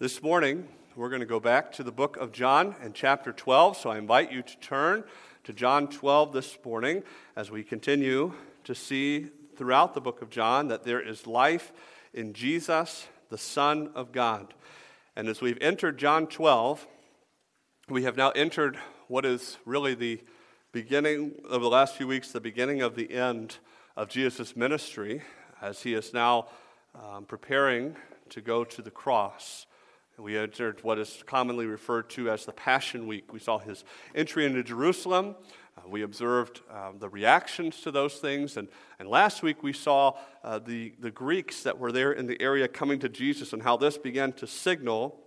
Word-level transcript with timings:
This 0.00 0.22
morning, 0.22 0.68
we're 0.94 1.08
going 1.08 1.22
to 1.22 1.26
go 1.26 1.40
back 1.40 1.72
to 1.72 1.82
the 1.82 1.90
book 1.90 2.16
of 2.18 2.30
John 2.30 2.76
and 2.80 2.94
chapter 2.94 3.32
12. 3.32 3.76
So 3.78 3.90
I 3.90 3.98
invite 3.98 4.30
you 4.30 4.42
to 4.42 4.56
turn 4.58 5.02
to 5.42 5.52
John 5.52 5.88
12 5.88 6.32
this 6.32 6.56
morning 6.64 7.02
as 7.34 7.50
we 7.50 7.64
continue 7.64 8.32
to 8.62 8.76
see 8.76 9.26
throughout 9.56 9.94
the 9.94 10.00
book 10.00 10.22
of 10.22 10.30
John 10.30 10.68
that 10.68 10.84
there 10.84 11.00
is 11.00 11.26
life 11.26 11.72
in 12.14 12.32
Jesus, 12.32 13.08
the 13.28 13.38
Son 13.38 13.90
of 13.96 14.12
God. 14.12 14.54
And 15.16 15.26
as 15.26 15.40
we've 15.40 15.58
entered 15.60 15.98
John 15.98 16.28
12, 16.28 16.86
we 17.88 18.04
have 18.04 18.16
now 18.16 18.30
entered 18.30 18.78
what 19.08 19.26
is 19.26 19.58
really 19.64 19.96
the 19.96 20.22
beginning 20.70 21.32
of 21.50 21.60
the 21.60 21.68
last 21.68 21.96
few 21.96 22.06
weeks, 22.06 22.30
the 22.30 22.40
beginning 22.40 22.82
of 22.82 22.94
the 22.94 23.12
end 23.12 23.56
of 23.96 24.08
Jesus' 24.08 24.54
ministry, 24.54 25.22
as 25.60 25.82
he 25.82 25.94
is 25.94 26.14
now 26.14 26.46
um, 26.94 27.24
preparing 27.24 27.96
to 28.28 28.40
go 28.40 28.62
to 28.62 28.80
the 28.80 28.92
cross. 28.92 29.66
We 30.18 30.36
entered 30.36 30.82
what 30.82 30.98
is 30.98 31.22
commonly 31.26 31.66
referred 31.66 32.10
to 32.10 32.28
as 32.28 32.44
the 32.44 32.52
Passion 32.52 33.06
Week. 33.06 33.32
We 33.32 33.38
saw 33.38 33.58
his 33.58 33.84
entry 34.16 34.44
into 34.44 34.64
Jerusalem. 34.64 35.36
Uh, 35.76 35.82
we 35.88 36.02
observed 36.02 36.60
um, 36.72 36.98
the 36.98 37.08
reactions 37.08 37.80
to 37.82 37.92
those 37.92 38.14
things. 38.14 38.56
And, 38.56 38.66
and 38.98 39.08
last 39.08 39.44
week 39.44 39.62
we 39.62 39.72
saw 39.72 40.14
uh, 40.42 40.58
the, 40.58 40.92
the 40.98 41.12
Greeks 41.12 41.62
that 41.62 41.78
were 41.78 41.92
there 41.92 42.10
in 42.10 42.26
the 42.26 42.40
area 42.42 42.66
coming 42.66 42.98
to 42.98 43.08
Jesus 43.08 43.52
and 43.52 43.62
how 43.62 43.76
this 43.76 43.96
began 43.96 44.32
to 44.32 44.46
signal 44.48 45.20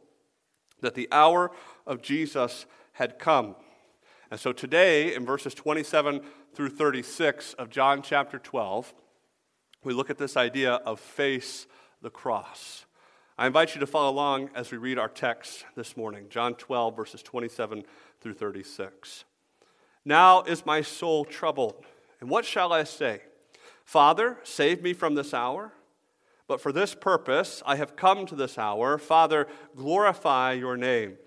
that 0.81 0.95
the 0.95 1.07
hour 1.09 1.51
of 1.87 2.01
Jesus 2.01 2.65
had 2.91 3.17
come. 3.17 3.55
And 4.29 4.41
so 4.41 4.51
today, 4.51 5.15
in 5.15 5.25
verses 5.25 5.53
27 5.53 6.19
through 6.53 6.69
36 6.69 7.53
of 7.53 7.69
John 7.69 8.01
chapter 8.01 8.39
12, 8.39 8.93
we 9.85 9.93
look 9.93 10.09
at 10.09 10.17
this 10.17 10.35
idea 10.35 10.73
of 10.73 10.99
face 10.99 11.65
the 12.01 12.09
cross. 12.09 12.85
I 13.41 13.47
invite 13.47 13.73
you 13.73 13.79
to 13.79 13.87
follow 13.87 14.11
along 14.11 14.51
as 14.53 14.69
we 14.69 14.77
read 14.77 14.99
our 14.99 15.07
text 15.07 15.65
this 15.73 15.97
morning, 15.97 16.27
John 16.29 16.53
12, 16.53 16.95
verses 16.95 17.23
27 17.23 17.83
through 18.19 18.35
36. 18.35 19.23
Now 20.05 20.43
is 20.43 20.63
my 20.63 20.83
soul 20.83 21.25
troubled, 21.25 21.83
and 22.19 22.29
what 22.29 22.45
shall 22.45 22.71
I 22.71 22.83
say? 22.83 23.23
Father, 23.83 24.37
save 24.43 24.83
me 24.83 24.93
from 24.93 25.15
this 25.15 25.33
hour. 25.33 25.73
But 26.47 26.61
for 26.61 26.71
this 26.71 26.93
purpose 26.93 27.63
I 27.65 27.77
have 27.77 27.95
come 27.95 28.27
to 28.27 28.35
this 28.35 28.59
hour. 28.59 28.99
Father, 28.99 29.47
glorify 29.75 30.51
your 30.51 30.77
name. 30.77 31.17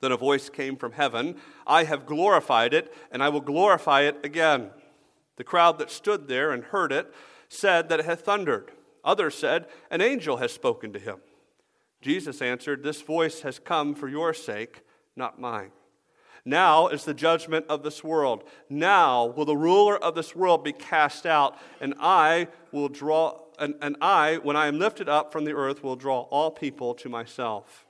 Then 0.00 0.10
a 0.10 0.16
voice 0.16 0.50
came 0.50 0.74
from 0.74 0.90
heaven 0.90 1.36
I 1.64 1.84
have 1.84 2.04
glorified 2.04 2.74
it, 2.74 2.92
and 3.12 3.22
I 3.22 3.28
will 3.28 3.40
glorify 3.40 4.00
it 4.00 4.18
again. 4.24 4.70
The 5.36 5.44
crowd 5.44 5.78
that 5.78 5.92
stood 5.92 6.26
there 6.26 6.50
and 6.50 6.64
heard 6.64 6.90
it 6.90 7.14
said 7.48 7.88
that 7.90 8.00
it 8.00 8.06
had 8.06 8.18
thundered. 8.18 8.72
Others 9.04 9.34
said, 9.34 9.66
An 9.90 10.00
angel 10.00 10.38
has 10.38 10.52
spoken 10.52 10.92
to 10.92 10.98
him. 10.98 11.18
Jesus 12.00 12.42
answered, 12.42 12.82
This 12.82 13.00
voice 13.00 13.42
has 13.42 13.58
come 13.58 13.94
for 13.94 14.08
your 14.08 14.34
sake, 14.34 14.82
not 15.16 15.40
mine. 15.40 15.72
Now 16.44 16.88
is 16.88 17.04
the 17.04 17.14
judgment 17.14 17.66
of 17.68 17.82
this 17.82 18.02
world. 18.02 18.44
Now 18.68 19.26
will 19.26 19.44
the 19.44 19.56
ruler 19.56 19.96
of 19.96 20.14
this 20.14 20.34
world 20.34 20.64
be 20.64 20.72
cast 20.72 21.24
out, 21.24 21.56
and 21.80 21.94
I 22.00 22.48
will 22.72 22.88
draw, 22.88 23.40
and, 23.58 23.74
and 23.80 23.96
I, 24.00 24.38
when 24.42 24.56
I 24.56 24.66
am 24.66 24.78
lifted 24.78 25.08
up 25.08 25.32
from 25.32 25.44
the 25.44 25.54
earth, 25.54 25.84
will 25.84 25.96
draw 25.96 26.22
all 26.22 26.50
people 26.50 26.94
to 26.94 27.08
myself. 27.08 27.86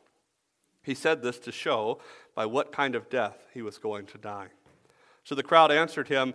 He 0.83 0.95
said 0.95 1.23
this 1.23 1.39
to 1.41 1.53
show 1.53 2.01
by 2.35 2.45
what 2.45 2.73
kind 2.73 2.95
of 2.95 3.09
death 3.09 3.39
he 3.55 3.63
was 3.63 3.79
going 3.79 4.07
to 4.07 4.19
die. 4.19 4.49
So 5.25 5.35
the 5.35 5.43
crowd 5.43 5.71
answered 5.71 6.09
him, 6.09 6.35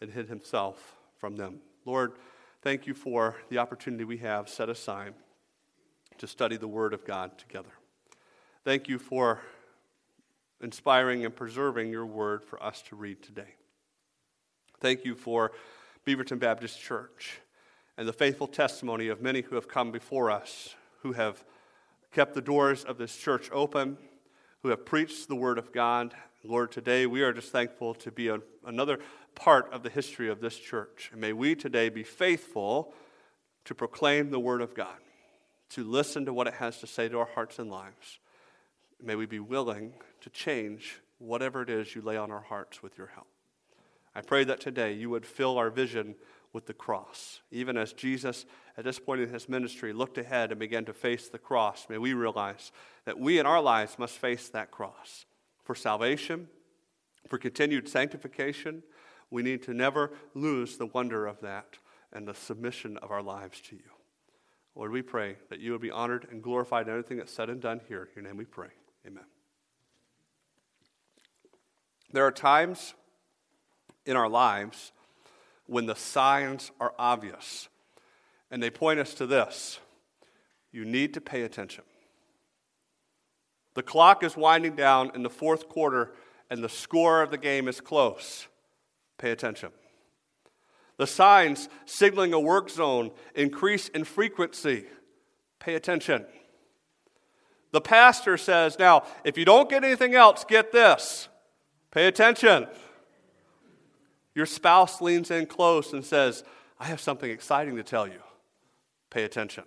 and 0.00 0.10
hid 0.10 0.28
himself 0.28 0.96
from 1.18 1.36
them. 1.36 1.60
Lord, 1.84 2.12
thank 2.62 2.86
you 2.86 2.94
for 2.94 3.36
the 3.48 3.58
opportunity 3.58 4.04
we 4.04 4.18
have 4.18 4.48
set 4.48 4.68
aside 4.68 5.14
to 6.18 6.26
study 6.26 6.56
the 6.56 6.68
Word 6.68 6.94
of 6.94 7.04
God 7.04 7.38
together. 7.38 7.70
Thank 8.64 8.88
you 8.88 8.98
for 8.98 9.40
inspiring 10.60 11.24
and 11.24 11.34
preserving 11.34 11.90
your 11.90 12.06
Word 12.06 12.44
for 12.44 12.62
us 12.62 12.82
to 12.82 12.96
read 12.96 13.22
today. 13.22 13.54
Thank 14.80 15.04
you 15.04 15.14
for 15.14 15.52
Beaverton 16.06 16.38
Baptist 16.38 16.80
Church 16.80 17.40
and 17.96 18.06
the 18.06 18.12
faithful 18.12 18.46
testimony 18.46 19.08
of 19.08 19.22
many 19.22 19.42
who 19.42 19.54
have 19.54 19.68
come 19.68 19.90
before 19.90 20.30
us, 20.30 20.74
who 21.02 21.12
have 21.12 21.44
kept 22.12 22.34
the 22.34 22.40
doors 22.40 22.84
of 22.84 22.98
this 22.98 23.16
church 23.16 23.50
open, 23.52 23.98
who 24.62 24.68
have 24.68 24.84
preached 24.84 25.28
the 25.28 25.36
Word 25.36 25.58
of 25.58 25.72
God. 25.72 26.14
Lord, 26.42 26.72
today 26.72 27.06
we 27.06 27.22
are 27.22 27.32
just 27.32 27.52
thankful 27.52 27.94
to 27.94 28.10
be 28.10 28.30
another 28.64 28.98
part 29.36 29.72
of 29.72 29.84
the 29.84 29.90
history 29.90 30.28
of 30.28 30.40
this 30.40 30.58
church. 30.58 31.10
And 31.12 31.20
may 31.20 31.32
we 31.32 31.54
today 31.54 31.88
be 31.88 32.02
faithful 32.02 32.92
to 33.64 33.74
proclaim 33.74 34.30
the 34.30 34.40
Word 34.40 34.60
of 34.60 34.74
God, 34.74 34.96
to 35.70 35.84
listen 35.84 36.24
to 36.24 36.32
what 36.32 36.48
it 36.48 36.54
has 36.54 36.78
to 36.78 36.86
say 36.88 37.08
to 37.08 37.20
our 37.20 37.28
hearts 37.34 37.60
and 37.60 37.70
lives. 37.70 38.18
May 39.00 39.14
we 39.14 39.26
be 39.26 39.40
willing 39.40 39.92
to 40.22 40.30
change 40.30 41.00
whatever 41.18 41.62
it 41.62 41.70
is 41.70 41.94
you 41.94 42.02
lay 42.02 42.16
on 42.16 42.32
our 42.32 42.40
hearts 42.40 42.82
with 42.82 42.98
your 42.98 43.08
help. 43.08 43.28
I 44.14 44.22
pray 44.22 44.44
that 44.44 44.60
today 44.60 44.92
you 44.94 45.10
would 45.10 45.26
fill 45.26 45.58
our 45.58 45.70
vision 45.70 46.14
with 46.52 46.66
the 46.66 46.74
cross. 46.74 47.40
Even 47.50 47.76
as 47.76 47.92
Jesus, 47.92 48.46
at 48.78 48.84
this 48.84 48.98
point 48.98 49.20
in 49.20 49.28
his 49.28 49.48
ministry, 49.48 49.92
looked 49.92 50.16
ahead 50.16 50.50
and 50.50 50.58
began 50.58 50.86
to 50.86 50.94
face 50.94 51.28
the 51.28 51.38
cross, 51.38 51.86
may 51.90 51.98
we 51.98 52.14
realize 52.14 52.72
that 53.04 53.18
we 53.20 53.38
in 53.38 53.44
our 53.44 53.60
lives 53.60 53.98
must 53.98 54.16
face 54.16 54.48
that 54.48 54.70
cross 54.70 55.26
for 55.64 55.74
salvation, 55.74 56.48
for 57.28 57.36
continued 57.36 57.88
sanctification, 57.88 58.82
we 59.30 59.42
need 59.42 59.62
to 59.64 59.74
never 59.74 60.12
lose 60.34 60.76
the 60.76 60.86
wonder 60.86 61.26
of 61.26 61.40
that 61.40 61.78
and 62.12 62.26
the 62.26 62.34
submission 62.34 62.96
of 62.98 63.10
our 63.10 63.22
lives 63.22 63.60
to 63.60 63.76
you. 63.76 63.82
Lord, 64.74 64.92
we 64.92 65.02
pray 65.02 65.36
that 65.48 65.58
you 65.58 65.72
would 65.72 65.80
be 65.80 65.90
honored 65.90 66.26
and 66.30 66.42
glorified 66.42 66.86
in 66.86 66.90
everything 66.90 67.16
that's 67.16 67.32
said 67.32 67.48
and 67.48 67.60
done 67.60 67.80
here. 67.88 68.02
In 68.02 68.22
your 68.22 68.24
name 68.24 68.36
we 68.36 68.44
pray. 68.44 68.68
Amen. 69.06 69.24
There 72.12 72.26
are 72.26 72.32
times 72.32 72.94
in 74.04 74.16
our 74.16 74.28
lives 74.28 74.92
when 75.66 75.86
the 75.86 75.96
signs 75.96 76.70
are 76.80 76.94
obvious, 76.98 77.68
and 78.50 78.62
they 78.62 78.70
point 78.70 79.00
us 79.00 79.14
to 79.14 79.26
this 79.26 79.80
you 80.72 80.84
need 80.84 81.14
to 81.14 81.20
pay 81.20 81.42
attention. 81.42 81.84
The 83.74 83.82
clock 83.82 84.22
is 84.22 84.36
winding 84.36 84.76
down 84.76 85.10
in 85.14 85.22
the 85.22 85.30
fourth 85.30 85.68
quarter, 85.68 86.12
and 86.50 86.62
the 86.62 86.68
score 86.68 87.22
of 87.22 87.30
the 87.30 87.38
game 87.38 87.66
is 87.66 87.80
close. 87.80 88.46
Pay 89.18 89.30
attention. 89.30 89.70
The 90.98 91.06
signs 91.06 91.68
signaling 91.84 92.32
a 92.32 92.40
work 92.40 92.70
zone 92.70 93.10
increase 93.34 93.88
in 93.88 94.04
frequency. 94.04 94.86
Pay 95.58 95.74
attention. 95.74 96.24
The 97.72 97.80
pastor 97.80 98.36
says, 98.36 98.78
Now, 98.78 99.04
if 99.24 99.36
you 99.36 99.44
don't 99.44 99.68
get 99.68 99.84
anything 99.84 100.14
else, 100.14 100.44
get 100.44 100.72
this. 100.72 101.28
Pay 101.90 102.06
attention. 102.06 102.66
Your 104.34 104.46
spouse 104.46 105.00
leans 105.00 105.30
in 105.30 105.46
close 105.46 105.92
and 105.92 106.04
says, 106.04 106.44
I 106.78 106.84
have 106.86 107.00
something 107.00 107.30
exciting 107.30 107.76
to 107.76 107.82
tell 107.82 108.06
you. 108.06 108.20
Pay 109.10 109.24
attention. 109.24 109.64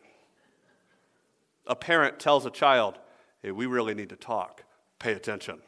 A 1.66 1.76
parent 1.76 2.20
tells 2.20 2.46
a 2.46 2.52
child, 2.52 2.98
Hey, 3.42 3.52
we 3.52 3.68
really 3.68 3.94
need 3.94 4.10
to 4.10 4.16
talk. 4.16 4.64
Pay 5.00 5.14
attention. 5.14 5.62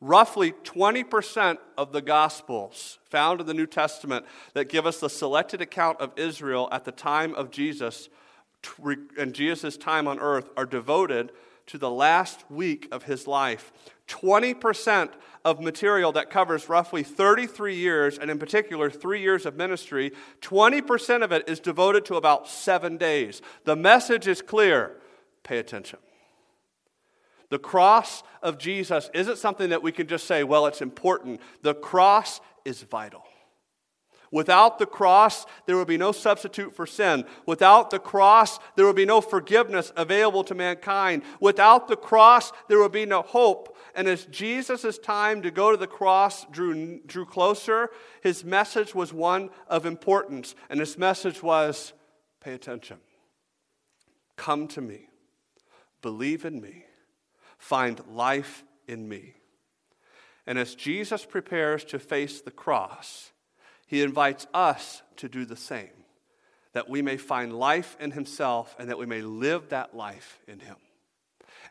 Roughly 0.00 0.52
20% 0.52 1.58
of 1.76 1.92
the 1.92 2.00
Gospels 2.00 2.98
found 3.04 3.40
in 3.40 3.46
the 3.46 3.54
New 3.54 3.66
Testament 3.66 4.26
that 4.54 4.68
give 4.68 4.86
us 4.86 5.00
the 5.00 5.10
selected 5.10 5.60
account 5.60 6.00
of 6.00 6.12
Israel 6.16 6.68
at 6.70 6.84
the 6.84 6.92
time 6.92 7.34
of 7.34 7.50
Jesus 7.50 8.08
and 9.18 9.34
Jesus' 9.34 9.76
time 9.76 10.06
on 10.06 10.18
earth 10.18 10.50
are 10.56 10.66
devoted 10.66 11.32
to 11.66 11.78
the 11.78 11.90
last 11.90 12.50
week 12.50 12.88
of 12.90 13.04
his 13.04 13.26
life. 13.26 13.72
20% 14.08 15.10
of 15.44 15.60
material 15.60 16.12
that 16.12 16.30
covers 16.30 16.68
roughly 16.68 17.02
33 17.02 17.76
years, 17.76 18.18
and 18.18 18.30
in 18.30 18.38
particular, 18.38 18.90
three 18.90 19.20
years 19.20 19.44
of 19.44 19.56
ministry, 19.56 20.12
20% 20.40 21.22
of 21.22 21.30
it 21.30 21.48
is 21.48 21.60
devoted 21.60 22.04
to 22.06 22.16
about 22.16 22.48
seven 22.48 22.96
days. 22.96 23.42
The 23.64 23.76
message 23.76 24.26
is 24.26 24.42
clear 24.42 24.96
pay 25.42 25.58
attention. 25.58 25.98
The 27.50 27.58
cross 27.58 28.22
of 28.42 28.58
Jesus 28.58 29.10
isn't 29.14 29.38
something 29.38 29.70
that 29.70 29.82
we 29.82 29.92
can 29.92 30.06
just 30.06 30.26
say, 30.26 30.44
well, 30.44 30.66
it's 30.66 30.82
important. 30.82 31.40
The 31.62 31.74
cross 31.74 32.40
is 32.64 32.82
vital. 32.82 33.24
Without 34.30 34.78
the 34.78 34.86
cross, 34.86 35.46
there 35.66 35.76
would 35.76 35.88
be 35.88 35.96
no 35.96 36.12
substitute 36.12 36.74
for 36.74 36.86
sin. 36.86 37.24
Without 37.46 37.88
the 37.90 37.98
cross, 37.98 38.58
there 38.76 38.84
would 38.84 38.96
be 38.96 39.06
no 39.06 39.22
forgiveness 39.22 39.90
available 39.96 40.44
to 40.44 40.54
mankind. 40.54 41.22
Without 41.40 41.88
the 41.88 41.96
cross, 41.96 42.52
there 42.68 42.78
would 42.78 42.92
be 42.92 43.06
no 43.06 43.22
hope. 43.22 43.76
And 43.94 44.06
as 44.06 44.26
Jesus' 44.26 44.98
time 44.98 45.40
to 45.42 45.50
go 45.50 45.70
to 45.70 45.78
the 45.78 45.86
cross 45.86 46.44
drew, 46.50 47.00
drew 47.06 47.24
closer, 47.24 47.88
his 48.22 48.44
message 48.44 48.94
was 48.94 49.12
one 49.14 49.48
of 49.66 49.86
importance. 49.86 50.54
And 50.68 50.78
his 50.78 50.98
message 50.98 51.42
was 51.42 51.94
pay 52.40 52.52
attention. 52.52 52.98
Come 54.36 54.68
to 54.68 54.82
me. 54.82 55.08
Believe 56.02 56.44
in 56.44 56.60
me. 56.60 56.84
Find 57.58 58.00
life 58.10 58.64
in 58.86 59.08
me. 59.08 59.34
And 60.46 60.58
as 60.58 60.74
Jesus 60.74 61.26
prepares 61.26 61.84
to 61.84 61.98
face 61.98 62.40
the 62.40 62.50
cross, 62.50 63.32
he 63.86 64.02
invites 64.02 64.46
us 64.54 65.02
to 65.16 65.28
do 65.28 65.44
the 65.44 65.56
same, 65.56 65.90
that 66.72 66.88
we 66.88 67.02
may 67.02 67.16
find 67.16 67.52
life 67.52 67.96
in 68.00 68.12
himself 68.12 68.74
and 68.78 68.88
that 68.88 68.98
we 68.98 69.06
may 69.06 69.20
live 69.20 69.68
that 69.68 69.94
life 69.94 70.40
in 70.46 70.60
him. 70.60 70.76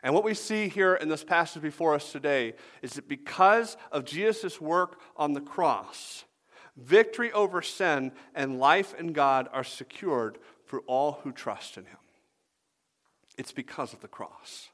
And 0.02 0.14
what 0.14 0.24
we 0.24 0.34
see 0.34 0.68
here 0.68 0.94
in 0.94 1.08
this 1.08 1.24
passage 1.24 1.62
before 1.62 1.94
us 1.94 2.12
today 2.12 2.54
is 2.82 2.92
that 2.92 3.08
because 3.08 3.76
of 3.90 4.04
Jesus' 4.04 4.60
work 4.60 5.00
on 5.16 5.32
the 5.32 5.40
cross, 5.40 6.24
victory 6.76 7.32
over 7.32 7.62
sin 7.62 8.12
and 8.34 8.60
life 8.60 8.94
in 8.94 9.12
God 9.12 9.48
are 9.52 9.64
secured 9.64 10.38
for 10.64 10.80
all 10.86 11.20
who 11.24 11.32
trust 11.32 11.76
in 11.76 11.84
him. 11.84 11.98
It's 13.36 13.52
because 13.52 13.92
of 13.92 14.00
the 14.00 14.08
cross. 14.08 14.68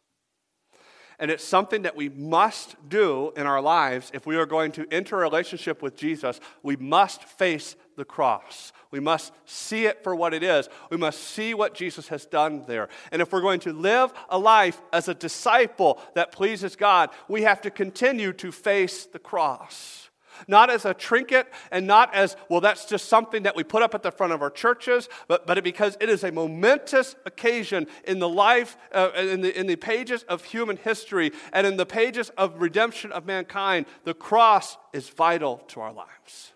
And 1.19 1.31
it's 1.31 1.45
something 1.45 1.83
that 1.83 1.97
we 1.97 2.09
must 2.09 2.77
do 2.89 3.33
in 3.37 3.47
our 3.47 3.61
lives 3.61 4.11
if 4.15 4.27
we 4.27 4.37
are 4.37 4.47
going 4.47 4.73
to 4.73 4.87
enter 4.91 5.17
a 5.17 5.23
relationship 5.23 5.83
with 5.83 5.97
Jesus. 5.97 6.41
We 6.63 6.77
must 6.77 7.23
face 7.25 7.77
the 7.97 8.05
cross. 8.05 8.73
We 8.91 9.01
must 9.01 9.33
see 9.45 9.87
it 9.87 10.03
for 10.03 10.15
what 10.15 10.35
it 10.35 10.43
is. 10.43 10.69
We 10.91 10.97
must 10.97 11.21
see 11.21 11.55
what 11.55 11.75
Jesus 11.75 12.09
has 12.09 12.27
done 12.27 12.65
there. 12.67 12.89
And 13.13 13.23
if 13.23 13.33
we're 13.33 13.41
going 13.41 13.61
to 13.61 13.73
live 13.73 14.13
a 14.29 14.39
life 14.39 14.81
as 14.93 15.09
a 15.09 15.15
disciple 15.15 16.01
that 16.15 16.33
pleases 16.33 16.77
God, 16.77 17.11
we 17.29 17.43
have 17.43 17.61
to 17.63 17.71
continue 17.71 18.33
to 18.35 18.53
face 18.53 19.07
the 19.07 19.19
cross. 19.19 20.11
Not 20.49 20.71
as 20.71 20.85
a 20.85 20.95
trinket 20.95 21.47
and 21.71 21.87
not 21.87 22.15
as, 22.15 22.37
well, 22.49 22.61
that's 22.61 22.85
just 22.85 23.09
something 23.09 23.45
that 23.45 23.57
we 23.57 23.65
put 23.65 23.83
up 23.83 23.95
at 23.95 24.03
the 24.03 24.13
front 24.13 24.33
of 24.33 24.43
our 24.43 24.51
churches, 24.51 25.09
but, 25.29 25.47
but 25.47 25.63
because 25.65 25.97
it 26.01 26.09
is 26.09 26.25
a 26.25 26.33
momentous 26.33 27.17
occasion 27.27 27.87
in 28.05 28.19
the 28.19 28.29
life, 28.29 28.77
uh, 28.93 29.11
in, 29.17 29.41
the, 29.41 29.59
in 29.59 29.67
the 29.67 29.77
pages 29.77 30.23
of 30.25 30.45
human 30.45 30.77
history 30.77 31.33
and 31.53 31.67
in 31.67 31.77
the 31.77 31.87
pages 31.87 32.31
of 32.31 32.61
redemption 32.61 33.13
of 33.13 33.27
mankind. 33.27 33.87
The 34.05 34.15
cross 34.15 34.77
is 34.93 35.09
vital 35.09 35.59
to 35.69 35.81
our 35.81 35.93
lives. 35.93 36.53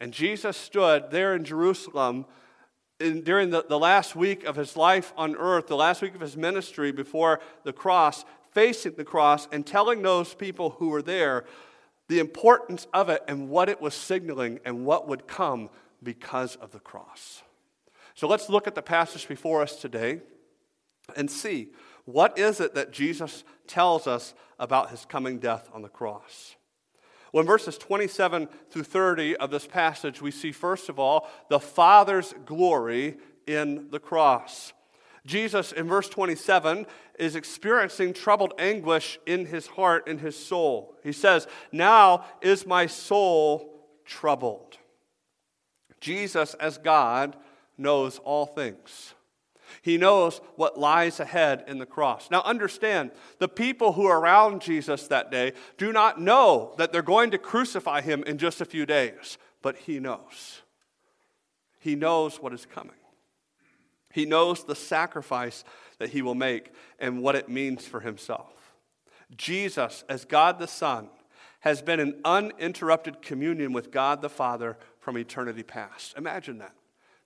And 0.00 0.12
Jesus 0.12 0.56
stood 0.56 1.10
there 1.10 1.34
in 1.34 1.44
Jerusalem 1.44 2.26
in, 3.00 3.22
during 3.22 3.50
the, 3.50 3.64
the 3.68 3.78
last 3.78 4.16
week 4.16 4.44
of 4.44 4.56
his 4.56 4.76
life 4.76 5.12
on 5.16 5.36
earth, 5.36 5.66
the 5.66 5.76
last 5.76 6.02
week 6.02 6.14
of 6.14 6.20
his 6.20 6.36
ministry 6.36 6.92
before 6.92 7.40
the 7.64 7.72
cross, 7.72 8.24
facing 8.52 8.94
the 8.94 9.04
cross 9.04 9.48
and 9.52 9.66
telling 9.66 10.02
those 10.02 10.34
people 10.34 10.70
who 10.78 10.88
were 10.88 11.02
there 11.02 11.44
the 12.08 12.18
importance 12.18 12.86
of 12.92 13.08
it 13.08 13.22
and 13.28 13.48
what 13.48 13.68
it 13.68 13.80
was 13.80 13.94
signaling 13.94 14.60
and 14.64 14.84
what 14.84 15.06
would 15.06 15.26
come 15.26 15.70
because 16.02 16.56
of 16.56 16.72
the 16.72 16.80
cross. 16.80 17.42
So 18.14 18.26
let's 18.26 18.48
look 18.48 18.66
at 18.66 18.74
the 18.74 18.82
passage 18.82 19.28
before 19.28 19.62
us 19.62 19.76
today 19.76 20.20
and 21.16 21.30
see 21.30 21.68
what 22.04 22.38
is 22.38 22.60
it 22.60 22.74
that 22.74 22.92
Jesus 22.92 23.44
tells 23.66 24.06
us 24.06 24.34
about 24.58 24.90
his 24.90 25.04
coming 25.04 25.38
death 25.38 25.68
on 25.72 25.82
the 25.82 25.88
cross. 25.88 26.56
Well, 27.32 27.42
in 27.42 27.46
verses 27.46 27.76
27 27.76 28.48
through 28.70 28.84
30 28.84 29.36
of 29.36 29.50
this 29.50 29.66
passage, 29.66 30.22
we 30.22 30.30
see, 30.30 30.50
first 30.50 30.88
of 30.88 30.98
all, 30.98 31.28
the 31.50 31.60
Father's 31.60 32.34
glory 32.46 33.18
in 33.46 33.90
the 33.90 34.00
cross. 34.00 34.72
Jesus, 35.26 35.72
in 35.72 35.86
verse 35.88 36.08
27, 36.08 36.86
is 37.18 37.36
experiencing 37.36 38.12
troubled 38.12 38.54
anguish 38.58 39.18
in 39.26 39.46
his 39.46 39.66
heart, 39.66 40.08
in 40.08 40.18
his 40.18 40.36
soul. 40.36 40.94
He 41.02 41.12
says, 41.12 41.46
Now 41.72 42.24
is 42.40 42.66
my 42.66 42.86
soul 42.86 43.84
troubled. 44.04 44.78
Jesus, 46.00 46.54
as 46.54 46.78
God, 46.78 47.36
knows 47.76 48.18
all 48.20 48.46
things. 48.46 49.14
He 49.82 49.98
knows 49.98 50.40
what 50.56 50.78
lies 50.78 51.20
ahead 51.20 51.64
in 51.66 51.78
the 51.78 51.86
cross. 51.86 52.30
Now, 52.30 52.42
understand, 52.42 53.10
the 53.38 53.48
people 53.48 53.92
who 53.92 54.06
are 54.06 54.18
around 54.18 54.62
Jesus 54.62 55.06
that 55.08 55.30
day 55.30 55.52
do 55.76 55.92
not 55.92 56.20
know 56.20 56.74
that 56.78 56.92
they're 56.92 57.02
going 57.02 57.30
to 57.32 57.38
crucify 57.38 58.00
him 58.00 58.22
in 58.24 58.38
just 58.38 58.60
a 58.60 58.64
few 58.64 58.86
days, 58.86 59.38
but 59.62 59.76
he 59.76 60.00
knows. 60.00 60.62
He 61.78 61.94
knows 61.94 62.40
what 62.40 62.52
is 62.52 62.66
coming. 62.66 62.92
He 64.12 64.24
knows 64.24 64.64
the 64.64 64.74
sacrifice 64.74 65.64
that 65.98 66.10
he 66.10 66.22
will 66.22 66.34
make 66.34 66.72
and 66.98 67.22
what 67.22 67.34
it 67.34 67.48
means 67.48 67.86
for 67.86 68.00
himself. 68.00 68.72
Jesus, 69.36 70.04
as 70.08 70.24
God 70.24 70.58
the 70.58 70.66
Son, 70.66 71.08
has 71.60 71.82
been 71.82 72.00
in 72.00 72.20
uninterrupted 72.24 73.20
communion 73.20 73.72
with 73.72 73.90
God 73.90 74.22
the 74.22 74.28
Father 74.28 74.78
from 75.00 75.18
eternity 75.18 75.62
past. 75.62 76.16
Imagine 76.16 76.58
that. 76.58 76.74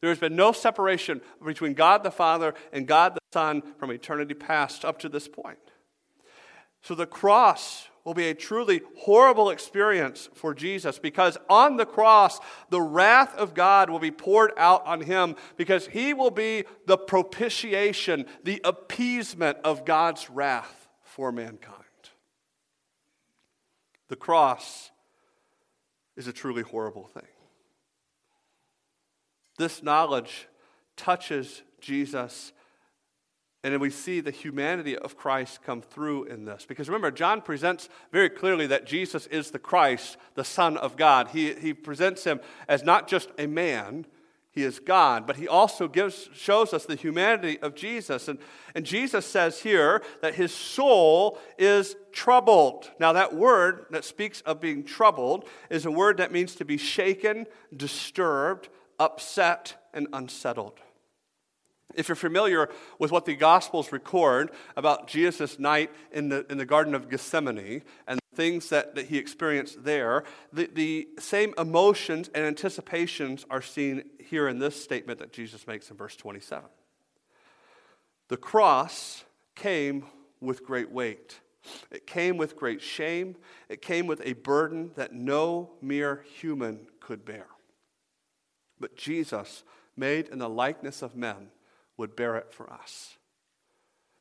There 0.00 0.10
has 0.10 0.18
been 0.18 0.34
no 0.34 0.50
separation 0.50 1.20
between 1.44 1.74
God 1.74 2.02
the 2.02 2.10
Father 2.10 2.54
and 2.72 2.88
God 2.88 3.14
the 3.14 3.20
Son 3.32 3.62
from 3.78 3.90
eternity 3.90 4.34
past 4.34 4.84
up 4.84 4.98
to 5.00 5.08
this 5.08 5.28
point. 5.28 5.58
So 6.82 6.96
the 6.96 7.06
cross 7.06 7.88
will 8.04 8.14
be 8.14 8.28
a 8.28 8.34
truly 8.34 8.82
horrible 8.98 9.50
experience 9.50 10.28
for 10.34 10.54
Jesus 10.54 10.98
because 10.98 11.38
on 11.48 11.76
the 11.76 11.86
cross, 11.86 12.40
the 12.70 12.80
wrath 12.80 13.34
of 13.36 13.54
God 13.54 13.90
will 13.90 14.00
be 14.00 14.10
poured 14.10 14.52
out 14.56 14.84
on 14.86 15.02
him 15.02 15.36
because 15.56 15.86
he 15.86 16.12
will 16.12 16.30
be 16.30 16.64
the 16.86 16.98
propitiation, 16.98 18.26
the 18.42 18.60
appeasement 18.64 19.58
of 19.64 19.84
God's 19.84 20.28
wrath 20.28 20.88
for 21.02 21.30
mankind. 21.30 21.78
The 24.08 24.16
cross 24.16 24.90
is 26.16 26.26
a 26.26 26.32
truly 26.32 26.62
horrible 26.62 27.06
thing. 27.06 27.22
This 29.58 29.82
knowledge 29.82 30.48
touches 30.96 31.62
Jesus 31.80 32.52
and 33.64 33.72
then 33.72 33.80
we 33.80 33.90
see 33.90 34.20
the 34.20 34.32
humanity 34.32 34.98
of 34.98 35.16
Christ 35.16 35.62
come 35.62 35.82
through 35.82 36.24
in 36.24 36.44
this. 36.44 36.64
Because 36.66 36.88
remember, 36.88 37.12
John 37.12 37.40
presents 37.40 37.88
very 38.10 38.28
clearly 38.28 38.66
that 38.66 38.86
Jesus 38.86 39.26
is 39.28 39.52
the 39.52 39.58
Christ, 39.60 40.16
the 40.34 40.44
Son 40.44 40.76
of 40.76 40.96
God. 40.96 41.28
He, 41.28 41.54
he 41.54 41.72
presents 41.72 42.24
him 42.24 42.40
as 42.66 42.82
not 42.82 43.06
just 43.06 43.30
a 43.38 43.46
man, 43.46 44.06
he 44.50 44.64
is 44.64 44.80
God, 44.80 45.26
but 45.26 45.36
he 45.36 45.48
also 45.48 45.88
gives, 45.88 46.28
shows 46.34 46.74
us 46.74 46.84
the 46.84 46.96
humanity 46.96 47.58
of 47.60 47.74
Jesus. 47.74 48.28
And, 48.28 48.38
and 48.74 48.84
Jesus 48.84 49.24
says 49.24 49.60
here 49.60 50.02
that 50.20 50.34
his 50.34 50.52
soul 50.52 51.38
is 51.56 51.96
troubled. 52.10 52.90
Now, 52.98 53.14
that 53.14 53.34
word 53.34 53.86
that 53.90 54.04
speaks 54.04 54.42
of 54.42 54.60
being 54.60 54.84
troubled 54.84 55.48
is 55.70 55.86
a 55.86 55.90
word 55.90 56.18
that 56.18 56.32
means 56.32 56.54
to 56.56 56.66
be 56.66 56.76
shaken, 56.76 57.46
disturbed, 57.74 58.68
upset, 58.98 59.88
and 59.94 60.06
unsettled. 60.12 60.80
If 61.94 62.08
you're 62.08 62.16
familiar 62.16 62.68
with 62.98 63.12
what 63.12 63.24
the 63.24 63.34
Gospels 63.34 63.92
record 63.92 64.50
about 64.76 65.06
Jesus' 65.08 65.58
night 65.58 65.90
in 66.12 66.28
the, 66.28 66.46
in 66.50 66.58
the 66.58 66.64
Garden 66.64 66.94
of 66.94 67.08
Gethsemane 67.08 67.82
and 68.06 68.20
things 68.34 68.68
that, 68.70 68.94
that 68.94 69.06
he 69.06 69.18
experienced 69.18 69.84
there, 69.84 70.24
the, 70.52 70.68
the 70.72 71.08
same 71.18 71.54
emotions 71.58 72.30
and 72.34 72.44
anticipations 72.44 73.44
are 73.50 73.62
seen 73.62 74.04
here 74.18 74.48
in 74.48 74.58
this 74.58 74.82
statement 74.82 75.18
that 75.18 75.32
Jesus 75.32 75.66
makes 75.66 75.90
in 75.90 75.96
verse 75.96 76.16
27. 76.16 76.64
The 78.28 78.36
cross 78.36 79.24
came 79.54 80.06
with 80.40 80.64
great 80.64 80.90
weight. 80.90 81.40
It 81.90 82.06
came 82.06 82.36
with 82.38 82.56
great 82.56 82.80
shame. 82.80 83.36
It 83.68 83.82
came 83.82 84.06
with 84.06 84.20
a 84.24 84.32
burden 84.32 84.92
that 84.96 85.12
no 85.12 85.70
mere 85.80 86.24
human 86.40 86.86
could 87.00 87.24
bear. 87.24 87.46
But 88.80 88.96
Jesus, 88.96 89.62
made 89.96 90.28
in 90.28 90.38
the 90.38 90.48
likeness 90.48 91.02
of 91.02 91.14
men, 91.14 91.48
would 92.02 92.16
bear 92.16 92.34
it 92.34 92.52
for 92.52 92.68
us. 92.72 93.16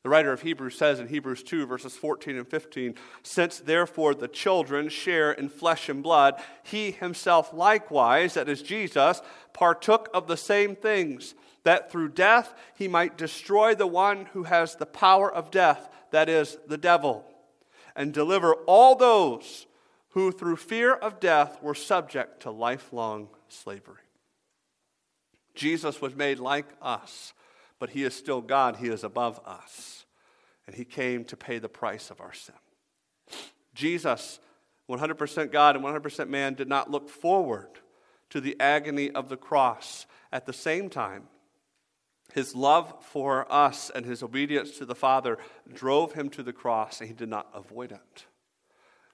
The 0.04 0.08
writer 0.08 0.32
of 0.32 0.42
Hebrews 0.42 0.78
says 0.78 1.00
in 1.00 1.08
Hebrews 1.08 1.42
2, 1.42 1.66
verses 1.66 1.96
14 1.96 2.36
and 2.36 2.46
15, 2.46 2.94
Since 3.24 3.58
therefore 3.58 4.14
the 4.14 4.28
children 4.28 4.88
share 4.88 5.32
in 5.32 5.48
flesh 5.48 5.88
and 5.88 6.00
blood, 6.00 6.40
he 6.62 6.92
himself 6.92 7.52
likewise, 7.52 8.34
that 8.34 8.48
is 8.48 8.62
Jesus, 8.62 9.20
partook 9.52 10.08
of 10.14 10.28
the 10.28 10.36
same 10.36 10.76
things, 10.76 11.34
that 11.64 11.90
through 11.90 12.10
death 12.10 12.54
he 12.76 12.86
might 12.86 13.18
destroy 13.18 13.74
the 13.74 13.86
one 13.88 14.26
who 14.26 14.44
has 14.44 14.76
the 14.76 14.86
power 14.86 15.32
of 15.32 15.50
death, 15.50 15.88
that 16.12 16.28
is, 16.28 16.58
the 16.68 16.78
devil, 16.78 17.24
and 17.96 18.14
deliver 18.14 18.54
all 18.66 18.94
those 18.94 19.66
who 20.10 20.30
through 20.30 20.56
fear 20.56 20.94
of 20.94 21.18
death 21.18 21.60
were 21.60 21.74
subject 21.74 22.42
to 22.42 22.50
lifelong 22.52 23.28
slavery. 23.48 23.96
Jesus 25.56 26.00
was 26.00 26.14
made 26.14 26.38
like 26.38 26.66
us 26.80 27.32
but 27.82 27.90
he 27.90 28.04
is 28.04 28.14
still 28.14 28.40
God. 28.40 28.76
He 28.76 28.86
is 28.86 29.02
above 29.02 29.40
us. 29.44 30.04
And 30.68 30.76
he 30.76 30.84
came 30.84 31.24
to 31.24 31.36
pay 31.36 31.58
the 31.58 31.68
price 31.68 32.12
of 32.12 32.20
our 32.20 32.32
sin. 32.32 32.54
Jesus, 33.74 34.38
100% 34.88 35.50
God 35.50 35.74
and 35.74 35.84
100% 35.84 36.28
man, 36.28 36.54
did 36.54 36.68
not 36.68 36.92
look 36.92 37.08
forward 37.08 37.70
to 38.30 38.40
the 38.40 38.54
agony 38.60 39.10
of 39.10 39.28
the 39.28 39.36
cross. 39.36 40.06
At 40.30 40.46
the 40.46 40.52
same 40.52 40.90
time, 40.90 41.24
his 42.32 42.54
love 42.54 42.94
for 43.00 43.52
us 43.52 43.90
and 43.92 44.06
his 44.06 44.22
obedience 44.22 44.78
to 44.78 44.84
the 44.84 44.94
Father 44.94 45.36
drove 45.74 46.12
him 46.12 46.30
to 46.30 46.44
the 46.44 46.52
cross, 46.52 47.00
and 47.00 47.08
he 47.08 47.14
did 47.14 47.28
not 47.28 47.48
avoid 47.52 47.90
it. 47.90 48.26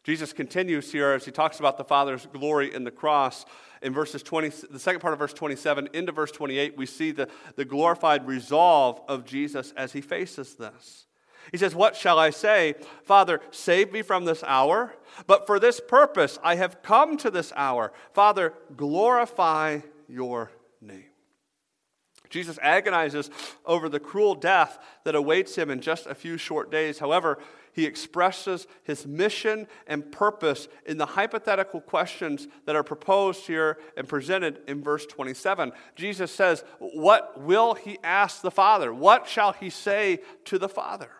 Jesus 0.09 0.33
continues 0.33 0.91
here 0.91 1.11
as 1.11 1.27
he 1.27 1.31
talks 1.31 1.59
about 1.59 1.77
the 1.77 1.85
Father's 1.85 2.25
glory 2.33 2.75
in 2.75 2.83
the 2.83 2.91
cross. 2.91 3.45
In 3.83 3.93
verses 3.93 4.23
20, 4.23 4.49
the 4.71 4.79
second 4.79 5.01
part 5.01 5.13
of 5.13 5.19
verse 5.19 5.35
27 5.35 5.91
into 5.93 6.13
verse 6.13 6.33
28, 6.33 6.79
we 6.79 6.87
see 6.87 7.11
the, 7.11 7.29
the 7.57 7.67
glorified 7.67 8.27
resolve 8.27 9.03
of 9.07 9.27
Jesus 9.27 9.75
as 9.77 9.93
he 9.93 10.01
faces 10.01 10.55
this. 10.55 11.05
He 11.53 11.59
says, 11.59 11.75
What 11.75 11.95
shall 11.95 12.19
I 12.19 12.31
say? 12.31 12.77
Father, 13.05 13.43
save 13.51 13.93
me 13.93 14.01
from 14.01 14.25
this 14.25 14.43
hour. 14.45 14.95
But 15.27 15.47
for 15.47 15.61
this 15.61 15.79
purpose 15.79 16.39
I 16.43 16.55
have 16.55 16.83
come 16.83 17.19
to 17.19 17.31
this 17.31 17.53
hour. 17.55 17.93
Father, 18.15 18.55
glorify 18.79 19.81
your 20.09 20.51
name. 20.81 21.05
Jesus 22.31 22.59
agonizes 22.63 23.29
over 23.67 23.91
the 23.91 24.01
cruel 24.01 24.35
death 24.35 24.79
that 25.05 25.15
awaits 25.15 25.57
him 25.57 25.69
in 25.69 25.83
just 25.83 26.07
a 26.07 26.15
few 26.15 26.39
short 26.39 26.71
days. 26.71 26.99
However, 26.99 27.39
he 27.79 27.87
expresses 27.87 28.67
his 28.83 29.07
mission 29.07 29.69
and 29.87 30.11
purpose 30.11 30.67
in 30.85 30.99
the 30.99 31.07
hypothetical 31.07 31.81
questions 31.81 32.49
that 32.67 32.75
are 32.75 32.83
proposed 32.83 33.47
here 33.47 33.79
and 33.97 34.09
presented 34.09 34.61
in 34.67 34.83
verse 34.83 35.07
27. 35.07 35.71
Jesus 35.95 36.33
says, 36.33 36.65
What 36.81 37.41
will 37.41 37.75
he 37.75 37.97
ask 38.03 38.43
the 38.43 38.51
Father? 38.51 38.93
What 38.93 39.29
shall 39.29 39.53
he 39.53 39.71
say 39.71 40.19
to 40.47 40.59
the 40.59 40.69
Father? 40.69 41.11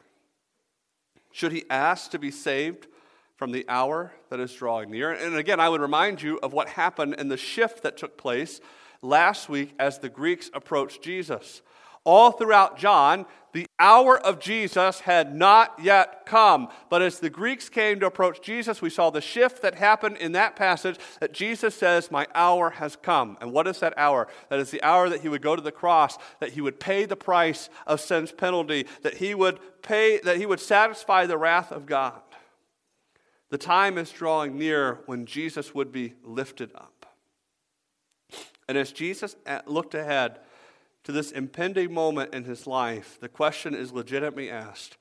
Should 1.31 1.53
he 1.53 1.65
ask 1.71 2.11
to 2.11 2.19
be 2.19 2.33
saved 2.33 2.89
from 3.37 3.53
the 3.53 3.65
hour 3.69 4.13
that 4.29 4.41
is 4.41 4.53
drawing 4.53 4.91
near? 4.91 5.13
And 5.13 5.37
again, 5.37 5.61
I 5.61 5.69
would 5.69 5.81
remind 5.81 6.21
you 6.21 6.41
of 6.43 6.53
what 6.53 6.71
happened 6.71 7.15
and 7.19 7.31
the 7.31 7.37
shift 7.37 7.85
that 7.85 7.97
took 7.97 8.19
place 8.19 8.61
last 9.01 9.49
week 9.49 9.75
as 9.79 10.01
the 10.01 10.09
Greeks 10.09 10.51
approached 10.53 11.03
Jesus. 11.03 11.63
All 12.09 12.33
throughout 12.33 12.79
John, 12.79 13.27
the 13.53 13.67
hour 13.79 14.19
of 14.19 14.41
Jesus 14.41 15.01
had 15.01 15.37
not 15.37 15.75
yet 15.79 16.25
come. 16.25 16.69
But 16.89 17.03
as 17.03 17.21
the 17.21 17.29
Greeks 17.29 17.69
came 17.69 18.01
to 18.01 18.07
approach 18.07 18.41
Jesus, 18.41 18.81
we 18.81 18.89
saw 18.89 19.11
the 19.11 19.21
shift 19.21 19.61
that 19.61 19.75
happened 19.75 20.17
in 20.17 20.33
that 20.33 20.57
passage 20.57 20.99
that 21.21 21.35
Jesus 21.35 21.75
says, 21.75 22.11
My 22.11 22.27
hour 22.35 22.71
has 22.71 22.97
come. 22.97 23.37
And 23.43 23.53
what 23.53 23.67
is 23.67 23.81
that 23.81 23.93
hour? 23.99 24.27
That 24.49 24.59
is 24.59 24.71
the 24.71 24.83
hour 24.83 25.11
that 25.11 25.21
he 25.21 25.29
would 25.29 25.43
go 25.43 25.55
to 25.55 25.61
the 25.61 25.71
cross, 25.71 26.17
that 26.41 26.53
he 26.53 26.63
would 26.63 26.81
pay 26.81 27.05
the 27.05 27.15
price 27.15 27.69
of 27.87 28.01
sin's 28.01 28.33
penalty, 28.33 28.87
that 29.03 29.19
he 29.19 29.35
would 29.35 29.61
pay, 29.83 30.19
that 30.21 30.39
he 30.39 30.47
would 30.47 30.61
satisfy 30.61 31.27
the 31.27 31.37
wrath 31.37 31.71
of 31.71 31.85
God. 31.85 32.23
The 33.51 33.59
time 33.59 33.99
is 33.99 34.11
drawing 34.11 34.57
near 34.57 35.01
when 35.05 35.27
Jesus 35.27 35.75
would 35.75 35.93
be 35.93 36.15
lifted 36.25 36.71
up. 36.75 37.05
And 38.67 38.79
as 38.79 38.93
Jesus 38.93 39.37
looked 39.67 39.95
ahead 39.95 40.39
to 41.09 41.13
this 41.13 41.31
impending 41.31 41.91
moment 41.91 42.35
in 42.35 42.45
his 42.45 42.67
life, 42.67 43.17
the 43.19 43.31
question 43.31 43.75
is 43.75 43.93
legitimately 43.93 44.51
asked 44.51 44.99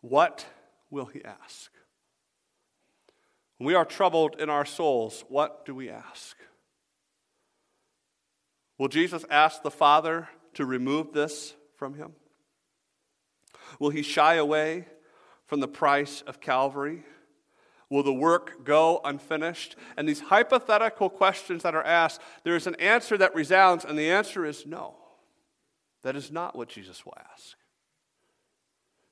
what 0.00 0.46
will 0.88 1.06
he 1.06 1.20
ask? 1.24 1.72
When 3.56 3.66
we 3.66 3.74
are 3.74 3.84
troubled 3.84 4.36
in 4.38 4.50
our 4.50 4.64
souls, 4.64 5.24
what 5.28 5.66
do 5.66 5.74
we 5.74 5.90
ask? 5.90 6.36
Will 8.78 8.86
Jesus 8.86 9.24
ask 9.28 9.64
the 9.64 9.70
Father 9.72 10.28
to 10.54 10.64
remove 10.64 11.12
this 11.12 11.54
from 11.74 11.94
him? 11.94 12.12
Will 13.80 13.90
he 13.90 14.02
shy 14.02 14.34
away 14.34 14.86
from 15.44 15.58
the 15.58 15.66
price 15.66 16.22
of 16.24 16.40
Calvary? 16.40 17.02
Will 17.90 18.04
the 18.04 18.12
work 18.12 18.64
go 18.64 19.00
unfinished? 19.04 19.74
And 19.96 20.08
these 20.08 20.20
hypothetical 20.20 21.10
questions 21.10 21.64
that 21.64 21.74
are 21.74 21.82
asked, 21.82 22.20
there 22.44 22.54
is 22.54 22.68
an 22.68 22.76
answer 22.76 23.18
that 23.18 23.34
resounds, 23.34 23.84
and 23.84 23.98
the 23.98 24.08
answer 24.08 24.46
is 24.46 24.64
no. 24.64 24.94
That 26.02 26.16
is 26.16 26.30
not 26.30 26.56
what 26.56 26.68
Jesus 26.68 27.04
will 27.04 27.16
ask. 27.32 27.56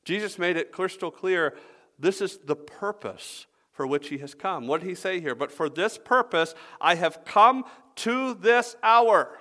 Jesus 0.05 0.39
made 0.39 0.57
it 0.57 0.73
crystal 0.73 1.11
clear 1.11 1.55
this 1.99 2.21
is 2.21 2.39
the 2.45 2.57
purpose 2.57 3.47
for 3.73 3.87
which 3.87 4.09
he 4.09 4.19
has 4.19 4.35
come. 4.35 4.67
What 4.67 4.81
did 4.81 4.89
he 4.89 4.95
say 4.95 5.21
here? 5.21 5.35
But 5.35 5.53
for 5.53 5.69
this 5.69 5.99
purpose 5.99 6.55
I 6.81 6.95
have 6.95 7.25
come 7.25 7.65
to 7.97 8.35
this 8.35 8.77
hour. 8.83 9.37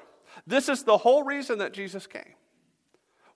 This 0.47 0.67
is 0.67 0.83
the 0.83 0.97
whole 0.97 1.23
reason 1.23 1.59
that 1.59 1.73
Jesus 1.73 2.07
came, 2.07 2.35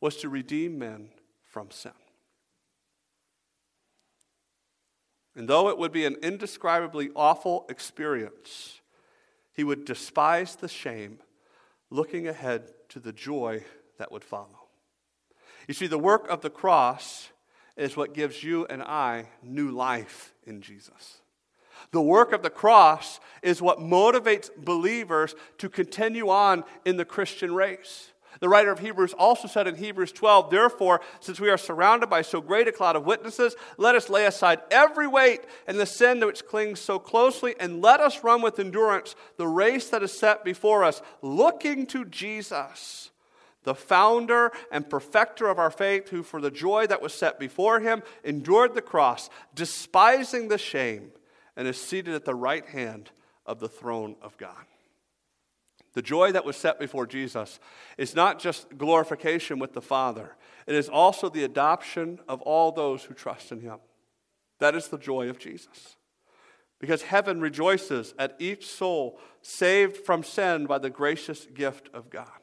was 0.02 0.18
to 0.18 0.30
redeem 0.30 0.80
men 0.80 1.10
from 1.44 1.72
sin. 1.72 1.92
And 5.36 5.48
though 5.48 5.70
it 5.70 5.78
would 5.78 5.92
be 5.92 6.06
an 6.06 6.18
indescribably 6.22 7.12
awful 7.16 7.66
experience, 7.70 8.82
he 9.54 9.64
would 9.64 9.86
despise 9.86 10.56
the 10.56 10.68
shame, 10.68 11.20
looking 11.90 12.28
ahead 12.28 12.72
to 12.90 13.00
the 13.00 13.14
joy 13.14 13.64
that 14.00 14.12
would 14.12 14.24
follow. 14.24 14.68
You 15.68 15.74
see, 15.76 15.88
the 15.88 16.00
work 16.00 16.28
of 16.28 16.42
the 16.42 16.50
cross 16.50 17.30
is 17.78 17.96
what 17.96 18.14
gives 18.14 18.44
you 18.44 18.66
and 18.66 18.82
I 18.82 19.28
new 19.44 19.70
life 19.70 20.34
in 20.44 20.62
Jesus. 20.62 21.22
The 21.92 22.02
work 22.02 22.34
of 22.34 22.44
the 22.44 22.50
cross 22.50 23.20
is 23.42 23.62
what 23.62 23.80
motivates 23.80 24.50
believers 24.58 25.36
to 25.60 25.70
continue 25.70 26.30
on 26.30 26.64
in 26.86 26.98
the 26.98 27.06
Christian 27.06 27.54
race. 27.54 28.12
The 28.40 28.50
writer 28.50 28.72
of 28.72 28.80
Hebrews 28.80 29.14
also 29.14 29.48
said 29.48 29.68
in 29.68 29.76
Hebrews 29.76 30.12
12, 30.12 30.50
Therefore, 30.50 31.02
since 31.20 31.40
we 31.40 31.50
are 31.50 31.58
surrounded 31.58 32.10
by 32.10 32.22
so 32.22 32.42
great 32.42 32.68
a 32.68 32.72
cloud 32.72 32.96
of 32.96 33.06
witnesses, 33.06 33.56
let 33.78 33.96
us 33.96 34.10
lay 34.10 34.26
aside 34.26 34.62
every 34.72 35.08
weight 35.08 35.42
and 35.68 35.80
the 35.80 35.86
sin 35.86 36.20
which 36.26 36.46
clings 36.46 36.80
so 36.80 37.00
closely, 37.00 37.56
and 37.60 37.82
let 37.82 38.00
us 38.00 38.24
run 38.24 38.42
with 38.42 38.60
endurance 38.60 39.16
the 39.38 39.48
race 39.48 39.90
that 39.90 40.04
is 40.04 40.18
set 40.18 40.46
before 40.46 40.84
us, 40.84 41.02
looking 41.22 41.86
to 41.88 42.06
Jesus, 42.06 43.10
the 43.64 43.76
founder 43.76 44.52
and 44.72 44.90
perfecter 44.90 45.48
of 45.48 45.60
our 45.60 45.72
faith, 45.72 46.10
who 46.10 46.24
for 46.24 46.42
the 46.42 46.52
joy 46.52 46.88
that 46.88 47.02
was 47.02 47.14
set 47.14 47.40
before 47.40 47.80
him 47.80 48.04
endured 48.24 48.74
the 48.74 48.82
cross, 48.82 49.30
despising 49.54 50.48
the 50.48 50.58
shame, 50.58 51.12
and 51.56 51.68
is 51.68 51.80
seated 51.80 52.14
at 52.14 52.26
the 52.26 52.36
right 52.36 52.66
hand 52.68 53.12
of 53.46 53.60
the 53.60 53.68
throne 53.68 54.16
of 54.22 54.38
God. 54.38 54.66
The 55.94 56.02
joy 56.02 56.32
that 56.32 56.46
was 56.46 56.56
set 56.56 56.80
before 56.80 57.08
Jesus 57.08 57.60
is 57.98 58.16
not 58.16 58.40
just 58.40 58.78
glorification 58.78 59.60
with 59.60 59.74
the 59.74 59.82
Father, 59.82 60.36
it 60.68 60.76
is 60.76 60.88
also 60.88 61.30
the 61.30 61.44
adoption 61.44 62.20
of 62.28 62.42
all 62.44 62.72
those 62.72 63.04
who 63.04 63.14
trust 63.14 63.52
in 63.52 63.60
Him. 63.60 63.80
That 64.60 64.76
is 64.76 64.88
the 64.88 64.98
joy 64.98 65.30
of 65.30 65.40
Jesus. 65.40 65.98
Because 66.80 67.02
heaven 67.02 67.42
rejoices 67.42 68.14
at 68.18 68.36
each 68.40 68.68
soul 68.68 69.20
saved 69.42 69.98
from 69.98 70.24
sin 70.24 70.66
by 70.66 70.78
the 70.78 70.90
gracious 70.90 71.46
gift 71.48 71.90
of 71.94 72.10
God. 72.10 72.39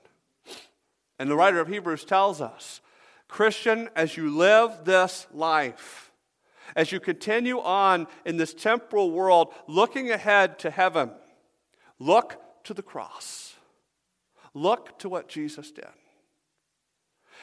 And 1.18 1.30
the 1.30 1.36
writer 1.36 1.60
of 1.60 1.68
Hebrews 1.68 2.04
tells 2.04 2.40
us 2.40 2.80
Christian, 3.28 3.88
as 3.96 4.16
you 4.16 4.30
live 4.30 4.84
this 4.84 5.26
life, 5.32 6.12
as 6.74 6.92
you 6.92 7.00
continue 7.00 7.60
on 7.60 8.06
in 8.24 8.36
this 8.36 8.54
temporal 8.54 9.10
world, 9.10 9.52
looking 9.66 10.10
ahead 10.10 10.58
to 10.60 10.70
heaven, 10.70 11.10
look 11.98 12.40
to 12.64 12.74
the 12.74 12.82
cross. 12.82 13.54
Look 14.54 14.98
to 15.00 15.08
what 15.08 15.28
Jesus 15.28 15.70
did. 15.70 15.86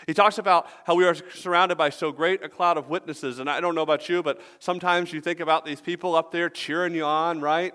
He 0.07 0.13
talks 0.13 0.37
about 0.37 0.67
how 0.85 0.95
we 0.95 1.05
are 1.05 1.15
surrounded 1.15 1.77
by 1.77 1.89
so 1.89 2.11
great 2.11 2.43
a 2.43 2.49
cloud 2.49 2.77
of 2.77 2.89
witnesses. 2.89 3.39
And 3.39 3.49
I 3.49 3.61
don't 3.61 3.75
know 3.75 3.83
about 3.83 4.09
you, 4.09 4.21
but 4.21 4.41
sometimes 4.59 5.13
you 5.13 5.21
think 5.21 5.39
about 5.39 5.65
these 5.65 5.79
people 5.79 6.15
up 6.15 6.31
there 6.31 6.49
cheering 6.49 6.93
you 6.93 7.05
on, 7.05 7.39
right? 7.39 7.73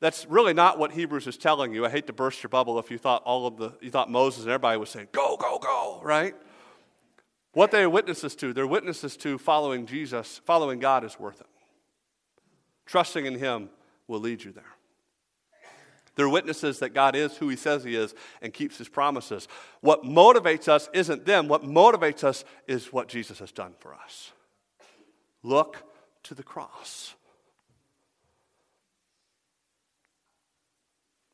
That's 0.00 0.26
really 0.26 0.54
not 0.54 0.78
what 0.78 0.92
Hebrews 0.92 1.26
is 1.26 1.36
telling 1.36 1.74
you. 1.74 1.84
I 1.84 1.90
hate 1.90 2.06
to 2.06 2.12
burst 2.12 2.42
your 2.42 2.50
bubble 2.50 2.78
if 2.78 2.90
you 2.90 2.98
thought 2.98 3.22
all 3.24 3.46
of 3.46 3.56
the 3.56 3.72
you 3.80 3.90
thought 3.90 4.10
Moses 4.10 4.42
and 4.42 4.50
everybody 4.50 4.78
was 4.78 4.90
saying, 4.90 5.08
go, 5.12 5.36
go, 5.36 5.58
go, 5.58 6.00
right? 6.04 6.34
What 7.52 7.70
they 7.72 7.82
are 7.82 7.90
witnesses 7.90 8.36
to, 8.36 8.52
they're 8.52 8.66
witnesses 8.66 9.16
to 9.18 9.38
following 9.38 9.86
Jesus, 9.86 10.40
following 10.44 10.78
God 10.78 11.02
is 11.04 11.18
worth 11.18 11.40
it. 11.40 11.46
Trusting 12.86 13.26
in 13.26 13.38
Him 13.38 13.70
will 14.06 14.20
lead 14.20 14.44
you 14.44 14.52
there. 14.52 14.64
They're 16.14 16.28
witnesses 16.28 16.80
that 16.80 16.94
God 16.94 17.14
is 17.14 17.36
who 17.36 17.48
He 17.48 17.56
says 17.56 17.84
He 17.84 17.96
is 17.96 18.14
and 18.42 18.52
keeps 18.52 18.78
His 18.78 18.88
promises. 18.88 19.48
What 19.80 20.04
motivates 20.04 20.68
us 20.68 20.88
isn't 20.92 21.26
them, 21.26 21.48
what 21.48 21.62
motivates 21.62 22.22
us 22.22 22.44
is 22.66 22.92
what 22.92 23.08
Jesus 23.08 23.38
has 23.40 23.52
done 23.52 23.74
for 23.78 23.94
us. 23.94 24.32
Look 25.42 25.82
to 26.24 26.34
the 26.34 26.42
cross. 26.42 27.14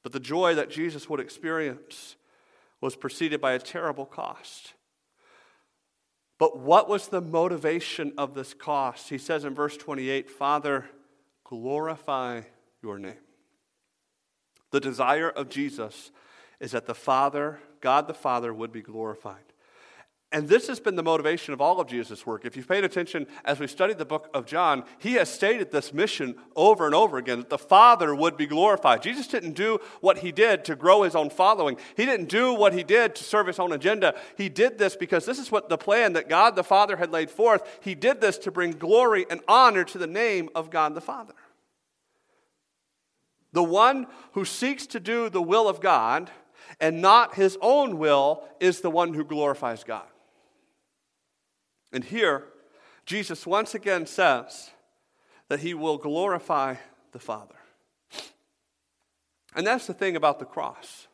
But 0.04 0.12
the 0.12 0.20
joy 0.20 0.54
that 0.54 0.70
Jesus 0.70 1.08
would 1.08 1.18
experience 1.18 2.14
was 2.80 2.94
preceded 2.94 3.40
by 3.40 3.54
a 3.54 3.58
terrible 3.58 4.04
cost. 4.04 4.74
But 6.38 6.58
what 6.58 6.88
was 6.88 7.08
the 7.08 7.22
motivation 7.22 8.12
of 8.18 8.34
this 8.34 8.52
cost? 8.52 9.08
He 9.08 9.18
says 9.18 9.44
in 9.44 9.54
verse 9.54 9.76
28 9.76 10.30
Father, 10.30 10.84
glorify 11.42 12.42
your 12.82 12.98
name. 12.98 13.14
The 14.70 14.80
desire 14.80 15.30
of 15.30 15.48
Jesus 15.48 16.10
is 16.60 16.72
that 16.72 16.86
the 16.86 16.94
Father, 16.94 17.60
God 17.80 18.06
the 18.06 18.14
Father, 18.14 18.52
would 18.52 18.72
be 18.72 18.82
glorified. 18.82 19.53
And 20.34 20.48
this 20.48 20.66
has 20.66 20.80
been 20.80 20.96
the 20.96 21.02
motivation 21.04 21.54
of 21.54 21.60
all 21.60 21.78
of 21.78 21.86
Jesus' 21.86 22.26
work. 22.26 22.44
If 22.44 22.56
you've 22.56 22.66
paid 22.66 22.82
attention 22.82 23.28
as 23.44 23.60
we 23.60 23.68
studied 23.68 23.98
the 23.98 24.04
book 24.04 24.28
of 24.34 24.46
John, 24.46 24.82
he 24.98 25.12
has 25.12 25.32
stated 25.32 25.70
this 25.70 25.94
mission 25.94 26.34
over 26.56 26.86
and 26.86 26.94
over 26.94 27.18
again 27.18 27.38
that 27.38 27.50
the 27.50 27.56
Father 27.56 28.12
would 28.12 28.36
be 28.36 28.46
glorified. 28.46 29.00
Jesus 29.00 29.28
didn't 29.28 29.52
do 29.52 29.78
what 30.00 30.18
he 30.18 30.32
did 30.32 30.64
to 30.64 30.74
grow 30.74 31.02
his 31.02 31.14
own 31.14 31.30
following, 31.30 31.76
he 31.96 32.04
didn't 32.04 32.28
do 32.28 32.52
what 32.52 32.72
he 32.72 32.82
did 32.82 33.14
to 33.14 33.22
serve 33.22 33.46
his 33.46 33.60
own 33.60 33.70
agenda. 33.70 34.16
He 34.36 34.48
did 34.48 34.76
this 34.76 34.96
because 34.96 35.24
this 35.24 35.38
is 35.38 35.52
what 35.52 35.68
the 35.68 35.78
plan 35.78 36.14
that 36.14 36.28
God 36.28 36.56
the 36.56 36.64
Father 36.64 36.96
had 36.96 37.12
laid 37.12 37.30
forth. 37.30 37.62
He 37.80 37.94
did 37.94 38.20
this 38.20 38.36
to 38.38 38.50
bring 38.50 38.72
glory 38.72 39.26
and 39.30 39.40
honor 39.46 39.84
to 39.84 39.98
the 39.98 40.08
name 40.08 40.48
of 40.56 40.68
God 40.68 40.96
the 40.96 41.00
Father. 41.00 41.34
The 43.52 43.62
one 43.62 44.08
who 44.32 44.44
seeks 44.44 44.84
to 44.88 44.98
do 44.98 45.28
the 45.28 45.40
will 45.40 45.68
of 45.68 45.80
God 45.80 46.28
and 46.80 47.00
not 47.00 47.36
his 47.36 47.56
own 47.60 47.98
will 47.98 48.42
is 48.58 48.80
the 48.80 48.90
one 48.90 49.14
who 49.14 49.22
glorifies 49.22 49.84
God. 49.84 50.08
And 51.94 52.02
here, 52.02 52.44
Jesus 53.06 53.46
once 53.46 53.74
again 53.74 54.04
says 54.04 54.72
that 55.48 55.60
he 55.60 55.74
will 55.74 55.96
glorify 55.96 56.74
the 57.12 57.20
Father. 57.20 57.54
And 59.54 59.64
that's 59.64 59.86
the 59.86 59.94
thing 59.94 60.16
about 60.16 60.40
the 60.40 60.44
cross. 60.44 61.06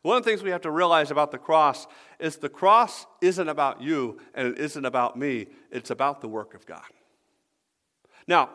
One 0.00 0.16
of 0.16 0.24
the 0.24 0.30
things 0.30 0.42
we 0.42 0.50
have 0.50 0.62
to 0.62 0.70
realize 0.70 1.10
about 1.10 1.30
the 1.30 1.38
cross 1.38 1.86
is 2.18 2.36
the 2.36 2.48
cross 2.48 3.04
isn't 3.20 3.48
about 3.48 3.82
you 3.82 4.18
and 4.34 4.48
it 4.48 4.58
isn't 4.58 4.84
about 4.86 5.18
me, 5.18 5.48
it's 5.70 5.90
about 5.90 6.22
the 6.22 6.28
work 6.28 6.54
of 6.54 6.64
God. 6.64 6.80
Now, 8.26 8.48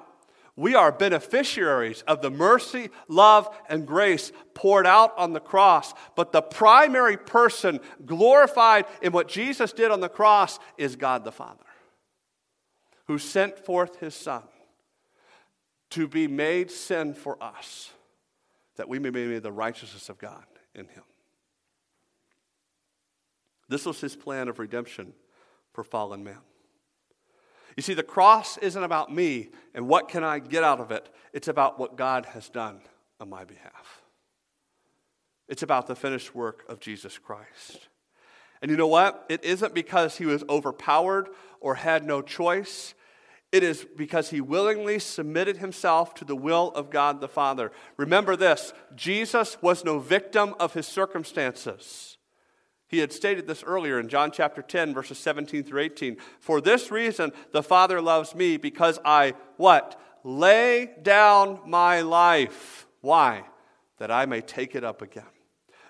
we 0.59 0.75
are 0.75 0.91
beneficiaries 0.91 2.01
of 2.01 2.21
the 2.21 2.29
mercy, 2.29 2.89
love, 3.07 3.47
and 3.69 3.87
grace 3.87 4.33
poured 4.53 4.85
out 4.85 5.17
on 5.17 5.31
the 5.31 5.39
cross. 5.39 5.93
But 6.17 6.33
the 6.33 6.41
primary 6.41 7.15
person 7.15 7.79
glorified 8.05 8.85
in 9.01 9.13
what 9.13 9.29
Jesus 9.29 9.71
did 9.71 9.89
on 9.89 10.01
the 10.01 10.09
cross 10.09 10.59
is 10.77 10.97
God 10.97 11.23
the 11.23 11.31
Father, 11.31 11.63
who 13.07 13.17
sent 13.17 13.57
forth 13.57 14.01
his 14.01 14.13
Son 14.13 14.43
to 15.91 16.09
be 16.09 16.27
made 16.27 16.69
sin 16.69 17.13
for 17.13 17.41
us, 17.41 17.91
that 18.75 18.89
we 18.89 18.99
may 18.99 19.11
be 19.11 19.27
made 19.27 19.43
the 19.43 19.53
righteousness 19.53 20.09
of 20.09 20.17
God 20.17 20.43
in 20.75 20.89
him. 20.89 21.03
This 23.69 23.85
was 23.85 24.01
his 24.01 24.17
plan 24.17 24.49
of 24.49 24.59
redemption 24.59 25.13
for 25.71 25.85
fallen 25.85 26.21
man. 26.21 26.41
You 27.79 27.81
see, 27.81 27.93
the 27.93 28.03
cross 28.03 28.57
isn't 28.57 28.83
about 28.83 29.09
me 29.09 29.51
and 29.73 29.87
what 29.87 30.09
can 30.09 30.21
I 30.21 30.39
get 30.39 30.65
out 30.65 30.81
of 30.81 30.91
it. 30.91 31.07
It's 31.31 31.47
about 31.47 31.79
what 31.79 31.95
God 31.95 32.25
has 32.25 32.49
done 32.49 32.81
on 33.21 33.29
my 33.29 33.45
behalf. 33.45 34.01
It's 35.47 35.63
about 35.63 35.87
the 35.87 35.95
finished 35.95 36.35
work 36.35 36.65
of 36.67 36.81
Jesus 36.81 37.17
Christ. 37.17 37.87
And 38.61 38.69
you 38.69 38.75
know 38.75 38.85
what? 38.85 39.25
It 39.29 39.45
isn't 39.45 39.73
because 39.73 40.17
he 40.17 40.25
was 40.25 40.43
overpowered 40.49 41.29
or 41.61 41.75
had 41.75 42.03
no 42.03 42.21
choice. 42.21 42.95
It 43.53 43.63
is 43.63 43.87
because 43.95 44.29
he 44.29 44.41
willingly 44.41 44.99
submitted 44.99 45.55
himself 45.55 46.13
to 46.15 46.25
the 46.25 46.35
will 46.35 46.71
of 46.71 46.89
God 46.89 47.21
the 47.21 47.29
Father. 47.29 47.71
Remember 47.95 48.35
this 48.35 48.73
Jesus 48.93 49.55
was 49.61 49.85
no 49.85 49.99
victim 49.99 50.53
of 50.59 50.73
his 50.73 50.85
circumstances. 50.85 52.17
He 52.89 52.97
had 52.97 53.13
stated 53.13 53.45
this 53.45 53.63
earlier 53.63 53.99
in 53.99 54.09
John 54.09 54.31
chapter 54.31 54.63
10, 54.63 54.95
verses 54.95 55.19
17 55.19 55.63
through 55.63 55.81
18. 55.81 56.17
For 56.39 56.59
this 56.59 56.89
reason, 56.89 57.31
the 57.51 57.61
Father 57.61 58.01
loves 58.01 58.33
me 58.33 58.57
because 58.57 58.97
I, 59.05 59.35
what? 59.57 60.01
Lay 60.23 60.89
down 61.03 61.59
my 61.67 62.01
life. 62.01 62.87
Why? 63.01 63.43
That 63.99 64.09
I 64.09 64.25
may 64.25 64.41
take 64.41 64.73
it 64.73 64.83
up 64.83 65.03
again. 65.03 65.23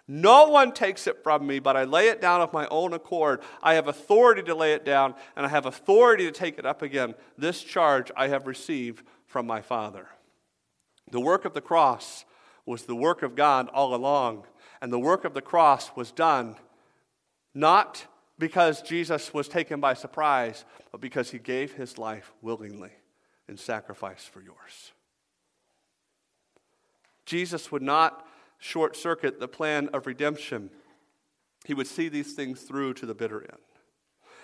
No 0.10 0.50
one 0.50 0.74
takes 0.74 1.08
it 1.08 1.24
from 1.24 1.48
me, 1.48 1.60
but 1.60 1.78
I 1.78 1.86
lay 1.86 2.10
it 2.10 2.20
down 2.20 2.42
of 2.42 2.52
my 2.52 2.68
own 2.68 2.92
accord. 2.92 3.44
I 3.64 3.76
have 3.76 3.88
authority 3.88 4.44
to 4.44 4.56
lay 4.56 4.74
it 4.74 4.84
down, 4.84 5.16
and 5.38 5.46
I 5.46 5.50
have 5.50 5.66
authority 5.66 6.26
to 6.26 6.32
take 6.32 6.60
it 6.60 6.66
up 6.66 6.82
again. 6.82 7.16
This 7.38 7.64
charge 7.64 8.12
I 8.18 8.28
have 8.28 8.46
received 8.46 9.06
from 9.26 9.48
my 9.48 9.62
Father. 9.62 10.08
The 11.12 11.22
work 11.22 11.46
of 11.46 11.54
the 11.54 11.62
cross 11.62 12.26
was 12.66 12.84
the 12.84 12.96
work 12.96 13.24
of 13.24 13.36
God 13.36 13.70
all 13.70 13.96
along, 13.96 14.48
and 14.82 14.92
the 14.92 15.00
work 15.00 15.24
of 15.24 15.34
the 15.34 15.42
cross 15.42 15.92
was 15.96 16.12
done 16.12 16.58
not 17.60 18.08
because 18.40 18.82
Jesus 18.82 19.34
was 19.34 19.50
taken 19.50 19.82
by 19.82 19.94
surprise, 19.94 20.64
but 20.92 21.02
because 21.02 21.30
he 21.30 21.40
gave 21.40 21.74
his 21.74 21.98
life 21.98 22.32
willingly 22.42 22.92
in 23.50 23.58
sacrifice 23.58 24.24
for 24.24 24.42
yours. 24.42 24.94
Jesus 27.26 27.72
would 27.72 27.82
not 27.82 28.26
short 28.60 28.96
circuit 28.96 29.40
the 29.40 29.48
plan 29.48 29.90
of 29.90 30.08
redemption, 30.08 30.70
he 31.66 31.74
would 31.74 31.88
see 31.88 32.10
these 32.10 32.34
things 32.34 32.62
through 32.62 32.94
to 32.96 33.06
the 33.06 33.14
bitter 33.14 33.42
end. 33.42 33.69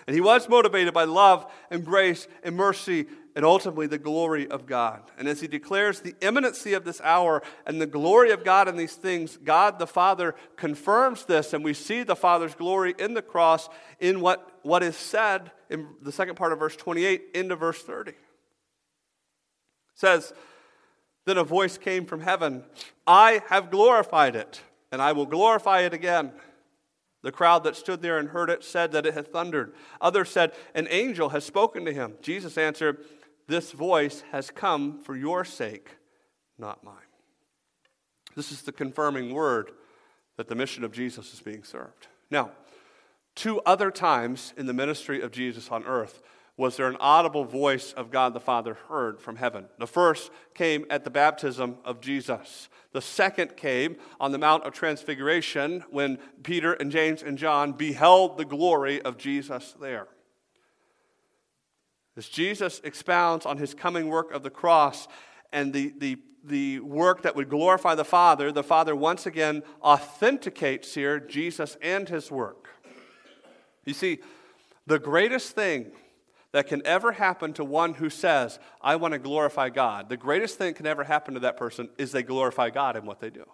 And 0.06 0.14
he 0.14 0.20
was 0.20 0.48
motivated 0.48 0.94
by 0.94 1.04
love 1.04 1.50
and 1.70 1.84
grace 1.84 2.28
and 2.44 2.54
mercy 2.56 3.06
and 3.36 3.44
ultimately 3.44 3.86
the 3.86 3.98
glory 3.98 4.48
of 4.48 4.64
God. 4.64 5.02
And 5.18 5.28
as 5.28 5.40
he 5.40 5.46
declares 5.46 6.00
the 6.00 6.14
imminency 6.22 6.72
of 6.72 6.84
this 6.84 7.02
hour 7.02 7.42
and 7.66 7.80
the 7.80 7.86
glory 7.86 8.30
of 8.30 8.44
God 8.44 8.66
in 8.66 8.76
these 8.76 8.94
things, 8.94 9.36
God 9.36 9.78
the 9.78 9.86
Father 9.86 10.34
confirms 10.56 11.26
this, 11.26 11.52
and 11.52 11.62
we 11.62 11.74
see 11.74 12.02
the 12.02 12.16
Father's 12.16 12.54
glory 12.54 12.94
in 12.98 13.12
the 13.12 13.20
cross 13.20 13.68
in 14.00 14.20
what, 14.20 14.58
what 14.62 14.82
is 14.82 14.96
said 14.96 15.50
in 15.68 15.86
the 16.00 16.12
second 16.12 16.36
part 16.36 16.52
of 16.52 16.58
verse 16.58 16.76
28 16.76 17.24
into 17.34 17.56
verse 17.56 17.82
30. 17.82 18.12
It 18.12 18.16
says, 19.94 20.32
Then 21.26 21.36
a 21.36 21.44
voice 21.44 21.76
came 21.76 22.06
from 22.06 22.22
heaven 22.22 22.64
I 23.06 23.42
have 23.48 23.70
glorified 23.70 24.34
it, 24.34 24.62
and 24.90 25.02
I 25.02 25.12
will 25.12 25.26
glorify 25.26 25.80
it 25.80 25.92
again. 25.92 26.32
The 27.26 27.32
crowd 27.32 27.64
that 27.64 27.74
stood 27.74 28.02
there 28.02 28.18
and 28.18 28.28
heard 28.28 28.50
it 28.50 28.62
said 28.62 28.92
that 28.92 29.04
it 29.04 29.14
had 29.14 29.32
thundered. 29.32 29.74
Others 30.00 30.30
said, 30.30 30.52
An 30.76 30.86
angel 30.88 31.30
has 31.30 31.44
spoken 31.44 31.84
to 31.84 31.92
him. 31.92 32.14
Jesus 32.22 32.56
answered, 32.56 33.04
This 33.48 33.72
voice 33.72 34.22
has 34.30 34.52
come 34.52 35.00
for 35.02 35.16
your 35.16 35.44
sake, 35.44 35.96
not 36.56 36.84
mine. 36.84 36.94
This 38.36 38.52
is 38.52 38.62
the 38.62 38.70
confirming 38.70 39.34
word 39.34 39.72
that 40.36 40.46
the 40.46 40.54
mission 40.54 40.84
of 40.84 40.92
Jesus 40.92 41.34
is 41.34 41.40
being 41.40 41.64
served. 41.64 42.06
Now, 42.30 42.52
two 43.34 43.60
other 43.62 43.90
times 43.90 44.54
in 44.56 44.66
the 44.66 44.72
ministry 44.72 45.20
of 45.20 45.32
Jesus 45.32 45.68
on 45.68 45.82
earth, 45.82 46.22
was 46.56 46.76
there 46.76 46.88
an 46.88 46.96
audible 47.00 47.44
voice 47.44 47.92
of 47.92 48.10
God 48.10 48.32
the 48.32 48.40
Father 48.40 48.74
heard 48.88 49.20
from 49.20 49.36
heaven. 49.36 49.66
The 49.78 49.86
first 49.86 50.30
came 50.54 50.86
at 50.88 51.04
the 51.04 51.10
baptism 51.10 51.76
of 51.84 52.00
Jesus. 52.00 52.68
The 52.92 53.02
second 53.02 53.56
came 53.56 53.96
on 54.18 54.32
the 54.32 54.38
Mount 54.38 54.64
of 54.64 54.72
Transfiguration 54.72 55.84
when 55.90 56.18
Peter 56.42 56.72
and 56.72 56.90
James 56.90 57.22
and 57.22 57.36
John 57.36 57.72
beheld 57.72 58.38
the 58.38 58.46
glory 58.46 59.02
of 59.02 59.18
Jesus 59.18 59.74
there. 59.80 60.08
As 62.16 62.26
Jesus 62.26 62.80
expounds 62.82 63.44
on 63.44 63.58
his 63.58 63.74
coming 63.74 64.08
work 64.08 64.32
of 64.32 64.42
the 64.42 64.48
cross 64.48 65.06
and 65.52 65.74
the, 65.74 65.92
the, 65.98 66.16
the 66.42 66.80
work 66.80 67.20
that 67.22 67.36
would 67.36 67.50
glorify 67.50 67.94
the 67.94 68.06
Father, 68.06 68.50
the 68.50 68.62
Father 68.62 68.96
once 68.96 69.26
again 69.26 69.62
authenticates 69.82 70.94
here 70.94 71.20
Jesus 71.20 71.76
and 71.82 72.08
his 72.08 72.30
work. 72.30 72.68
You 73.84 73.92
see, 73.92 74.20
the 74.86 74.98
greatest 74.98 75.54
thing 75.54 75.92
that 76.56 76.68
can 76.68 76.80
ever 76.86 77.12
happen 77.12 77.52
to 77.52 77.62
one 77.62 77.92
who 77.92 78.08
says, 78.08 78.58
I 78.80 78.96
want 78.96 79.12
to 79.12 79.18
glorify 79.18 79.68
God, 79.68 80.08
the 80.08 80.16
greatest 80.16 80.56
thing 80.56 80.68
that 80.68 80.76
can 80.76 80.86
ever 80.86 81.04
happen 81.04 81.34
to 81.34 81.40
that 81.40 81.58
person 81.58 81.90
is 81.98 82.12
they 82.12 82.22
glorify 82.22 82.70
God 82.70 82.96
in 82.96 83.04
what 83.04 83.20
they 83.20 83.28
do. 83.28 83.44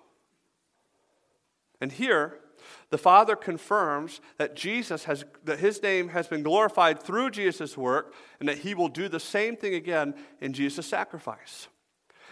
And 1.80 1.90
here, 1.90 2.38
the 2.90 2.98
Father 2.98 3.34
confirms 3.34 4.20
that 4.36 4.54
Jesus 4.54 5.02
has 5.02 5.24
that 5.42 5.58
his 5.58 5.82
name 5.82 6.10
has 6.10 6.28
been 6.28 6.44
glorified 6.44 7.02
through 7.02 7.30
Jesus' 7.30 7.76
work 7.76 8.14
and 8.38 8.48
that 8.48 8.58
he 8.58 8.72
will 8.72 8.86
do 8.86 9.08
the 9.08 9.18
same 9.18 9.56
thing 9.56 9.74
again 9.74 10.14
in 10.40 10.52
Jesus' 10.52 10.86
sacrifice. 10.86 11.66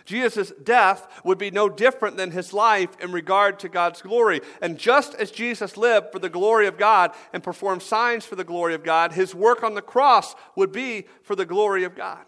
Jesus' 0.04 0.52
death 0.62 1.06
would 1.24 1.38
be 1.38 1.50
no 1.50 1.68
different 1.68 2.16
than 2.16 2.30
his 2.30 2.52
life 2.52 2.90
in 3.00 3.12
regard 3.12 3.58
to 3.60 3.68
God's 3.68 4.02
glory. 4.02 4.40
And 4.60 4.78
just 4.78 5.14
as 5.14 5.30
Jesus 5.30 5.76
lived 5.76 6.12
for 6.12 6.18
the 6.18 6.28
glory 6.28 6.66
of 6.66 6.78
God 6.78 7.12
and 7.32 7.42
performed 7.42 7.82
signs 7.82 8.24
for 8.24 8.36
the 8.36 8.44
glory 8.44 8.74
of 8.74 8.82
God, 8.82 9.12
his 9.12 9.34
work 9.34 9.62
on 9.62 9.74
the 9.74 9.82
cross 9.82 10.34
would 10.56 10.72
be 10.72 11.06
for 11.22 11.36
the 11.36 11.46
glory 11.46 11.84
of 11.84 11.94
God. 11.94 12.24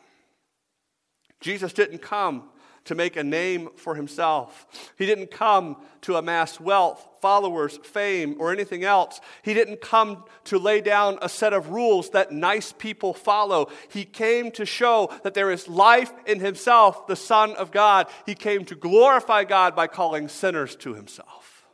Jesus 1.40 1.72
didn't 1.72 1.98
come 1.98 2.48
to 2.84 2.94
make 2.94 3.16
a 3.16 3.24
name 3.24 3.68
for 3.76 3.94
himself. 3.94 4.66
He 4.98 5.06
didn't 5.06 5.30
come 5.30 5.76
to 6.02 6.16
amass 6.16 6.58
wealth, 6.58 7.06
followers, 7.20 7.78
fame, 7.84 8.36
or 8.38 8.52
anything 8.52 8.84
else. 8.84 9.20
He 9.42 9.54
didn't 9.54 9.80
come 9.80 10.24
to 10.44 10.58
lay 10.58 10.80
down 10.80 11.18
a 11.22 11.28
set 11.28 11.52
of 11.52 11.70
rules 11.70 12.10
that 12.10 12.32
nice 12.32 12.72
people 12.72 13.14
follow. 13.14 13.70
He 13.90 14.04
came 14.04 14.50
to 14.52 14.66
show 14.66 15.10
that 15.22 15.34
there 15.34 15.50
is 15.50 15.68
life 15.68 16.12
in 16.26 16.40
himself, 16.40 17.06
the 17.06 17.16
Son 17.16 17.52
of 17.52 17.70
God. 17.70 18.08
He 18.26 18.34
came 18.34 18.64
to 18.66 18.74
glorify 18.74 19.44
God 19.44 19.76
by 19.76 19.86
calling 19.86 20.28
sinners 20.28 20.74
to 20.76 20.94
himself. 20.94 21.64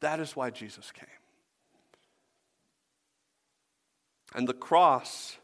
That 0.00 0.20
is 0.20 0.34
why 0.34 0.50
Jesus 0.50 0.90
came. 0.92 1.06
And 4.34 4.48
the 4.48 4.54
cross 4.54 5.36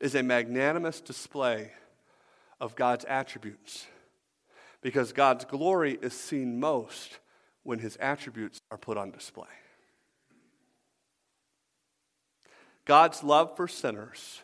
is 0.00 0.14
a 0.14 0.22
magnanimous 0.22 1.00
display 1.00 1.72
of 2.60 2.76
God's 2.76 3.04
attributes. 3.04 3.86
Because 4.80 5.12
God's 5.12 5.44
glory 5.44 5.98
is 6.00 6.12
seen 6.12 6.60
most 6.60 7.18
when 7.62 7.80
his 7.80 7.96
attributes 7.96 8.60
are 8.70 8.78
put 8.78 8.96
on 8.96 9.10
display. 9.10 9.46
God's 12.84 13.22
love 13.22 13.54
for 13.56 13.68
sinners, 13.68 14.40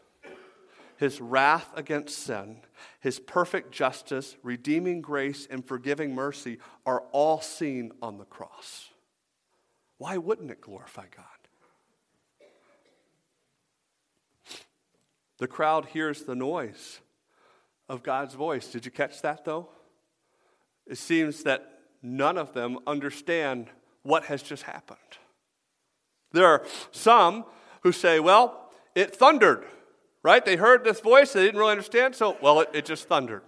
his 0.98 1.20
wrath 1.20 1.70
against 1.74 2.18
sin, 2.18 2.58
his 3.00 3.18
perfect 3.18 3.72
justice, 3.72 4.36
redeeming 4.42 5.00
grace, 5.00 5.46
and 5.50 5.64
forgiving 5.64 6.14
mercy 6.14 6.58
are 6.84 7.04
all 7.12 7.40
seen 7.40 7.92
on 8.02 8.18
the 8.18 8.24
cross. 8.24 8.90
Why 9.96 10.18
wouldn't 10.18 10.50
it 10.50 10.60
glorify 10.60 11.06
God? 11.16 11.24
The 15.38 15.48
crowd 15.48 15.86
hears 15.86 16.22
the 16.22 16.34
noise 16.34 17.00
of 17.88 18.02
God's 18.02 18.34
voice. 18.34 18.68
Did 18.68 18.84
you 18.84 18.90
catch 18.90 19.22
that 19.22 19.44
though? 19.44 19.68
It 20.86 20.98
seems 20.98 21.42
that 21.44 21.80
none 22.02 22.36
of 22.36 22.52
them 22.52 22.78
understand 22.86 23.68
what 24.02 24.24
has 24.24 24.42
just 24.42 24.64
happened. 24.64 24.98
There 26.32 26.46
are 26.46 26.64
some 26.90 27.44
who 27.82 27.92
say, 27.92 28.20
well, 28.20 28.70
it 28.94 29.14
thundered, 29.16 29.64
right? 30.22 30.44
They 30.44 30.56
heard 30.56 30.84
this 30.84 31.00
voice, 31.00 31.32
they 31.32 31.44
didn't 31.44 31.58
really 31.58 31.72
understand, 31.72 32.14
so, 32.14 32.36
well, 32.42 32.60
it, 32.60 32.70
it 32.74 32.84
just 32.84 33.08
thundered. 33.08 33.42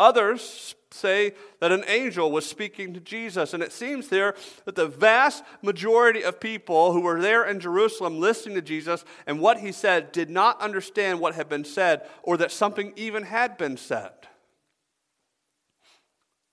Others 0.00 0.74
say 0.90 1.32
that 1.60 1.72
an 1.72 1.84
angel 1.86 2.30
was 2.30 2.46
speaking 2.46 2.94
to 2.94 3.00
Jesus. 3.00 3.52
And 3.52 3.62
it 3.62 3.72
seems 3.72 4.08
there 4.08 4.34
that 4.64 4.74
the 4.74 4.86
vast 4.86 5.44
majority 5.62 6.22
of 6.22 6.40
people 6.40 6.92
who 6.92 7.00
were 7.00 7.20
there 7.20 7.44
in 7.44 7.60
Jerusalem 7.60 8.20
listening 8.20 8.54
to 8.54 8.62
Jesus 8.62 9.04
and 9.26 9.40
what 9.40 9.58
he 9.58 9.72
said 9.72 10.12
did 10.12 10.30
not 10.30 10.60
understand 10.60 11.20
what 11.20 11.34
had 11.34 11.48
been 11.48 11.64
said 11.64 12.06
or 12.22 12.36
that 12.36 12.52
something 12.52 12.92
even 12.96 13.24
had 13.24 13.58
been 13.58 13.76
said. 13.76 14.12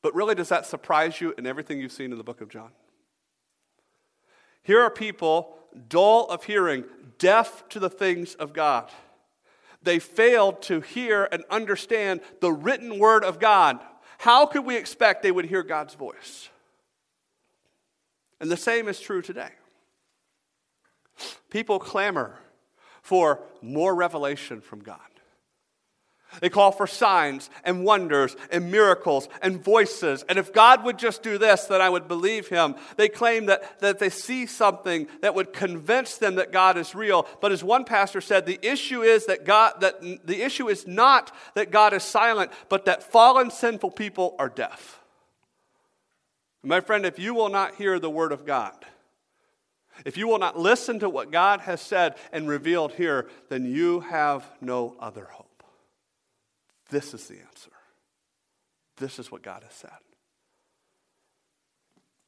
But 0.02 0.14
really, 0.14 0.36
does 0.36 0.50
that 0.50 0.66
surprise 0.66 1.20
you 1.20 1.34
in 1.38 1.48
everything 1.48 1.80
you've 1.80 1.92
seen 1.92 2.12
in 2.12 2.18
the 2.18 2.24
book 2.24 2.42
of 2.42 2.50
John? 2.50 2.72
Here 4.62 4.82
are 4.82 4.90
people 4.90 5.58
dull 5.90 6.28
of 6.28 6.44
hearing, 6.44 6.86
deaf 7.18 7.68
to 7.70 7.80
the 7.80 7.90
things 7.90 8.36
of 8.36 8.54
God. 8.54 8.90
They 9.86 10.00
failed 10.00 10.62
to 10.64 10.82
hear 10.82 11.30
and 11.32 11.44
understand 11.50 12.20
the 12.42 12.52
written 12.52 13.00
word 13.00 13.24
of 13.24 13.40
God 13.40 13.80
how 14.18 14.46
could 14.46 14.66
we 14.66 14.76
expect 14.76 15.24
they 15.24 15.32
would 15.32 15.46
hear 15.46 15.64
God's 15.64 15.94
voice? 15.94 16.50
And 18.40 18.50
the 18.50 18.58
same 18.58 18.88
is 18.88 19.00
true 19.00 19.22
today. 19.22 19.50
People 21.50 21.80
clamor 21.80 22.40
for 23.02 23.42
more 23.62 23.96
revelation 23.96 24.62
from 24.62 24.80
God. 24.80 25.00
They 26.42 26.50
call 26.50 26.72
for 26.72 26.88
signs 26.88 27.50
and 27.64 27.84
wonders 27.84 28.36
and 28.52 28.72
miracles 28.72 29.30
and 29.42 29.64
voices. 29.64 30.24
And 30.28 30.38
if 30.38 30.54
God 30.54 30.84
would 30.84 30.98
just 30.98 31.24
do 31.24 31.38
this, 31.38 31.66
then 31.66 31.82
I 31.82 31.90
would 31.90 32.08
believe 32.08 32.48
him. 32.48 32.76
They 32.98 33.10
claim 33.10 33.48
that, 33.48 33.80
that 33.80 34.00
they 34.00 34.10
see 34.10 34.46
something 34.46 35.08
that 35.22 35.36
would 35.36 35.54
convince 35.54 36.18
them 36.18 36.36
that 36.36 36.52
God 36.52 36.78
is 36.78 36.96
real. 36.96 37.28
But 37.42 37.52
as 37.52 37.64
one 37.64 37.86
pastor 37.86 38.22
said, 38.22 38.46
the 38.46 38.60
issue 38.62 39.02
is 39.02 39.26
that 39.28 39.46
God 39.46 39.74
that 39.82 40.02
the 40.02 40.42
issue 40.42 40.70
is 40.70 40.88
not 40.88 41.34
that 41.56 41.72
God 41.72 41.94
is 41.94 42.04
silent, 42.04 42.52
but 42.70 42.86
that 42.86 43.04
fallen 43.04 43.52
sinful 43.52 43.92
people 43.92 44.36
are 44.40 44.50
deaf. 44.50 45.02
My 46.64 46.82
friend, 46.82 47.06
if 47.06 47.20
you 47.20 47.34
will 47.34 47.50
not 47.50 47.76
hear 47.76 48.00
the 48.00 48.10
word 48.10 48.32
of 48.32 48.46
God, 48.46 48.74
if 50.04 50.18
you 50.18 50.28
will 50.28 50.40
not 50.40 50.58
listen 50.58 51.00
to 51.00 51.10
what 51.10 51.32
God 51.32 51.62
has 51.62 51.80
said 51.80 52.16
and 52.32 52.50
revealed 52.50 52.94
here, 52.94 53.30
then 53.50 53.66
you 53.66 54.02
have 54.02 54.46
no 54.60 54.96
other 55.00 55.26
hope. 55.32 55.45
This 56.90 57.14
is 57.14 57.28
the 57.28 57.40
answer. 57.40 57.72
This 58.98 59.20
is 59.20 59.32
what 59.32 59.42
God 59.42 59.64
has 59.64 59.74
said. 59.74 59.92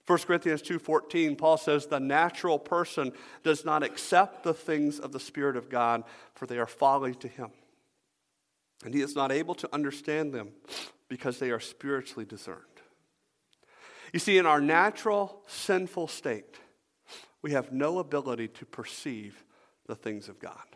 1 0.05 0.19
Corinthians 0.19 0.61
2:14 0.61 1.37
Paul 1.37 1.57
says 1.57 1.85
the 1.85 1.99
natural 1.99 2.57
person 2.57 3.11
does 3.43 3.65
not 3.65 3.83
accept 3.83 4.43
the 4.43 4.53
things 4.53 4.99
of 4.99 5.11
the 5.11 5.19
spirit 5.19 5.57
of 5.57 5.69
God 5.69 6.03
for 6.33 6.45
they 6.45 6.57
are 6.57 6.65
folly 6.65 7.13
to 7.15 7.27
him. 7.27 7.51
And 8.85 8.93
he 8.93 9.01
is 9.01 9.15
not 9.15 9.31
able 9.31 9.55
to 9.55 9.73
understand 9.73 10.33
them 10.33 10.53
because 11.09 11.39
they 11.39 11.51
are 11.51 11.59
spiritually 11.59 12.25
discerned. 12.25 12.61
You 14.13 14.19
see 14.19 14.37
in 14.37 14.45
our 14.45 14.61
natural 14.61 15.41
sinful 15.47 16.07
state 16.07 16.55
we 17.41 17.51
have 17.51 17.71
no 17.73 17.99
ability 17.99 18.47
to 18.47 18.65
perceive 18.65 19.43
the 19.87 19.95
things 19.95 20.29
of 20.29 20.39
God. 20.39 20.66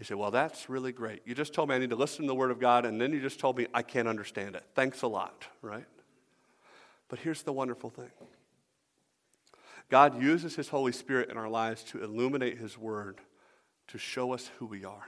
You 0.00 0.06
say, 0.06 0.14
Well, 0.14 0.30
that's 0.30 0.70
really 0.70 0.92
great. 0.92 1.20
You 1.26 1.34
just 1.34 1.52
told 1.52 1.68
me 1.68 1.74
I 1.74 1.78
need 1.78 1.90
to 1.90 1.96
listen 1.96 2.22
to 2.22 2.26
the 2.26 2.34
Word 2.34 2.50
of 2.50 2.58
God, 2.58 2.86
and 2.86 2.98
then 2.98 3.12
you 3.12 3.20
just 3.20 3.38
told 3.38 3.58
me 3.58 3.66
I 3.72 3.82
can't 3.82 4.08
understand 4.08 4.56
it. 4.56 4.64
Thanks 4.74 5.02
a 5.02 5.06
lot, 5.06 5.46
right? 5.62 5.84
But 7.08 7.18
here's 7.18 7.42
the 7.42 7.52
wonderful 7.52 7.90
thing 7.90 8.10
God 9.90 10.20
uses 10.20 10.56
His 10.56 10.70
Holy 10.70 10.92
Spirit 10.92 11.28
in 11.30 11.36
our 11.36 11.50
lives 11.50 11.84
to 11.84 12.02
illuminate 12.02 12.56
His 12.56 12.78
Word, 12.78 13.20
to 13.88 13.98
show 13.98 14.32
us 14.32 14.50
who 14.58 14.64
we 14.64 14.86
are 14.86 15.06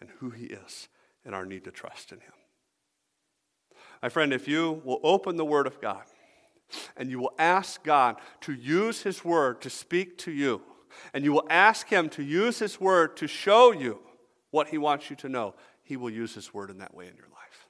and 0.00 0.08
who 0.20 0.30
He 0.30 0.44
is, 0.46 0.88
and 1.24 1.34
our 1.34 1.44
need 1.44 1.64
to 1.64 1.72
trust 1.72 2.12
in 2.12 2.20
Him. 2.20 2.32
My 4.00 4.08
friend, 4.08 4.32
if 4.32 4.46
you 4.46 4.80
will 4.84 5.00
open 5.02 5.36
the 5.36 5.44
Word 5.44 5.66
of 5.66 5.80
God 5.80 6.04
and 6.96 7.10
you 7.10 7.18
will 7.18 7.34
ask 7.38 7.82
God 7.82 8.16
to 8.42 8.52
use 8.52 9.02
His 9.02 9.24
Word 9.24 9.60
to 9.62 9.70
speak 9.70 10.16
to 10.18 10.30
you, 10.30 10.62
and 11.12 11.24
you 11.24 11.32
will 11.32 11.46
ask 11.50 11.88
Him 11.88 12.08
to 12.10 12.22
use 12.22 12.60
His 12.60 12.80
Word 12.80 13.16
to 13.16 13.26
show 13.26 13.72
you 13.72 13.98
what 14.50 14.68
He 14.68 14.78
wants 14.78 15.10
you 15.10 15.16
to 15.16 15.28
know, 15.28 15.54
He 15.82 15.96
will 15.96 16.10
use 16.10 16.34
His 16.34 16.52
word 16.52 16.70
in 16.70 16.78
that 16.78 16.94
way 16.94 17.06
in 17.06 17.16
your 17.16 17.28
life. 17.28 17.68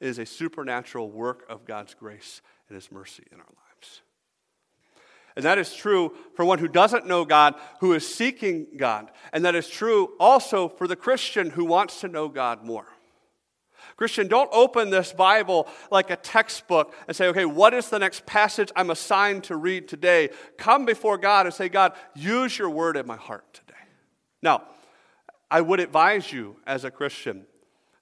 It 0.00 0.08
is 0.08 0.18
a 0.18 0.26
supernatural 0.26 1.10
work 1.10 1.44
of 1.48 1.64
God's 1.64 1.94
grace 1.94 2.42
and 2.68 2.74
His 2.74 2.92
mercy 2.92 3.24
in 3.32 3.38
our 3.38 3.46
lives. 3.46 4.02
And 5.36 5.44
that 5.44 5.58
is 5.58 5.74
true 5.74 6.14
for 6.34 6.44
one 6.44 6.58
who 6.58 6.68
doesn't 6.68 7.06
know 7.06 7.24
God, 7.26 7.54
who 7.80 7.92
is 7.92 8.14
seeking 8.14 8.66
God. 8.76 9.10
And 9.32 9.44
that 9.44 9.54
is 9.54 9.68
true 9.68 10.14
also 10.18 10.68
for 10.68 10.88
the 10.88 10.96
Christian 10.96 11.50
who 11.50 11.66
wants 11.66 12.00
to 12.00 12.08
know 12.08 12.28
God 12.28 12.64
more. 12.64 12.86
Christian, 13.96 14.28
don't 14.28 14.50
open 14.52 14.90
this 14.90 15.12
Bible 15.12 15.68
like 15.90 16.10
a 16.10 16.16
textbook 16.16 16.94
and 17.06 17.16
say, 17.16 17.28
okay, 17.28 17.44
what 17.44 17.72
is 17.72 17.88
the 17.88 17.98
next 17.98 18.26
passage 18.26 18.70
I'm 18.74 18.90
assigned 18.90 19.44
to 19.44 19.56
read 19.56 19.88
today? 19.88 20.30
Come 20.58 20.84
before 20.84 21.18
God 21.18 21.46
and 21.46 21.54
say, 21.54 21.68
God, 21.68 21.92
use 22.14 22.58
your 22.58 22.70
word 22.70 22.96
in 22.96 23.06
my 23.06 23.16
heart 23.16 23.44
today. 23.54 23.74
Now, 24.42 24.64
I 25.50 25.60
would 25.60 25.80
advise 25.80 26.32
you 26.32 26.56
as 26.66 26.84
a 26.84 26.90
Christian 26.90 27.46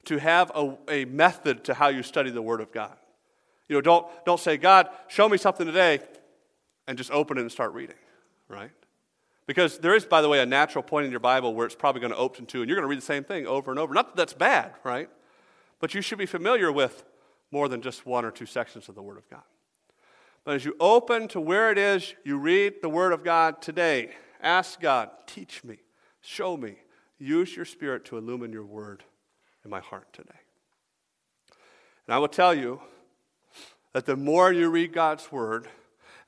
to 0.04 0.18
have 0.18 0.50
a, 0.54 0.76
a 0.88 1.04
method 1.06 1.64
to 1.64 1.74
how 1.74 1.88
you 1.88 2.02
study 2.02 2.30
the 2.30 2.42
Word 2.42 2.60
of 2.60 2.72
God. 2.72 2.96
You 3.68 3.76
know, 3.76 3.80
don't, 3.80 4.06
don't 4.26 4.40
say, 4.40 4.56
God, 4.56 4.88
show 5.08 5.28
me 5.28 5.38
something 5.38 5.66
today, 5.66 6.00
and 6.86 6.98
just 6.98 7.10
open 7.10 7.38
it 7.38 7.42
and 7.42 7.50
start 7.50 7.72
reading, 7.72 7.96
right? 8.48 8.70
Because 9.46 9.78
there 9.78 9.94
is, 9.94 10.04
by 10.04 10.22
the 10.22 10.28
way, 10.28 10.40
a 10.40 10.46
natural 10.46 10.82
point 10.82 11.06
in 11.06 11.10
your 11.10 11.20
Bible 11.20 11.54
where 11.54 11.66
it's 11.66 11.74
probably 11.74 12.00
going 12.00 12.12
to 12.12 12.18
open 12.18 12.46
to, 12.46 12.60
and 12.60 12.68
you're 12.68 12.76
going 12.76 12.84
to 12.84 12.88
read 12.88 12.98
the 12.98 13.02
same 13.02 13.24
thing 13.24 13.46
over 13.46 13.70
and 13.70 13.80
over. 13.80 13.94
Not 13.94 14.08
that 14.08 14.16
that's 14.16 14.34
bad, 14.34 14.72
right? 14.84 15.08
But 15.80 15.94
you 15.94 16.02
should 16.02 16.18
be 16.18 16.26
familiar 16.26 16.70
with 16.70 17.04
more 17.50 17.68
than 17.68 17.82
just 17.82 18.06
one 18.06 18.24
or 18.24 18.30
two 18.30 18.46
sections 18.46 18.88
of 18.88 18.94
the 18.94 19.02
Word 19.02 19.18
of 19.18 19.28
God. 19.30 19.42
But 20.44 20.56
as 20.56 20.64
you 20.64 20.76
open 20.78 21.28
to 21.28 21.40
where 21.40 21.70
it 21.70 21.78
is 21.78 22.14
you 22.24 22.38
read 22.38 22.74
the 22.82 22.88
Word 22.88 23.12
of 23.12 23.24
God 23.24 23.62
today, 23.62 24.10
ask 24.42 24.80
God, 24.80 25.10
teach 25.26 25.64
me, 25.64 25.78
show 26.20 26.56
me, 26.56 26.76
Use 27.18 27.54
your 27.54 27.64
spirit 27.64 28.04
to 28.06 28.16
illumine 28.16 28.52
your 28.52 28.64
word 28.64 29.04
in 29.64 29.70
my 29.70 29.80
heart 29.80 30.12
today. 30.12 30.40
And 32.06 32.14
I 32.14 32.18
will 32.18 32.28
tell 32.28 32.54
you 32.54 32.80
that 33.92 34.06
the 34.06 34.16
more 34.16 34.52
you 34.52 34.68
read 34.68 34.92
God's 34.92 35.30
word, 35.32 35.68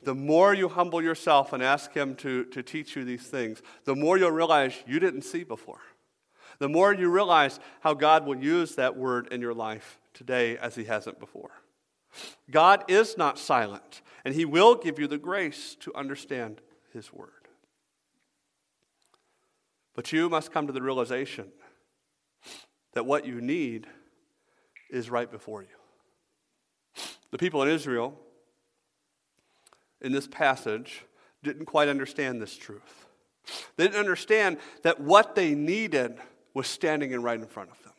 the 0.03 0.15
more 0.15 0.55
you 0.55 0.69
humble 0.69 1.03
yourself 1.03 1.53
and 1.53 1.63
ask 1.63 1.93
Him 1.93 2.15
to, 2.17 2.45
to 2.47 2.63
teach 2.63 2.97
you 2.97 3.05
these 3.05 3.27
things, 3.27 3.61
the 3.85 3.97
more 3.97 4.17
you'll 4.17 4.31
realize 4.31 4.73
you 4.87 5.01
didn't 5.01 5.23
see 5.23 5.45
before. 5.45 5.81
The 6.59 6.69
more 6.69 6.95
you 6.95 7.11
realize 7.11 7.61
how 7.81 7.95
God 7.95 8.25
will 8.25 8.37
use 8.37 8.77
that 8.77 8.97
word 8.97 9.29
in 9.31 9.41
your 9.41 9.55
life 9.55 9.99
today 10.15 10.57
as 10.57 10.75
He 10.75 10.85
hasn't 10.85 11.19
before. 11.19 11.51
God 12.51 12.85
is 12.89 13.19
not 13.19 13.39
silent, 13.39 14.01
and 14.25 14.35
He 14.35 14.45
will 14.45 14.75
give 14.75 14.99
you 14.99 15.07
the 15.07 15.19
grace 15.19 15.77
to 15.81 15.95
understand 15.95 16.61
His 16.93 17.13
word. 17.13 17.36
But 19.97 20.13
you 20.13 20.29
must 20.29 20.53
come 20.53 20.67
to 20.67 20.73
the 20.73 20.83
realization 20.83 21.49
that 22.93 23.07
what 23.07 23.27
you 23.27 23.41
need 23.41 23.87
is 24.91 25.11
right 25.11 25.31
before 25.31 25.63
you. 25.63 27.03
The 27.31 27.39
people 27.39 27.63
in 27.63 27.69
Israel, 27.71 28.15
in 30.01 30.13
this 30.13 30.29
passage, 30.29 31.03
didn't 31.43 31.65
quite 31.65 31.89
understand 31.89 32.41
this 32.41 32.57
truth. 32.57 33.07
They 33.77 33.85
didn't 33.85 33.99
understand 33.99 34.59
that 34.83 35.01
what 35.01 35.35
they 35.35 35.55
needed 35.55 36.19
was 36.55 36.67
standing 36.67 37.13
in 37.13 37.23
right 37.23 37.41
in 37.41 37.47
front 37.47 37.71
of 37.71 37.83
them. 37.83 37.93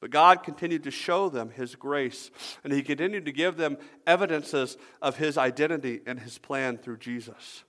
But 0.00 0.10
God 0.10 0.42
continued 0.42 0.84
to 0.84 0.90
show 0.90 1.28
them 1.28 1.50
His 1.50 1.74
grace, 1.74 2.30
and 2.62 2.72
He 2.72 2.82
continued 2.82 3.24
to 3.24 3.32
give 3.32 3.56
them 3.56 3.78
evidences 4.06 4.76
of 5.00 5.16
His 5.16 5.38
identity 5.38 6.02
and 6.06 6.20
His 6.20 6.38
plan 6.38 6.78
through 6.78 6.98
Jesus. 6.98 7.64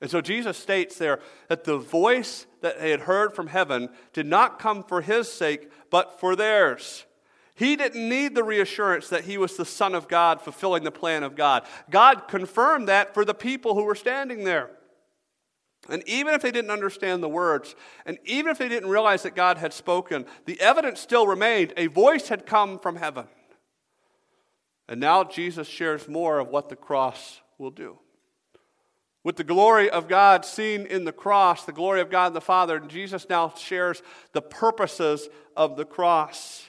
And 0.00 0.10
so 0.10 0.20
Jesus 0.20 0.58
states 0.58 0.98
there 0.98 1.20
that 1.48 1.64
the 1.64 1.78
voice 1.78 2.46
that 2.60 2.80
they 2.80 2.90
had 2.90 3.00
heard 3.00 3.34
from 3.34 3.46
heaven 3.46 3.88
did 4.12 4.26
not 4.26 4.58
come 4.58 4.82
for 4.82 5.00
his 5.00 5.30
sake, 5.30 5.70
but 5.90 6.20
for 6.20 6.36
theirs. 6.36 7.06
He 7.54 7.76
didn't 7.76 8.06
need 8.06 8.34
the 8.34 8.44
reassurance 8.44 9.08
that 9.08 9.24
he 9.24 9.38
was 9.38 9.56
the 9.56 9.64
Son 9.64 9.94
of 9.94 10.08
God 10.08 10.42
fulfilling 10.42 10.84
the 10.84 10.90
plan 10.90 11.22
of 11.22 11.34
God. 11.34 11.66
God 11.90 12.28
confirmed 12.28 12.88
that 12.88 13.14
for 13.14 13.24
the 13.24 13.32
people 13.32 13.74
who 13.74 13.84
were 13.84 13.94
standing 13.94 14.44
there. 14.44 14.70
And 15.88 16.06
even 16.06 16.34
if 16.34 16.42
they 16.42 16.50
didn't 16.50 16.70
understand 16.70 17.22
the 17.22 17.28
words, 17.28 17.74
and 18.04 18.18
even 18.24 18.50
if 18.50 18.58
they 18.58 18.68
didn't 18.68 18.90
realize 18.90 19.22
that 19.22 19.34
God 19.34 19.56
had 19.56 19.72
spoken, 19.72 20.26
the 20.44 20.60
evidence 20.60 21.00
still 21.00 21.26
remained. 21.26 21.72
A 21.78 21.86
voice 21.86 22.28
had 22.28 22.44
come 22.44 22.78
from 22.78 22.96
heaven. 22.96 23.26
And 24.88 25.00
now 25.00 25.24
Jesus 25.24 25.66
shares 25.66 26.08
more 26.08 26.38
of 26.38 26.48
what 26.48 26.68
the 26.68 26.76
cross 26.76 27.40
will 27.56 27.70
do. 27.70 27.98
With 29.26 29.34
the 29.34 29.42
glory 29.42 29.90
of 29.90 30.06
God 30.06 30.44
seen 30.44 30.86
in 30.86 31.04
the 31.04 31.10
cross, 31.10 31.64
the 31.64 31.72
glory 31.72 32.00
of 32.00 32.10
God 32.10 32.32
the 32.32 32.40
Father, 32.40 32.76
and 32.76 32.88
Jesus 32.88 33.26
now 33.28 33.52
shares 33.58 34.00
the 34.30 34.40
purposes 34.40 35.28
of 35.56 35.76
the 35.76 35.84
cross. 35.84 36.68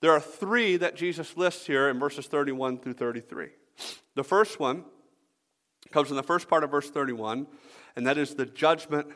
There 0.00 0.12
are 0.12 0.20
three 0.20 0.76
that 0.76 0.94
Jesus 0.94 1.36
lists 1.36 1.66
here 1.66 1.88
in 1.88 1.98
verses 1.98 2.28
31 2.28 2.78
through 2.78 2.92
33. 2.92 3.48
The 4.14 4.22
first 4.22 4.60
one 4.60 4.84
comes 5.90 6.10
in 6.10 6.16
the 6.16 6.22
first 6.22 6.46
part 6.48 6.62
of 6.62 6.70
verse 6.70 6.88
31, 6.88 7.48
and 7.96 8.06
that 8.06 8.18
is 8.18 8.36
the 8.36 8.46
judgment 8.46 9.08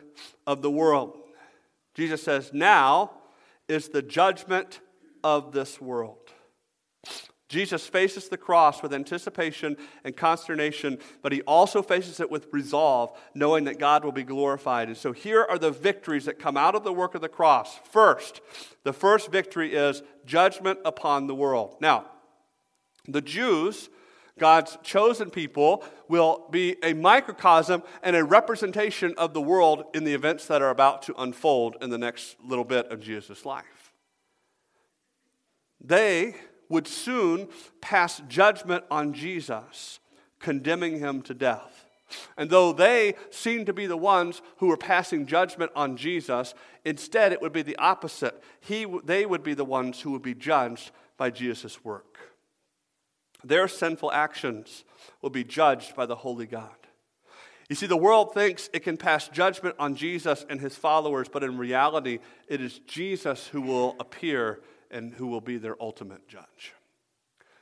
of 0.45 0.61
the 0.61 0.71
world. 0.73 1.17
Jesus 1.95 2.25
says, 2.25 2.51
Now 2.53 3.13
is 3.69 3.91
the 3.91 4.03
judgment 4.03 4.81
of 5.23 5.53
this 5.53 5.81
world. 5.81 6.33
Jesus 7.49 7.87
faces 7.87 8.29
the 8.29 8.37
cross 8.37 8.83
with 8.83 8.93
anticipation 8.93 9.77
and 10.05 10.15
consternation, 10.15 10.99
but 11.23 11.33
he 11.33 11.41
also 11.43 11.81
faces 11.81 12.21
it 12.21 12.31
with 12.31 12.47
resolve, 12.53 13.19
knowing 13.35 13.65
that 13.65 13.79
God 13.79 14.05
will 14.05 14.13
be 14.13 14.23
glorified. 14.23 14.89
And 14.89 14.97
so 14.97 15.13
here 15.13 15.47
are 15.49 15.59
the 15.59 15.71
victories 15.71 16.27
that 16.27 16.39
come 16.39 16.59
out 16.59 16.75
of 16.75 16.85
the 16.85 16.93
work 16.93 17.15
of 17.15 17.23
the 17.23 17.29
cross. 17.29 17.79
First, 17.91 18.43
the 18.85 18.93
first 18.93 19.33
victory 19.33 19.75
is 19.75 20.03
judgment 20.27 20.81
upon 20.85 21.27
the 21.27 21.35
world. 21.35 21.77
Now, 21.81 22.05
the 23.07 23.23
Jews, 23.23 23.89
God's 24.39 24.77
chosen 24.83 25.31
people, 25.31 25.83
will 26.07 26.47
be 26.51 26.77
a 26.83 26.93
microcosm 26.93 27.83
and 28.03 28.15
a 28.15 28.25
representation 28.25 29.15
of 29.17 29.33
the 29.33 29.41
world 29.41 29.85
in 29.95 30.05
the 30.05 30.13
events 30.13 30.45
that 30.47 30.61
are 30.61 30.71
about 30.71 31.01
to 31.03 31.15
unfold 31.17 31.77
in 31.81 31.89
the 31.89 31.99
next 31.99 32.37
little 32.45 32.65
bit 32.65 32.93
of 32.93 33.01
Jesus' 33.01 33.47
life. 33.47 33.93
They 35.81 36.35
would 36.69 36.87
soon 36.87 37.49
pass 37.81 38.21
judgment 38.29 38.85
on 38.91 39.13
Jesus, 39.13 40.01
condemning 40.39 40.99
him 40.99 41.23
to 41.23 41.35
death. 41.35 41.87
And 42.37 42.49
though 42.49 42.73
they 42.73 43.15
seemed 43.31 43.67
to 43.67 43.73
be 43.73 43.87
the 43.87 43.97
ones 43.97 44.41
who 44.59 44.69
were 44.69 44.77
passing 44.77 45.27
judgment 45.27 45.73
on 45.77 45.97
Jesus, 45.97 46.55
instead 46.85 47.33
it 47.33 47.43
would 47.43 47.53
be 47.53 47.63
the 47.63 47.77
opposite. 47.77 48.43
He, 48.61 48.87
they 49.05 49.27
would 49.27 49.43
be 49.43 49.55
the 49.55 49.65
ones 49.65 50.01
who 50.01 50.13
would 50.13 50.23
be 50.23 50.35
judged 50.35 50.91
by 51.17 51.31
Jesus' 51.31 51.85
work. 51.85 52.19
Their 53.45 53.69
sinful 53.69 54.11
actions 54.13 54.85
will 55.23 55.31
be 55.31 55.45
judged 55.45 55.95
by 55.95 56.07
the 56.07 56.17
holy 56.17 56.47
God. 56.47 56.71
You 57.69 57.77
see, 57.77 57.87
the 57.87 57.97
world 57.97 58.33
thinks 58.33 58.71
it 58.73 58.81
can 58.81 58.97
pass 58.97 59.29
judgment 59.29 59.75
on 59.79 59.95
Jesus 59.95 60.47
and 60.49 60.61
his 60.61 60.75
followers, 60.75 61.29
but 61.31 61.45
in 61.45 61.59
reality, 61.59 62.21
it 62.49 62.63
is 62.63 62.79
Jesus 62.87 63.47
who 63.49 63.61
will 63.61 63.95
appear 64.01 64.61
and 64.91 65.15
who 65.15 65.27
will 65.27 65.41
be 65.41 65.59
their 65.59 65.81
ultimate 65.81 66.29
judge. 66.29 66.75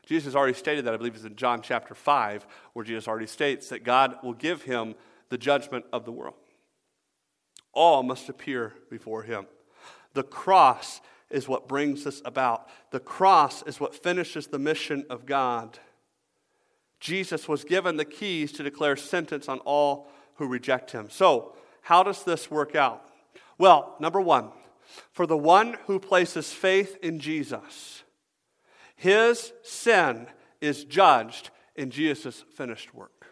Jesus 0.06 0.26
has 0.26 0.36
already 0.36 0.54
stated 0.54 0.84
that, 0.84 0.94
I 0.94 0.96
believe 0.96 1.16
it's 1.16 1.24
in 1.24 1.34
John 1.34 1.60
chapter 1.62 1.94
5, 1.94 2.46
where 2.72 2.84
Jesus 2.84 3.08
already 3.08 3.26
states 3.26 3.68
that 3.68 3.82
God 3.82 4.16
will 4.22 4.34
give 4.34 4.62
him 4.62 4.94
the 5.28 5.38
judgment 5.38 5.84
of 5.92 6.04
the 6.04 6.12
world. 6.12 6.34
All 7.72 8.02
must 8.02 8.28
appear 8.28 8.74
before 8.88 9.22
him. 9.22 9.46
The 10.14 10.22
cross 10.22 11.00
is 11.28 11.48
what 11.48 11.68
brings 11.68 12.04
this 12.04 12.22
about. 12.24 12.68
The 12.90 13.00
cross 13.00 13.62
is 13.64 13.80
what 13.80 13.94
finishes 13.94 14.46
the 14.46 14.58
mission 14.58 15.04
of 15.10 15.26
God. 15.26 15.78
Jesus 17.00 17.48
was 17.48 17.64
given 17.64 17.96
the 17.96 18.04
keys 18.04 18.52
to 18.52 18.62
declare 18.62 18.96
sentence 18.96 19.48
on 19.48 19.58
all 19.60 20.08
who 20.36 20.46
reject 20.46 20.92
him. 20.92 21.10
So, 21.10 21.54
how 21.82 22.02
does 22.02 22.24
this 22.24 22.50
work 22.50 22.74
out? 22.74 23.08
Well, 23.58 23.96
number 24.00 24.20
one, 24.20 24.50
for 25.12 25.27
the 25.27 25.37
one 25.37 25.77
who 25.87 25.99
places 25.99 26.53
faith 26.53 26.96
in 27.03 27.18
Jesus, 27.18 28.03
his 28.96 29.53
sin 29.62 30.27
is 30.61 30.85
judged 30.85 31.51
in 31.75 31.90
Jesus' 31.90 32.44
finished 32.55 32.94
work. 32.94 33.27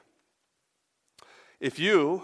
If 1.61 1.79
you 1.79 2.23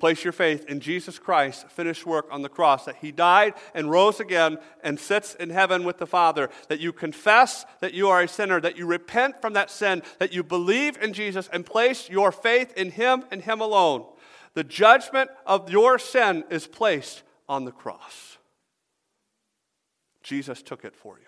place 0.00 0.24
your 0.24 0.32
faith 0.32 0.66
in 0.68 0.80
Jesus 0.80 1.18
Christ's 1.18 1.64
finished 1.72 2.04
work 2.04 2.26
on 2.30 2.42
the 2.42 2.48
cross, 2.48 2.84
that 2.84 2.96
he 2.96 3.12
died 3.12 3.54
and 3.74 3.90
rose 3.90 4.20
again 4.20 4.58
and 4.82 4.98
sits 4.98 5.34
in 5.36 5.50
heaven 5.50 5.84
with 5.84 5.98
the 5.98 6.06
Father, 6.06 6.50
that 6.68 6.80
you 6.80 6.92
confess 6.92 7.64
that 7.80 7.94
you 7.94 8.08
are 8.08 8.22
a 8.22 8.28
sinner, 8.28 8.60
that 8.60 8.76
you 8.76 8.86
repent 8.86 9.40
from 9.40 9.52
that 9.52 9.70
sin, 9.70 10.02
that 10.18 10.32
you 10.32 10.42
believe 10.42 11.00
in 11.00 11.12
Jesus 11.12 11.48
and 11.52 11.64
place 11.64 12.10
your 12.10 12.32
faith 12.32 12.72
in 12.76 12.90
him 12.90 13.24
and 13.30 13.42
him 13.42 13.60
alone, 13.60 14.04
the 14.54 14.64
judgment 14.64 15.30
of 15.46 15.70
your 15.70 15.98
sin 15.98 16.44
is 16.50 16.66
placed 16.66 17.22
on 17.48 17.64
the 17.64 17.72
cross. 17.72 18.33
Jesus 20.24 20.62
took 20.62 20.84
it 20.84 20.96
for 20.96 21.18
you. 21.18 21.26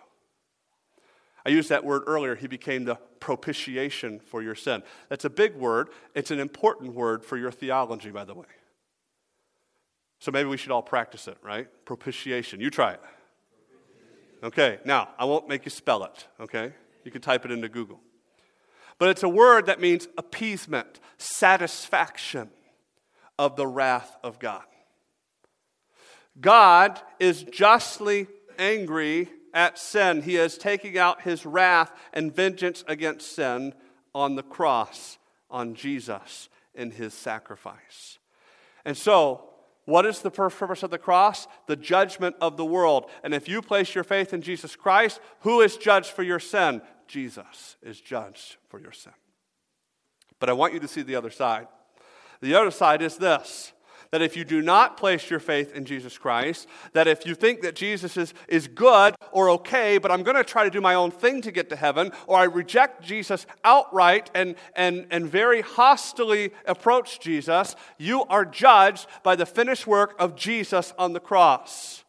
I 1.44 1.50
used 1.50 1.68
that 1.68 1.84
word 1.84 2.02
earlier. 2.08 2.34
He 2.34 2.48
became 2.48 2.84
the 2.84 2.96
propitiation 3.20 4.18
for 4.18 4.42
your 4.42 4.56
sin. 4.56 4.82
That's 5.08 5.24
a 5.24 5.30
big 5.30 5.54
word. 5.54 5.90
It's 6.12 6.32
an 6.32 6.40
important 6.40 6.94
word 6.94 7.24
for 7.24 7.36
your 7.36 7.52
theology, 7.52 8.10
by 8.10 8.24
the 8.24 8.34
way. 8.34 8.46
So 10.18 10.32
maybe 10.32 10.48
we 10.48 10.56
should 10.56 10.72
all 10.72 10.82
practice 10.82 11.28
it, 11.28 11.36
right? 11.44 11.68
Propitiation. 11.84 12.60
You 12.60 12.70
try 12.70 12.94
it. 12.94 13.00
Okay, 14.42 14.78
now, 14.84 15.10
I 15.18 15.24
won't 15.24 15.48
make 15.48 15.64
you 15.64 15.70
spell 15.70 16.02
it, 16.04 16.26
okay? 16.40 16.72
You 17.04 17.10
can 17.10 17.22
type 17.22 17.44
it 17.44 17.52
into 17.52 17.68
Google. 17.68 18.00
But 18.98 19.10
it's 19.10 19.22
a 19.22 19.28
word 19.28 19.66
that 19.66 19.80
means 19.80 20.08
appeasement, 20.18 21.00
satisfaction 21.16 22.50
of 23.38 23.56
the 23.56 23.66
wrath 23.66 24.16
of 24.24 24.38
God. 24.38 24.64
God 26.40 27.00
is 27.18 27.44
justly 27.44 28.26
angry 28.58 29.28
at 29.54 29.78
sin. 29.78 30.22
He 30.22 30.36
is 30.36 30.58
taking 30.58 30.98
out 30.98 31.22
his 31.22 31.46
wrath 31.46 31.92
and 32.12 32.34
vengeance 32.34 32.84
against 32.86 33.34
sin 33.34 33.74
on 34.14 34.36
the 34.36 34.42
cross, 34.42 35.18
on 35.50 35.74
Jesus 35.74 36.48
in 36.74 36.90
his 36.90 37.14
sacrifice. 37.14 38.18
And 38.84 38.96
so, 38.96 39.48
what 39.86 40.04
is 40.04 40.20
the 40.20 40.30
purpose 40.30 40.82
of 40.82 40.90
the 40.90 40.98
cross? 40.98 41.46
The 41.66 41.76
judgment 41.76 42.36
of 42.40 42.56
the 42.56 42.64
world. 42.64 43.08
And 43.22 43.32
if 43.32 43.48
you 43.48 43.62
place 43.62 43.94
your 43.94 44.04
faith 44.04 44.34
in 44.34 44.42
Jesus 44.42 44.74
Christ, 44.74 45.20
who 45.40 45.60
is 45.60 45.76
judged 45.76 46.10
for 46.10 46.24
your 46.24 46.40
sin? 46.40 46.82
Jesus 47.06 47.76
is 47.82 48.00
judged 48.00 48.56
for 48.68 48.80
your 48.80 48.92
sin. 48.92 49.12
But 50.40 50.50
I 50.50 50.54
want 50.54 50.74
you 50.74 50.80
to 50.80 50.88
see 50.88 51.02
the 51.02 51.14
other 51.14 51.30
side. 51.30 51.68
The 52.40 52.54
other 52.54 52.72
side 52.72 53.00
is 53.00 53.16
this 53.16 53.72
that 54.10 54.22
if 54.22 54.36
you 54.36 54.44
do 54.44 54.62
not 54.62 54.96
place 54.96 55.30
your 55.30 55.40
faith 55.40 55.74
in 55.74 55.84
Jesus 55.84 56.18
Christ, 56.18 56.68
that 56.92 57.06
if 57.06 57.26
you 57.26 57.34
think 57.34 57.62
that 57.62 57.74
Jesus 57.74 58.16
is, 58.16 58.34
is 58.48 58.68
good 58.68 59.14
or 59.32 59.50
okay, 59.50 59.98
but 59.98 60.10
I'm 60.10 60.22
going 60.22 60.36
to 60.36 60.44
try 60.44 60.64
to 60.64 60.70
do 60.70 60.80
my 60.80 60.94
own 60.94 61.10
thing 61.10 61.42
to 61.42 61.52
get 61.52 61.68
to 61.70 61.76
heaven, 61.76 62.12
or 62.26 62.38
I 62.38 62.44
reject 62.44 63.02
Jesus 63.02 63.46
outright 63.64 64.30
and, 64.34 64.56
and, 64.74 65.06
and 65.10 65.26
very 65.28 65.62
hostily 65.62 66.52
approach 66.66 67.20
Jesus, 67.20 67.76
you 67.98 68.24
are 68.24 68.44
judged 68.44 69.06
by 69.22 69.36
the 69.36 69.46
finished 69.46 69.86
work 69.86 70.14
of 70.18 70.36
Jesus 70.36 70.92
on 70.98 71.12
the 71.12 71.20
cross. 71.20 72.04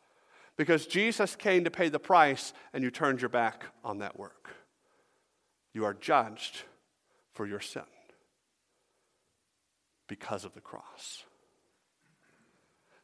Because 0.56 0.88
Jesus 0.88 1.36
came 1.36 1.64
to 1.66 1.72
pay 1.72 1.90
the 1.90 2.00
price 2.00 2.52
and 2.74 2.84
you 2.84 2.90
turned 2.90 3.22
your 3.22 3.30
back 3.30 3.66
on 3.84 4.00
that 4.00 4.18
work. 4.18 4.50
You 5.74 5.86
are 5.86 5.94
judged 5.94 6.64
for 7.34 7.46
your 7.46 7.60
sin 7.60 7.84
because 10.08 10.44
of 10.46 10.56
the 10.56 10.62
cross. 10.62 11.24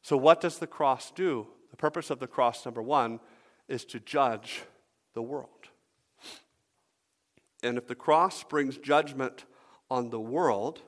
So, 0.04 0.18
what 0.18 0.42
does 0.42 0.60
the 0.60 0.68
cross 0.68 1.12
do? 1.12 1.48
The 1.72 1.78
purpose 1.78 2.10
of 2.10 2.20
the 2.20 2.28
cross, 2.28 2.66
number 2.66 2.82
one, 2.82 3.20
is 3.68 3.86
to 3.86 4.00
judge 4.00 4.62
the 5.14 5.22
world. 5.22 5.50
And 7.64 7.78
if 7.78 7.88
the 7.88 7.96
cross 7.96 8.44
brings 8.44 8.78
judgment 8.78 9.46
on 9.90 10.10
the 10.10 10.20
world, 10.20 10.82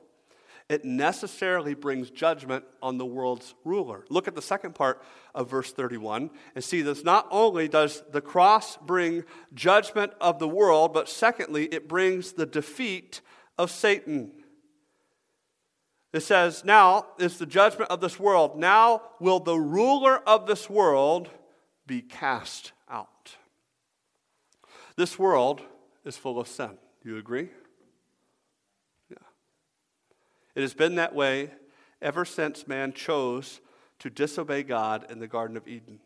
it 0.68 0.84
necessarily 0.84 1.74
brings 1.74 2.10
judgment 2.10 2.64
on 2.82 2.98
the 2.98 3.06
world's 3.06 3.54
ruler. 3.64 4.04
Look 4.10 4.28
at 4.28 4.34
the 4.34 4.42
second 4.42 4.74
part 4.74 5.02
of 5.34 5.48
verse 5.48 5.72
31 5.72 6.30
and 6.54 6.62
see 6.62 6.82
this 6.82 7.02
not 7.02 7.26
only 7.30 7.68
does 7.68 8.02
the 8.10 8.20
cross 8.20 8.76
bring 8.76 9.24
judgment 9.54 10.12
of 10.20 10.38
the 10.38 10.48
world, 10.48 10.92
but 10.92 11.08
secondly, 11.08 11.66
it 11.66 11.88
brings 11.88 12.32
the 12.32 12.46
defeat 12.46 13.22
of 13.56 13.70
Satan. 13.70 14.32
It 16.16 16.22
says, 16.22 16.64
Now 16.64 17.08
is 17.18 17.36
the 17.36 17.44
judgment 17.44 17.90
of 17.90 18.00
this 18.00 18.18
world. 18.18 18.58
Now 18.58 19.02
will 19.20 19.38
the 19.38 19.58
ruler 19.58 20.16
of 20.26 20.46
this 20.46 20.70
world 20.70 21.28
be 21.86 22.00
cast 22.00 22.72
out. 22.90 23.36
This 24.96 25.18
world 25.18 25.60
is 26.06 26.16
full 26.16 26.40
of 26.40 26.48
sin. 26.48 26.78
Do 27.02 27.10
you 27.10 27.18
agree? 27.18 27.50
Yeah. 29.10 29.18
It 30.54 30.62
has 30.62 30.72
been 30.72 30.94
that 30.94 31.14
way 31.14 31.50
ever 32.00 32.24
since 32.24 32.66
man 32.66 32.94
chose 32.94 33.60
to 33.98 34.08
disobey 34.08 34.62
God 34.62 35.04
in 35.10 35.18
the 35.18 35.28
Garden 35.28 35.58
of 35.58 35.68
Eden. 35.68 36.00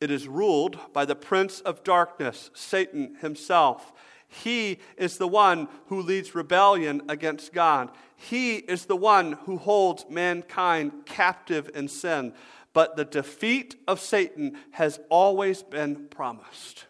It 0.00 0.10
is 0.10 0.26
ruled 0.26 0.92
by 0.92 1.04
the 1.04 1.14
prince 1.14 1.60
of 1.60 1.84
darkness, 1.84 2.50
Satan 2.52 3.14
himself. 3.20 3.92
He 4.30 4.78
is 4.96 5.18
the 5.18 5.28
one 5.28 5.68
who 5.86 6.00
leads 6.00 6.34
rebellion 6.34 7.02
against 7.08 7.52
God. 7.52 7.90
He 8.14 8.56
is 8.56 8.86
the 8.86 8.96
one 8.96 9.32
who 9.44 9.58
holds 9.58 10.06
mankind 10.08 10.92
captive 11.04 11.68
in 11.74 11.88
sin. 11.88 12.32
But 12.72 12.96
the 12.96 13.04
defeat 13.04 13.74
of 13.88 13.98
Satan 13.98 14.56
has 14.70 15.00
always 15.10 15.64
been 15.64 16.06
promised 16.08 16.86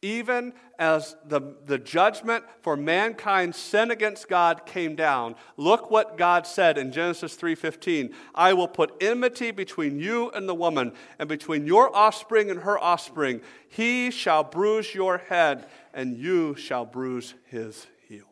even 0.00 0.52
as 0.78 1.16
the, 1.26 1.40
the 1.66 1.78
judgment 1.78 2.44
for 2.62 2.76
mankind's 2.76 3.56
sin 3.56 3.90
against 3.90 4.28
god 4.28 4.64
came 4.64 4.94
down 4.94 5.34
look 5.56 5.90
what 5.90 6.16
god 6.16 6.46
said 6.46 6.78
in 6.78 6.92
genesis 6.92 7.36
3.15 7.36 8.12
i 8.34 8.52
will 8.52 8.68
put 8.68 8.94
enmity 9.00 9.50
between 9.50 9.98
you 9.98 10.30
and 10.30 10.48
the 10.48 10.54
woman 10.54 10.92
and 11.18 11.28
between 11.28 11.66
your 11.66 11.94
offspring 11.96 12.48
and 12.48 12.60
her 12.60 12.78
offspring 12.78 13.40
he 13.68 14.10
shall 14.10 14.44
bruise 14.44 14.94
your 14.94 15.18
head 15.18 15.66
and 15.98 16.16
you 16.16 16.54
shall 16.54 16.86
bruise 16.86 17.34
his 17.46 17.88
heel 18.08 18.28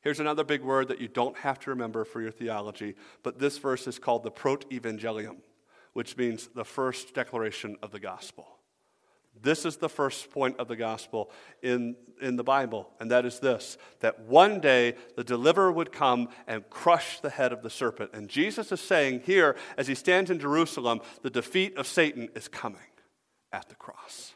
here's 0.00 0.18
another 0.18 0.42
big 0.42 0.62
word 0.62 0.88
that 0.88 1.00
you 1.00 1.06
don't 1.06 1.38
have 1.38 1.60
to 1.60 1.70
remember 1.70 2.04
for 2.04 2.20
your 2.20 2.32
theology 2.32 2.96
but 3.22 3.38
this 3.38 3.56
verse 3.56 3.86
is 3.86 4.00
called 4.00 4.24
the 4.24 4.30
proto-evangelium 4.30 5.36
which 5.92 6.16
means 6.16 6.48
the 6.56 6.64
first 6.64 7.14
declaration 7.14 7.76
of 7.82 7.92
the 7.92 8.00
gospel 8.00 8.58
this 9.40 9.64
is 9.64 9.76
the 9.76 9.88
first 9.88 10.30
point 10.32 10.58
of 10.58 10.66
the 10.66 10.74
gospel 10.74 11.30
in, 11.62 11.94
in 12.20 12.34
the 12.34 12.42
Bible, 12.42 12.88
and 12.98 13.08
that 13.12 13.24
is 13.24 13.38
this 13.38 13.78
that 14.00 14.18
one 14.20 14.58
day 14.58 14.94
the 15.14 15.22
deliverer 15.22 15.70
would 15.70 15.92
come 15.92 16.28
and 16.48 16.68
crush 16.70 17.20
the 17.20 17.30
head 17.30 17.52
of 17.52 17.62
the 17.62 17.70
serpent. 17.70 18.10
And 18.12 18.28
Jesus 18.28 18.72
is 18.72 18.80
saying 18.80 19.22
here, 19.24 19.54
as 19.76 19.86
he 19.86 19.94
stands 19.94 20.28
in 20.28 20.40
Jerusalem, 20.40 21.00
the 21.22 21.30
defeat 21.30 21.76
of 21.76 21.86
Satan 21.86 22.28
is 22.34 22.48
coming 22.48 22.80
at 23.52 23.68
the 23.68 23.76
cross. 23.76 24.34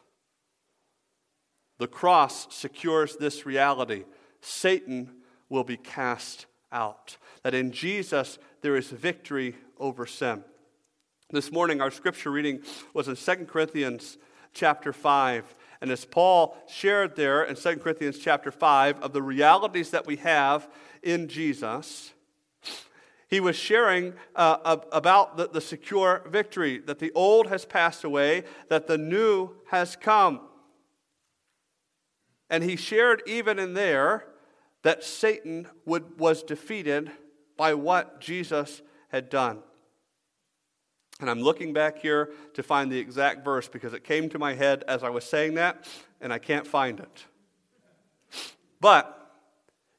The 1.82 1.88
cross 1.88 2.46
secures 2.54 3.16
this 3.16 3.44
reality 3.44 4.04
Satan 4.40 5.10
will 5.48 5.64
be 5.64 5.76
cast 5.76 6.46
out. 6.70 7.16
That 7.42 7.54
in 7.54 7.72
Jesus 7.72 8.38
there 8.60 8.76
is 8.76 8.88
victory 8.88 9.56
over 9.80 10.06
sin. 10.06 10.44
This 11.30 11.50
morning, 11.50 11.80
our 11.80 11.90
scripture 11.90 12.30
reading 12.30 12.62
was 12.94 13.08
in 13.08 13.16
2 13.16 13.46
Corinthians 13.46 14.16
chapter 14.52 14.92
5. 14.92 15.56
And 15.80 15.90
as 15.90 16.04
Paul 16.04 16.56
shared 16.68 17.16
there 17.16 17.42
in 17.42 17.56
2 17.56 17.78
Corinthians 17.78 18.20
chapter 18.20 18.52
5 18.52 19.00
of 19.02 19.12
the 19.12 19.20
realities 19.20 19.90
that 19.90 20.06
we 20.06 20.14
have 20.18 20.68
in 21.02 21.26
Jesus, 21.26 22.12
he 23.26 23.40
was 23.40 23.56
sharing 23.56 24.12
uh, 24.36 24.76
about 24.92 25.36
the, 25.36 25.48
the 25.48 25.60
secure 25.60 26.22
victory 26.28 26.78
that 26.78 27.00
the 27.00 27.10
old 27.16 27.48
has 27.48 27.64
passed 27.64 28.04
away, 28.04 28.44
that 28.68 28.86
the 28.86 28.98
new 28.98 29.56
has 29.66 29.96
come. 29.96 30.42
And 32.52 32.62
he 32.62 32.76
shared 32.76 33.22
even 33.26 33.58
in 33.58 33.72
there 33.72 34.26
that 34.82 35.02
Satan 35.02 35.66
would, 35.86 36.18
was 36.18 36.42
defeated 36.42 37.10
by 37.56 37.72
what 37.72 38.20
Jesus 38.20 38.82
had 39.08 39.30
done. 39.30 39.60
And 41.18 41.30
I'm 41.30 41.40
looking 41.40 41.72
back 41.72 41.98
here 41.98 42.30
to 42.52 42.62
find 42.62 42.92
the 42.92 42.98
exact 42.98 43.42
verse 43.42 43.68
because 43.68 43.94
it 43.94 44.04
came 44.04 44.28
to 44.28 44.38
my 44.38 44.52
head 44.52 44.84
as 44.86 45.02
I 45.02 45.08
was 45.08 45.24
saying 45.24 45.54
that, 45.54 45.88
and 46.20 46.30
I 46.30 46.38
can't 46.38 46.66
find 46.66 47.00
it. 47.00 47.24
But 48.80 49.18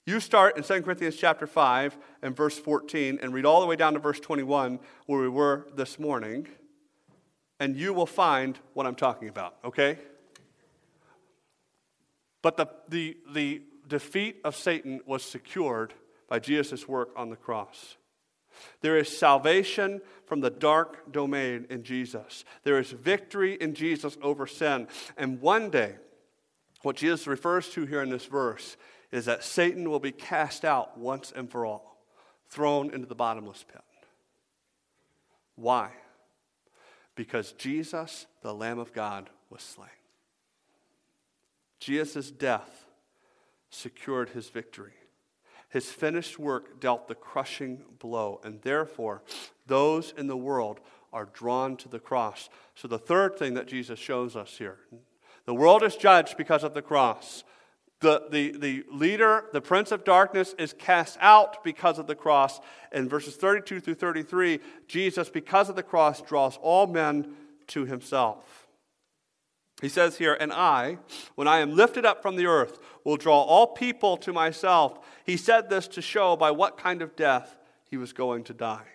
you 0.05 0.19
start 0.19 0.55
in 0.55 0.63
2 0.63 0.83
Corinthians 0.83 1.15
chapter 1.15 1.47
5 1.47 1.97
and 2.21 2.35
verse 2.35 2.59
14 2.59 3.17
and 3.21 3.33
read 3.33 3.45
all 3.45 3.61
the 3.61 3.67
way 3.67 3.77
down 3.77 3.93
to 3.93 3.99
verse 3.99 4.19
21 4.19 4.79
where 5.07 5.21
we 5.21 5.29
were 5.29 5.69
this 5.75 5.97
morning, 5.97 6.47
and 7.59 7.75
you 7.75 7.93
will 7.93 8.05
find 8.05 8.59
what 8.73 8.85
I'm 8.85 8.95
talking 8.95 9.29
about, 9.29 9.55
okay? 9.65 9.97
But 12.43 12.57
the, 12.57 12.67
the, 12.89 13.17
the 13.31 13.63
defeat 13.87 14.41
of 14.43 14.55
Satan 14.55 15.01
was 15.07 15.23
secured 15.23 15.95
by 16.27 16.37
Jesus' 16.37 16.87
work 16.87 17.09
on 17.15 17.31
the 17.31 17.35
cross. 17.35 17.97
There 18.81 18.97
is 18.97 19.17
salvation 19.17 20.01
from 20.27 20.41
the 20.41 20.51
dark 20.51 21.11
domain 21.11 21.65
in 21.71 21.83
Jesus. 21.83 22.45
There 22.63 22.77
is 22.77 22.91
victory 22.91 23.55
in 23.55 23.73
Jesus 23.73 24.17
over 24.21 24.45
sin. 24.45 24.87
And 25.17 25.41
one 25.41 25.71
day, 25.71 25.95
what 26.83 26.97
Jesus 26.97 27.25
refers 27.25 27.69
to 27.69 27.85
here 27.85 28.03
in 28.03 28.09
this 28.09 28.25
verse 28.25 28.77
is 29.11 29.25
that 29.25 29.43
Satan 29.43 29.89
will 29.89 29.99
be 29.99 30.11
cast 30.11 30.65
out 30.65 30.97
once 30.97 31.31
and 31.35 31.49
for 31.49 31.65
all, 31.65 31.97
thrown 32.49 32.93
into 32.93 33.07
the 33.07 33.15
bottomless 33.15 33.63
pit. 33.71 33.81
Why? 35.55 35.91
Because 37.15 37.53
Jesus, 37.53 38.25
the 38.41 38.53
Lamb 38.53 38.79
of 38.79 38.91
God, 38.91 39.29
was 39.49 39.61
slain. 39.61 39.87
Jesus' 41.83 42.31
death 42.31 42.85
secured 43.69 44.29
his 44.29 44.47
victory. 44.47 44.93
His 45.67 45.91
finished 45.91 46.39
work 46.39 46.79
dealt 46.79 47.09
the 47.09 47.15
crushing 47.15 47.83
blow, 47.99 48.39
and 48.41 48.61
therefore, 48.61 49.21
those 49.67 50.13
in 50.17 50.27
the 50.27 50.37
world 50.37 50.79
are 51.11 51.25
drawn 51.25 51.75
to 51.77 51.89
the 51.89 51.99
cross. 51.99 52.47
So, 52.75 52.87
the 52.87 52.97
third 52.97 53.37
thing 53.37 53.55
that 53.55 53.67
Jesus 53.67 53.99
shows 53.99 54.37
us 54.37 54.57
here 54.57 54.77
the 55.45 55.53
world 55.53 55.83
is 55.83 55.97
judged 55.97 56.37
because 56.37 56.63
of 56.63 56.73
the 56.73 56.81
cross. 56.81 57.43
The, 57.99 58.27
the, 58.31 58.57
the 58.57 58.85
leader, 58.89 59.45
the 59.51 59.59
prince 59.59 59.91
of 59.91 60.05
darkness, 60.05 60.55
is 60.57 60.71
cast 60.71 61.17
out 61.19 61.65
because 61.65 61.99
of 61.99 62.07
the 62.07 62.15
cross. 62.15 62.61
In 62.93 63.09
verses 63.09 63.35
32 63.35 63.81
through 63.81 63.95
33, 63.95 64.59
Jesus, 64.87 65.29
because 65.29 65.69
of 65.69 65.75
the 65.75 65.83
cross, 65.83 66.21
draws 66.21 66.57
all 66.61 66.87
men 66.87 67.33
to 67.67 67.85
himself. 67.85 68.52
He 69.83 69.89
says 69.89 70.17
here, 70.17 70.37
And 70.39 70.53
I, 70.53 70.97
when 71.35 71.45
I 71.45 71.59
am 71.59 71.75
lifted 71.75 72.05
up 72.05 72.21
from 72.21 72.37
the 72.37 72.45
earth, 72.45 72.79
will 73.03 73.17
draw 73.17 73.41
all 73.41 73.67
people 73.67 74.15
to 74.15 74.31
myself. 74.31 74.97
He 75.25 75.35
said 75.35 75.69
this 75.69 75.89
to 75.89 76.01
show 76.01 76.37
by 76.37 76.51
what 76.51 76.77
kind 76.77 77.01
of 77.01 77.17
death 77.17 77.57
he 77.89 77.97
was 77.97 78.13
going 78.13 78.45
to 78.45 78.53
die. 78.53 78.85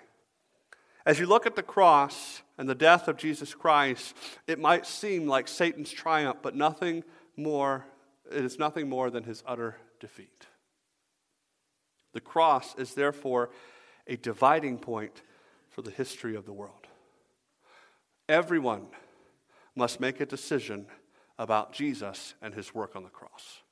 As 1.05 1.20
you 1.20 1.27
look 1.27 1.44
at 1.44 1.57
the 1.57 1.62
cross 1.62 2.40
and 2.57 2.66
the 2.66 2.74
death 2.74 3.07
of 3.07 3.18
Jesus 3.18 3.53
Christ, 3.53 4.16
it 4.46 4.59
might 4.59 4.87
seem 4.87 5.27
like 5.27 5.46
Satan's 5.46 5.90
triumph, 5.90 6.38
but 6.40 6.57
nothing 6.57 7.05
more, 7.37 7.85
it 8.33 8.42
is 8.42 8.59
nothing 8.59 8.88
more 8.88 9.11
than 9.11 9.24
his 9.24 9.42
utter 9.46 9.77
defeat. 10.01 10.46
The 12.14 12.22
cross 12.22 12.74
is 12.77 12.94
therefore 12.94 13.51
a 14.07 14.16
dividing 14.16 14.79
point 14.79 15.20
for 15.68 15.83
the 15.83 15.90
history 15.90 16.35
of 16.35 16.46
the 16.46 16.55
world. 16.55 16.87
Everyone 18.27 18.87
must 19.79 20.01
make 20.01 20.21
a 20.21 20.27
decision 20.27 20.87
about 21.38 21.73
Jesus 21.73 22.35
and 22.43 22.53
his 22.53 22.75
work 22.75 22.97
on 22.97 23.05
the 23.05 23.09
cross. 23.09 23.62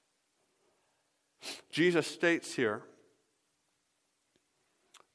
Jesus 1.71 2.07
states 2.07 2.55
here 2.55 2.83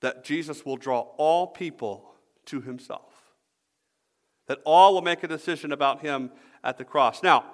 that 0.01 0.23
Jesus 0.23 0.65
will 0.65 0.77
draw 0.77 0.99
all 1.17 1.47
people 1.47 2.13
to 2.45 2.61
himself, 2.61 3.13
that 4.47 4.59
all 4.65 4.93
will 4.93 5.01
make 5.01 5.23
a 5.23 5.27
decision 5.27 5.71
about 5.71 6.01
him 6.01 6.31
at 6.63 6.77
the 6.77 6.85
cross. 6.85 7.23
Now, 7.23 7.45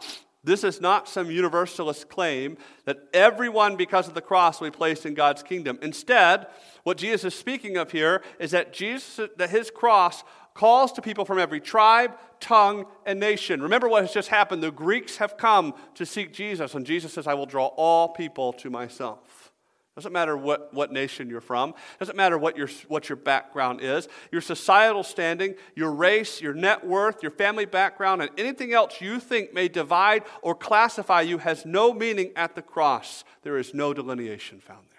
this 0.44 0.64
is 0.64 0.80
not 0.80 1.10
some 1.10 1.30
universalist 1.30 2.10
claim 2.10 2.58
that 2.86 3.00
everyone, 3.14 3.76
because 3.76 4.08
of 4.08 4.14
the 4.14 4.22
cross, 4.22 4.62
will 4.62 4.70
be 4.70 4.78
placed 4.78 5.06
in 5.06 5.14
God's 5.14 5.44
kingdom. 5.44 5.78
Instead, 5.82 6.48
what 6.84 6.98
Jesus 6.98 7.34
is 7.34 7.40
speaking 7.40 7.76
of 7.76 7.92
here 7.92 8.22
is 8.40 8.52
that 8.52 8.72
Jesus, 8.72 9.30
that 9.36 9.50
his 9.50 9.70
cross 9.70 10.24
calls 10.58 10.92
to 10.94 11.04
people 11.04 11.24
from 11.24 11.38
every 11.38 11.62
tribe, 11.62 12.18
tongue, 12.40 12.86
and 13.06 13.20
nation. 13.20 13.62
Remember 13.62 13.88
what 13.88 14.02
has 14.02 14.12
just 14.12 14.30
happened. 14.30 14.64
The 14.64 14.72
Greeks 14.72 15.18
have 15.18 15.38
come 15.38 15.76
to 15.94 16.06
seek 16.06 16.34
Jesus, 16.34 16.74
and 16.74 16.84
Jesus 16.84 17.14
says, 17.14 17.28
I 17.28 17.36
will 17.36 17.46
draw 17.46 17.68
all 17.68 18.10
people 18.10 18.54
to 18.54 18.70
myself. 18.72 19.54
Doesn't 19.96 20.14
matter 20.14 20.36
what, 20.36 20.74
what 20.74 20.92
nation 20.92 21.30
you're 21.30 21.42
from. 21.42 21.76
Doesn't 22.00 22.16
matter 22.16 22.38
what 22.38 22.58
your, 22.58 22.70
what 22.88 23.08
your 23.08 23.16
background 23.16 23.82
is. 23.82 24.08
Your 24.32 24.42
societal 24.42 25.04
standing, 25.04 25.56
your 25.76 25.92
race, 25.92 26.42
your 26.42 26.54
net 26.54 26.86
worth, 26.86 27.22
your 27.22 27.32
family 27.32 27.66
background, 27.66 28.22
and 28.22 28.32
anything 28.38 28.74
else 28.74 29.00
you 29.00 29.20
think 29.20 29.54
may 29.54 29.68
divide 29.68 30.24
or 30.42 30.56
classify 30.56 31.22
you 31.22 31.38
has 31.38 31.66
no 31.66 31.94
meaning 31.94 32.32
at 32.36 32.56
the 32.56 32.62
cross. 32.64 33.24
There 33.44 33.58
is 33.58 33.74
no 33.74 33.94
delineation 33.94 34.60
found 34.60 34.86
there. 34.92 34.98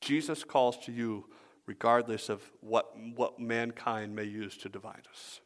Jesus 0.00 0.44
calls 0.44 0.78
to 0.84 0.92
you 0.92 1.24
regardless 1.68 2.30
of 2.30 2.42
what, 2.60 2.96
what 3.14 3.38
mankind 3.38 4.16
may 4.16 4.24
use 4.24 4.56
to 4.56 4.70
divide 4.70 5.06
us. 5.12 5.40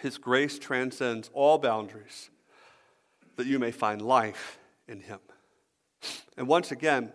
His 0.00 0.18
grace 0.18 0.58
transcends 0.58 1.30
all 1.32 1.56
boundaries 1.56 2.30
that 3.36 3.46
you 3.46 3.60
may 3.60 3.70
find 3.70 4.02
life 4.02 4.58
in 4.88 5.00
him. 5.00 5.20
And 6.36 6.48
once 6.48 6.72
again, 6.72 7.12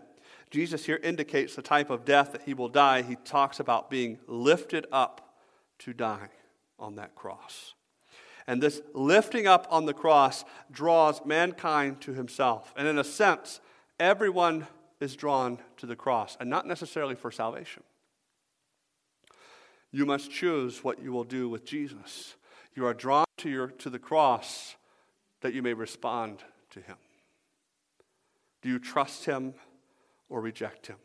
Jesus 0.50 0.86
here 0.86 1.00
indicates 1.04 1.54
the 1.56 1.62
type 1.62 1.90
of 1.90 2.06
death 2.06 2.32
that 2.32 2.44
he 2.44 2.54
will 2.54 2.70
die. 2.70 3.02
He 3.02 3.18
talks 3.18 3.60
about 3.60 3.90
being 3.90 4.18
lifted 4.28 4.86
up 4.90 5.36
to 5.80 5.94
die 5.94 6.30
on 6.80 6.96
that 6.96 7.16
cross. 7.16 7.74
And 8.48 8.64
this 8.64 8.82
lifting 8.94 9.46
up 9.46 9.68
on 9.70 9.86
the 9.86 9.94
cross 9.94 10.46
draws 10.72 11.24
mankind 11.26 12.00
to 12.02 12.14
himself. 12.14 12.74
And 12.78 12.88
in 12.88 12.98
a 12.98 13.04
sense, 13.04 13.60
everyone 14.00 14.68
is 15.02 15.16
drawn 15.16 15.60
to 15.78 15.86
the 15.86 15.96
cross, 15.96 16.38
and 16.40 16.50
not 16.50 16.66
necessarily 16.66 17.16
for 17.16 17.32
salvation. 17.32 17.84
You 19.92 20.06
must 20.06 20.32
choose 20.32 20.84
what 20.84 21.04
you 21.04 21.12
will 21.12 21.26
do 21.26 21.50
with 21.50 21.66
Jesus. 21.66 22.36
You 22.76 22.86
are 22.86 22.94
drawn 22.94 23.26
to, 23.40 23.50
your, 23.50 23.68
to 23.68 23.90
the 23.90 24.00
cross 24.00 24.76
that 25.42 25.54
you 25.54 25.62
may 25.62 25.74
respond 25.74 26.44
to 26.70 26.80
him. 26.80 26.96
Do 28.62 28.70
you 28.70 28.80
trust 28.80 29.26
him 29.26 29.56
or 30.30 30.40
reject 30.40 30.88
him? 30.88 30.98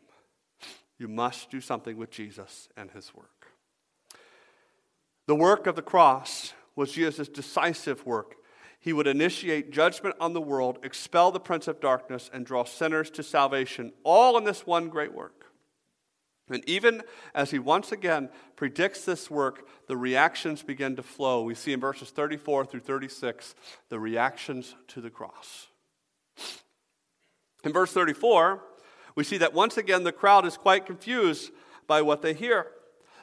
You 0.97 1.07
must 1.07 1.49
do 1.49 1.59
something 1.59 1.97
with 1.97 2.11
Jesus 2.11 2.69
and 2.77 2.91
his 2.91 3.13
work. 3.13 3.47
The 5.25 5.35
work 5.35 5.67
of 5.67 5.75
the 5.75 5.81
cross 5.81 6.53
was 6.75 6.93
Jesus' 6.93 7.27
decisive 7.27 8.05
work. 8.05 8.35
He 8.79 8.93
would 8.93 9.07
initiate 9.07 9.71
judgment 9.71 10.15
on 10.19 10.33
the 10.33 10.41
world, 10.41 10.79
expel 10.83 11.31
the 11.31 11.39
prince 11.39 11.67
of 11.67 11.79
darkness, 11.79 12.29
and 12.31 12.45
draw 12.45 12.63
sinners 12.63 13.09
to 13.11 13.23
salvation, 13.23 13.91
all 14.03 14.37
in 14.37 14.43
this 14.43 14.65
one 14.65 14.89
great 14.89 15.13
work. 15.13 15.47
And 16.49 16.67
even 16.67 17.03
as 17.35 17.51
he 17.51 17.59
once 17.59 17.91
again 17.91 18.29
predicts 18.55 19.03
this 19.03 19.29
work, 19.29 19.67
the 19.87 19.97
reactions 19.97 20.63
begin 20.63 20.95
to 20.95 21.03
flow. 21.03 21.43
We 21.43 21.55
see 21.55 21.73
in 21.73 21.79
verses 21.79 22.09
34 22.09 22.65
through 22.65 22.79
36 22.81 23.53
the 23.89 23.99
reactions 23.99 24.75
to 24.89 25.01
the 25.01 25.09
cross. 25.09 25.67
In 27.63 27.73
verse 27.73 27.91
34, 27.91 28.63
we 29.15 29.23
see 29.23 29.37
that 29.39 29.53
once 29.53 29.77
again 29.77 30.03
the 30.03 30.11
crowd 30.11 30.45
is 30.45 30.55
quite 30.55 30.85
confused 30.85 31.51
by 31.85 32.01
what 32.01 32.21
they 32.21 32.33
hear. 32.33 32.67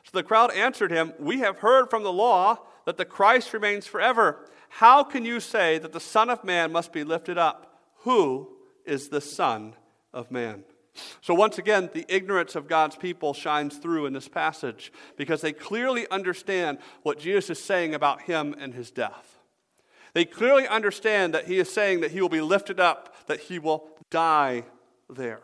So 0.03 0.11
the 0.13 0.23
crowd 0.23 0.53
answered 0.53 0.91
him, 0.91 1.15
We 1.19 1.39
have 1.39 1.59
heard 1.59 1.89
from 1.89 2.03
the 2.03 2.13
law 2.13 2.59
that 2.85 2.99
the 2.99 3.07
Christ 3.07 3.55
remains 3.55 3.87
forever. 3.87 4.51
How 4.79 5.05
can 5.05 5.25
you 5.25 5.39
say 5.39 5.79
that 5.79 5.93
the 5.93 6.01
Son 6.01 6.29
of 6.29 6.43
Man 6.43 6.73
must 6.73 6.93
be 6.93 7.05
lifted 7.05 7.39
up? 7.39 7.81
Who 7.99 8.49
is 8.85 9.09
the 9.09 9.21
Son 9.21 9.77
of 10.13 10.33
Man? 10.33 10.65
So, 11.21 11.33
once 11.33 11.59
again, 11.59 11.91
the 11.93 12.05
ignorance 12.09 12.57
of 12.57 12.67
God's 12.67 12.97
people 12.97 13.35
shines 13.35 13.77
through 13.77 14.07
in 14.07 14.13
this 14.13 14.27
passage 14.27 14.93
because 15.17 15.43
they 15.43 15.53
clearly 15.53 16.09
understand 16.11 16.79
what 17.05 17.21
Jesus 17.21 17.51
is 17.51 17.65
saying 17.65 17.95
about 17.95 18.23
him 18.23 18.53
and 18.59 18.75
his 18.75 18.91
death. 18.91 19.39
They 20.13 20.25
clearly 20.25 20.67
understand 20.67 21.35
that 21.35 21.47
he 21.47 21.61
is 21.61 21.73
saying 21.73 22.01
that 22.01 22.11
he 22.11 22.21
will 22.21 22.29
be 22.29 22.41
lifted 22.41 22.81
up, 22.81 23.15
that 23.29 23.43
he 23.43 23.61
will 23.61 23.89
die 24.11 24.65
there. 25.09 25.43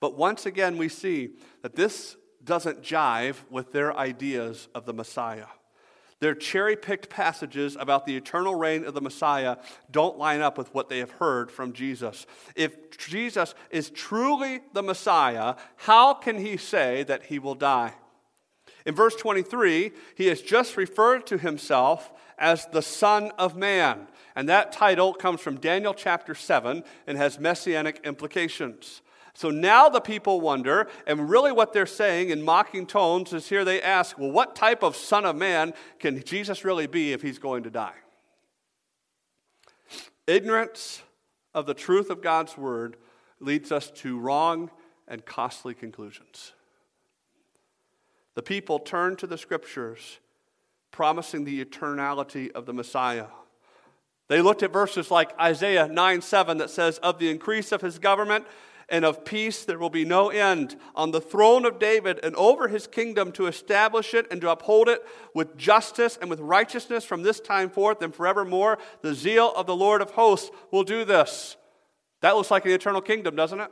But 0.00 0.16
once 0.16 0.44
again, 0.44 0.76
we 0.76 0.88
see 0.88 1.34
that 1.62 1.76
this 1.76 2.16
doesn't 2.42 2.82
jive 2.82 3.36
with 3.48 3.70
their 3.70 3.96
ideas 3.96 4.66
of 4.74 4.86
the 4.86 4.92
Messiah. 4.92 5.46
Their 6.20 6.34
cherry 6.34 6.76
picked 6.76 7.10
passages 7.10 7.76
about 7.78 8.06
the 8.06 8.16
eternal 8.16 8.54
reign 8.54 8.84
of 8.84 8.94
the 8.94 9.02
Messiah 9.02 9.56
don't 9.90 10.18
line 10.18 10.40
up 10.40 10.56
with 10.56 10.72
what 10.72 10.88
they 10.88 10.98
have 10.98 11.10
heard 11.12 11.50
from 11.50 11.74
Jesus. 11.74 12.26
If 12.54 12.96
Jesus 12.96 13.54
is 13.70 13.90
truly 13.90 14.60
the 14.72 14.82
Messiah, 14.82 15.56
how 15.76 16.14
can 16.14 16.38
he 16.38 16.56
say 16.56 17.02
that 17.04 17.24
he 17.26 17.38
will 17.38 17.54
die? 17.54 17.92
In 18.86 18.94
verse 18.94 19.16
23, 19.16 19.92
he 20.14 20.26
has 20.28 20.40
just 20.40 20.76
referred 20.76 21.26
to 21.26 21.38
himself 21.38 22.12
as 22.38 22.66
the 22.66 22.82
Son 22.82 23.32
of 23.38 23.56
Man. 23.56 24.06
And 24.34 24.48
that 24.48 24.72
title 24.72 25.12
comes 25.12 25.40
from 25.40 25.58
Daniel 25.58 25.92
chapter 25.92 26.34
7 26.34 26.84
and 27.06 27.18
has 27.18 27.40
messianic 27.40 28.00
implications. 28.04 29.02
So 29.36 29.50
now 29.50 29.90
the 29.90 30.00
people 30.00 30.40
wonder, 30.40 30.88
and 31.06 31.28
really 31.28 31.52
what 31.52 31.74
they're 31.74 31.84
saying 31.84 32.30
in 32.30 32.42
mocking 32.42 32.86
tones 32.86 33.34
is 33.34 33.50
here 33.50 33.66
they 33.66 33.82
ask, 33.82 34.16
well, 34.18 34.30
what 34.30 34.56
type 34.56 34.82
of 34.82 34.96
Son 34.96 35.26
of 35.26 35.36
Man 35.36 35.74
can 35.98 36.24
Jesus 36.24 36.64
really 36.64 36.86
be 36.86 37.12
if 37.12 37.20
he's 37.20 37.38
going 37.38 37.62
to 37.64 37.70
die? 37.70 37.96
Ignorance 40.26 41.02
of 41.52 41.66
the 41.66 41.74
truth 41.74 42.08
of 42.08 42.22
God's 42.22 42.56
word 42.56 42.96
leads 43.38 43.70
us 43.70 43.90
to 43.96 44.18
wrong 44.18 44.70
and 45.06 45.26
costly 45.26 45.74
conclusions. 45.74 46.54
The 48.36 48.42
people 48.42 48.78
turn 48.78 49.16
to 49.16 49.26
the 49.26 49.36
scriptures, 49.36 50.18
promising 50.90 51.44
the 51.44 51.62
eternality 51.62 52.50
of 52.52 52.64
the 52.64 52.72
Messiah. 52.72 53.26
They 54.28 54.40
looked 54.40 54.62
at 54.62 54.72
verses 54.72 55.10
like 55.10 55.38
Isaiah 55.38 55.88
9 55.88 56.22
7 56.22 56.56
that 56.56 56.70
says, 56.70 56.96
Of 56.98 57.18
the 57.18 57.28
increase 57.28 57.70
of 57.70 57.82
his 57.82 57.98
government 57.98 58.46
and 58.88 59.04
of 59.04 59.24
peace 59.24 59.64
there 59.64 59.78
will 59.78 59.90
be 59.90 60.04
no 60.04 60.30
end 60.30 60.76
on 60.94 61.10
the 61.10 61.20
throne 61.20 61.64
of 61.64 61.78
David 61.78 62.20
and 62.22 62.36
over 62.36 62.68
his 62.68 62.86
kingdom 62.86 63.32
to 63.32 63.46
establish 63.46 64.14
it 64.14 64.26
and 64.30 64.40
to 64.40 64.50
uphold 64.50 64.88
it 64.88 65.04
with 65.34 65.56
justice 65.56 66.16
and 66.20 66.30
with 66.30 66.40
righteousness 66.40 67.04
from 67.04 67.22
this 67.22 67.40
time 67.40 67.68
forth 67.68 68.00
and 68.02 68.14
forevermore. 68.14 68.78
The 69.02 69.14
zeal 69.14 69.52
of 69.56 69.66
the 69.66 69.76
Lord 69.76 70.02
of 70.02 70.12
hosts 70.12 70.50
will 70.70 70.84
do 70.84 71.04
this. 71.04 71.56
That 72.20 72.36
looks 72.36 72.50
like 72.50 72.64
an 72.64 72.70
eternal 72.70 73.00
kingdom, 73.00 73.34
doesn't 73.36 73.60
it? 73.60 73.70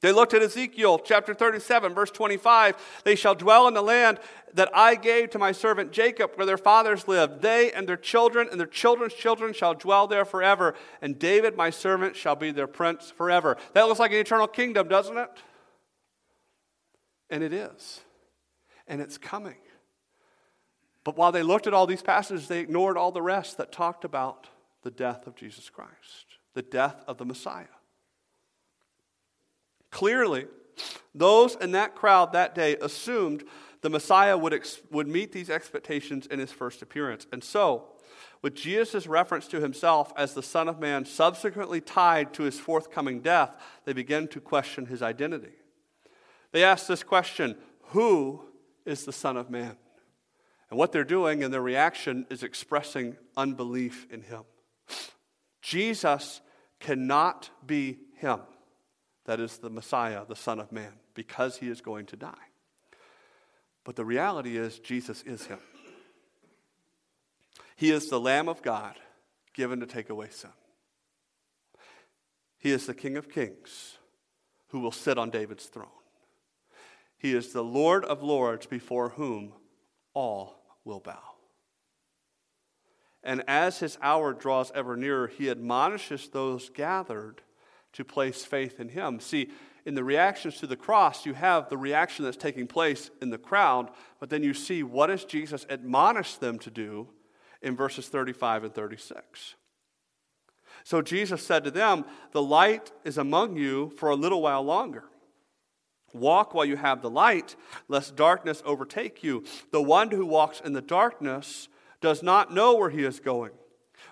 They 0.00 0.12
looked 0.12 0.32
at 0.32 0.42
Ezekiel 0.42 1.00
chapter 1.00 1.34
37, 1.34 1.92
verse 1.92 2.10
25. 2.12 2.76
They 3.02 3.16
shall 3.16 3.34
dwell 3.34 3.66
in 3.66 3.74
the 3.74 3.82
land 3.82 4.20
that 4.54 4.70
I 4.72 4.94
gave 4.94 5.30
to 5.30 5.38
my 5.38 5.50
servant 5.50 5.90
Jacob, 5.90 6.32
where 6.36 6.46
their 6.46 6.56
fathers 6.56 7.08
lived. 7.08 7.42
They 7.42 7.72
and 7.72 7.88
their 7.88 7.96
children 7.96 8.48
and 8.50 8.60
their 8.60 8.66
children's 8.68 9.14
children 9.14 9.52
shall 9.52 9.74
dwell 9.74 10.06
there 10.06 10.24
forever. 10.24 10.74
And 11.02 11.18
David, 11.18 11.56
my 11.56 11.70
servant, 11.70 12.14
shall 12.14 12.36
be 12.36 12.52
their 12.52 12.68
prince 12.68 13.10
forever. 13.10 13.56
That 13.72 13.88
looks 13.88 13.98
like 13.98 14.12
an 14.12 14.18
eternal 14.18 14.46
kingdom, 14.46 14.88
doesn't 14.88 15.18
it? 15.18 15.30
And 17.28 17.42
it 17.42 17.52
is. 17.52 18.00
And 18.86 19.00
it's 19.00 19.18
coming. 19.18 19.56
But 21.02 21.16
while 21.16 21.32
they 21.32 21.42
looked 21.42 21.66
at 21.66 21.74
all 21.74 21.86
these 21.86 22.02
passages, 22.02 22.46
they 22.46 22.60
ignored 22.60 22.96
all 22.96 23.10
the 23.10 23.22
rest 23.22 23.56
that 23.56 23.72
talked 23.72 24.04
about 24.04 24.46
the 24.82 24.90
death 24.90 25.26
of 25.26 25.34
Jesus 25.34 25.68
Christ, 25.68 26.38
the 26.54 26.62
death 26.62 27.02
of 27.08 27.18
the 27.18 27.24
Messiah. 27.24 27.66
Clearly, 29.98 30.46
those 31.12 31.56
in 31.56 31.72
that 31.72 31.96
crowd 31.96 32.32
that 32.32 32.54
day 32.54 32.76
assumed 32.80 33.42
the 33.80 33.90
Messiah 33.90 34.38
would, 34.38 34.54
ex- 34.54 34.80
would 34.92 35.08
meet 35.08 35.32
these 35.32 35.50
expectations 35.50 36.28
in 36.28 36.38
his 36.38 36.52
first 36.52 36.82
appearance. 36.82 37.26
And 37.32 37.42
so, 37.42 37.88
with 38.40 38.54
Jesus' 38.54 39.08
reference 39.08 39.48
to 39.48 39.60
himself 39.60 40.12
as 40.16 40.34
the 40.34 40.42
Son 40.42 40.68
of 40.68 40.78
Man 40.78 41.04
subsequently 41.04 41.80
tied 41.80 42.32
to 42.34 42.44
his 42.44 42.60
forthcoming 42.60 43.22
death, 43.22 43.50
they 43.86 43.92
begin 43.92 44.28
to 44.28 44.40
question 44.40 44.86
his 44.86 45.02
identity. 45.02 45.56
They 46.52 46.62
ask 46.62 46.86
this 46.86 47.02
question 47.02 47.56
Who 47.86 48.44
is 48.86 49.04
the 49.04 49.12
Son 49.12 49.36
of 49.36 49.50
Man? 49.50 49.76
And 50.70 50.78
what 50.78 50.92
they're 50.92 51.02
doing 51.02 51.42
in 51.42 51.50
their 51.50 51.60
reaction 51.60 52.24
is 52.30 52.44
expressing 52.44 53.16
unbelief 53.36 54.06
in 54.12 54.22
him. 54.22 54.44
Jesus 55.60 56.40
cannot 56.78 57.50
be 57.66 57.98
him 58.14 58.42
that 59.28 59.40
is 59.40 59.58
the 59.58 59.68
Messiah, 59.68 60.24
the 60.26 60.34
Son 60.34 60.58
of 60.58 60.72
Man, 60.72 60.94
because 61.12 61.58
he 61.58 61.68
is 61.68 61.82
going 61.82 62.06
to 62.06 62.16
die. 62.16 62.32
But 63.84 63.94
the 63.94 64.04
reality 64.06 64.56
is, 64.56 64.78
Jesus 64.78 65.22
is 65.22 65.44
him. 65.44 65.58
He 67.76 67.90
is 67.90 68.08
the 68.08 68.18
Lamb 68.18 68.48
of 68.48 68.62
God 68.62 68.94
given 69.52 69.80
to 69.80 69.86
take 69.86 70.08
away 70.08 70.28
sin. 70.30 70.48
He 72.56 72.70
is 72.70 72.86
the 72.86 72.94
King 72.94 73.18
of 73.18 73.28
Kings 73.28 73.98
who 74.68 74.80
will 74.80 74.92
sit 74.92 75.18
on 75.18 75.28
David's 75.28 75.66
throne. 75.66 75.88
He 77.18 77.34
is 77.34 77.52
the 77.52 77.62
Lord 77.62 78.06
of 78.06 78.22
Lords 78.22 78.64
before 78.64 79.10
whom 79.10 79.52
all 80.14 80.58
will 80.86 81.00
bow. 81.00 81.34
And 83.22 83.44
as 83.46 83.80
his 83.80 83.98
hour 84.00 84.32
draws 84.32 84.72
ever 84.74 84.96
nearer, 84.96 85.26
he 85.26 85.50
admonishes 85.50 86.30
those 86.30 86.70
gathered 86.70 87.42
to 87.94 88.04
place 88.04 88.44
faith 88.44 88.80
in 88.80 88.90
him. 88.90 89.20
See, 89.20 89.50
in 89.84 89.94
the 89.94 90.04
reactions 90.04 90.58
to 90.58 90.66
the 90.66 90.76
cross, 90.76 91.24
you 91.24 91.34
have 91.34 91.68
the 91.68 91.76
reaction 91.78 92.24
that's 92.24 92.36
taking 92.36 92.66
place 92.66 93.10
in 93.22 93.30
the 93.30 93.38
crowd, 93.38 93.90
but 94.20 94.28
then 94.28 94.42
you 94.42 94.52
see 94.52 94.82
what 94.82 95.06
does 95.06 95.24
Jesus 95.24 95.66
admonish 95.70 96.36
them 96.36 96.58
to 96.58 96.70
do 96.70 97.08
in 97.62 97.74
verses 97.74 98.08
35 98.08 98.64
and 98.64 98.74
36. 98.74 99.54
So 100.84 101.02
Jesus 101.02 101.42
said 101.42 101.64
to 101.64 101.70
them, 101.70 102.04
The 102.32 102.42
light 102.42 102.92
is 103.04 103.18
among 103.18 103.56
you 103.56 103.90
for 103.96 104.10
a 104.10 104.14
little 104.14 104.42
while 104.42 104.62
longer. 104.62 105.04
Walk 106.14 106.54
while 106.54 106.64
you 106.64 106.76
have 106.76 107.02
the 107.02 107.10
light, 107.10 107.56
lest 107.88 108.16
darkness 108.16 108.62
overtake 108.64 109.22
you. 109.22 109.44
The 109.70 109.82
one 109.82 110.10
who 110.10 110.24
walks 110.24 110.60
in 110.60 110.72
the 110.72 110.80
darkness 110.80 111.68
does 112.00 112.22
not 112.22 112.52
know 112.52 112.76
where 112.76 112.90
he 112.90 113.04
is 113.04 113.20
going. 113.20 113.52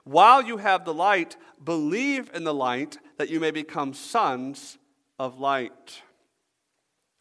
While 0.05 0.43
you 0.43 0.59
have 0.59 0.85
the 0.85 0.95
light, 0.95 1.37
believe 1.62 2.31
in 2.35 2.45
the 2.45 2.55
light 2.55 2.99
that 3.17 3.31
you 3.31 3.41
may 3.41 3.51
become 3.51 3.95
sons 3.95 4.79
of 5.19 5.39
light. 5.41 6.03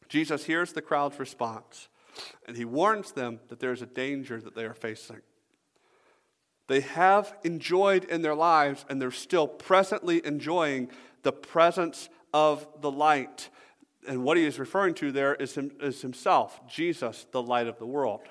Jesus 0.10 0.46
hears 0.46 0.74
the 0.74 0.82
crowd's 0.82 1.20
response 1.20 1.88
and 2.48 2.56
he 2.56 2.66
warns 2.66 3.12
them 3.12 3.39
that 3.50 3.60
there 3.60 3.72
is 3.72 3.82
a 3.82 3.88
danger 3.88 4.39
that 4.39 4.56
they 4.56 4.66
are 4.66 4.74
facing. 4.74 5.22
They 6.68 6.82
have 6.82 7.36
enjoyed 7.43 8.06
in 8.06 8.22
their 8.22 8.36
lives 8.36 8.86
and 8.89 9.02
they're 9.02 9.12
still 9.12 9.48
presently 9.48 10.26
enjoying 10.26 10.89
the 11.24 11.32
presence 11.32 12.10
of 12.34 12.68
the 12.82 12.91
light. 12.91 13.50
And 14.08 14.24
what 14.24 14.38
he 14.38 14.46
is 14.46 14.60
referring 14.60 14.93
to 14.96 15.12
there 15.12 15.36
is, 15.36 15.56
him, 15.56 15.72
is 15.82 16.02
himself, 16.02 16.60
Jesus, 16.68 17.26
the 17.32 17.41
light 17.41 17.68
of 17.68 17.78
the 17.78 17.86
world. 17.86 18.22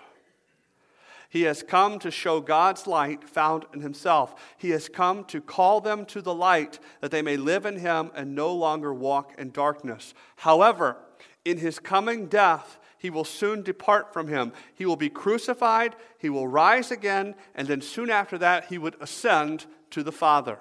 He 1.35 1.43
has 1.43 1.64
come 1.64 1.99
to 1.99 2.12
show 2.12 2.41
God's 2.41 2.87
light 2.87 3.28
found 3.28 3.64
in 3.74 3.80
himself. 3.80 4.37
He 4.57 4.70
has 4.70 4.89
come 4.89 5.24
to 5.24 5.41
call 5.41 5.80
them 5.80 6.07
to 6.07 6.22
the 6.22 6.32
light 6.32 6.78
that 7.01 7.11
they 7.11 7.22
may 7.22 7.37
live 7.37 7.66
in 7.66 7.80
him 7.80 8.12
and 8.14 8.37
no 8.37 8.55
longer 8.55 8.95
walk 8.95 9.32
in 9.37 9.51
darkness. 9.51 10.14
However, 10.37 10.97
in 11.45 11.59
his 11.59 11.80
coming 11.80 12.26
death, 12.26 12.78
he 12.99 13.11
will 13.11 13.24
soon 13.24 13.62
depart 13.62 14.12
from 14.12 14.28
him. 14.28 14.53
He 14.76 14.87
will 14.87 14.95
be 14.95 15.11
crucified, 15.11 15.97
he 16.20 16.30
will 16.30 16.47
rise 16.47 16.93
again, 16.93 17.35
and 17.57 17.66
then 17.66 17.80
soon 17.80 18.11
after 18.11 18.39
that, 18.39 18.66
he 18.66 18.78
would 18.78 18.95
ascend 19.01 19.66
to 19.91 20.05
the 20.05 20.12
Father. 20.12 20.61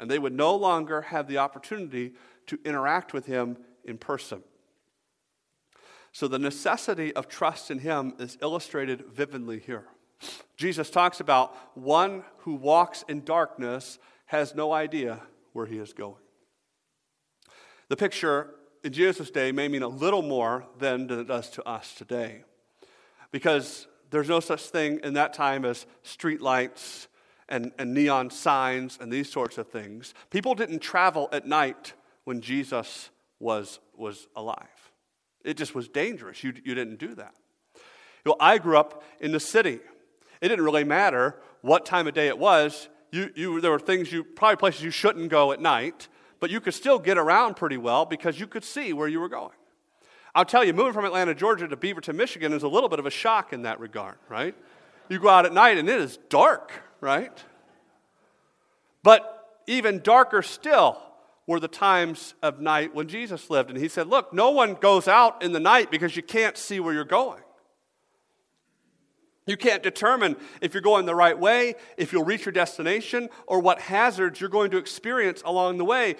And 0.00 0.10
they 0.10 0.18
would 0.18 0.34
no 0.34 0.56
longer 0.56 1.02
have 1.02 1.28
the 1.28 1.38
opportunity 1.38 2.14
to 2.48 2.58
interact 2.64 3.12
with 3.12 3.26
him 3.26 3.58
in 3.84 3.96
person. 3.96 4.42
So 6.16 6.28
the 6.28 6.38
necessity 6.38 7.14
of 7.14 7.28
trust 7.28 7.70
in 7.70 7.80
him 7.80 8.14
is 8.18 8.38
illustrated 8.40 9.04
vividly 9.12 9.58
here. 9.58 9.84
Jesus 10.56 10.88
talks 10.88 11.20
about 11.20 11.54
one 11.76 12.24
who 12.38 12.54
walks 12.54 13.04
in 13.06 13.22
darkness 13.22 13.98
has 14.24 14.54
no 14.54 14.72
idea 14.72 15.20
where 15.52 15.66
he 15.66 15.76
is 15.76 15.92
going. 15.92 16.22
The 17.90 17.98
picture 17.98 18.54
in 18.82 18.94
Jesus' 18.94 19.30
day 19.30 19.52
may 19.52 19.68
mean 19.68 19.82
a 19.82 19.88
little 19.88 20.22
more 20.22 20.64
than 20.78 21.02
it 21.10 21.28
does 21.28 21.50
to 21.50 21.68
us 21.68 21.94
today. 21.94 22.44
Because 23.30 23.86
there's 24.08 24.30
no 24.30 24.40
such 24.40 24.62
thing 24.62 25.00
in 25.04 25.12
that 25.12 25.34
time 25.34 25.66
as 25.66 25.84
street 26.02 26.40
lights 26.40 27.08
and, 27.46 27.72
and 27.78 27.92
neon 27.92 28.30
signs 28.30 28.96
and 28.98 29.12
these 29.12 29.30
sorts 29.30 29.58
of 29.58 29.68
things. 29.68 30.14
People 30.30 30.54
didn't 30.54 30.78
travel 30.78 31.28
at 31.30 31.46
night 31.46 31.92
when 32.24 32.40
Jesus 32.40 33.10
was, 33.38 33.80
was 33.94 34.28
alive. 34.34 34.75
It 35.46 35.56
just 35.56 35.76
was 35.76 35.88
dangerous. 35.88 36.42
You, 36.42 36.52
you 36.64 36.74
didn't 36.74 36.98
do 36.98 37.14
that. 37.14 37.32
You 38.24 38.32
know, 38.32 38.36
I 38.40 38.58
grew 38.58 38.76
up 38.76 39.04
in 39.20 39.30
the 39.30 39.38
city. 39.38 39.78
It 40.40 40.48
didn't 40.48 40.64
really 40.64 40.82
matter 40.82 41.36
what 41.62 41.86
time 41.86 42.08
of 42.08 42.14
day 42.14 42.26
it 42.26 42.36
was. 42.36 42.88
You, 43.12 43.30
you, 43.36 43.60
there 43.60 43.70
were 43.70 43.78
things 43.78 44.12
you, 44.12 44.24
probably 44.24 44.56
places 44.56 44.82
you 44.82 44.90
shouldn't 44.90 45.30
go 45.30 45.52
at 45.52 45.60
night, 45.60 46.08
but 46.40 46.50
you 46.50 46.60
could 46.60 46.74
still 46.74 46.98
get 46.98 47.16
around 47.16 47.54
pretty 47.54 47.76
well 47.76 48.04
because 48.04 48.40
you 48.40 48.48
could 48.48 48.64
see 48.64 48.92
where 48.92 49.06
you 49.06 49.20
were 49.20 49.28
going. 49.28 49.54
I'll 50.34 50.44
tell 50.44 50.64
you, 50.64 50.72
moving 50.74 50.92
from 50.92 51.04
Atlanta, 51.04 51.32
Georgia 51.32 51.68
to 51.68 51.76
Beaverton, 51.76 52.16
Michigan 52.16 52.52
is 52.52 52.64
a 52.64 52.68
little 52.68 52.88
bit 52.88 52.98
of 52.98 53.06
a 53.06 53.10
shock 53.10 53.52
in 53.52 53.62
that 53.62 53.78
regard, 53.78 54.16
right? 54.28 54.54
You 55.08 55.20
go 55.20 55.28
out 55.28 55.46
at 55.46 55.52
night 55.52 55.78
and 55.78 55.88
it 55.88 56.00
is 56.00 56.18
dark, 56.28 56.72
right? 57.00 57.32
But 59.04 59.60
even 59.68 60.00
darker 60.00 60.42
still 60.42 61.00
were 61.46 61.60
the 61.60 61.68
times 61.68 62.34
of 62.42 62.60
night 62.60 62.94
when 62.94 63.08
Jesus 63.08 63.50
lived. 63.50 63.70
And 63.70 63.78
he 63.78 63.88
said, 63.88 64.08
Look, 64.08 64.32
no 64.32 64.50
one 64.50 64.74
goes 64.74 65.06
out 65.06 65.42
in 65.42 65.52
the 65.52 65.60
night 65.60 65.90
because 65.90 66.16
you 66.16 66.22
can't 66.22 66.56
see 66.56 66.80
where 66.80 66.92
you're 66.92 67.04
going. 67.04 67.42
You 69.46 69.56
can't 69.56 69.82
determine 69.82 70.36
if 70.60 70.74
you're 70.74 70.82
going 70.82 71.06
the 71.06 71.14
right 71.14 71.38
way, 71.38 71.76
if 71.96 72.12
you'll 72.12 72.24
reach 72.24 72.46
your 72.46 72.52
destination, 72.52 73.28
or 73.46 73.60
what 73.60 73.80
hazards 73.80 74.40
you're 74.40 74.50
going 74.50 74.72
to 74.72 74.76
experience 74.76 75.40
along 75.44 75.78
the 75.78 75.84
way. 75.84 76.16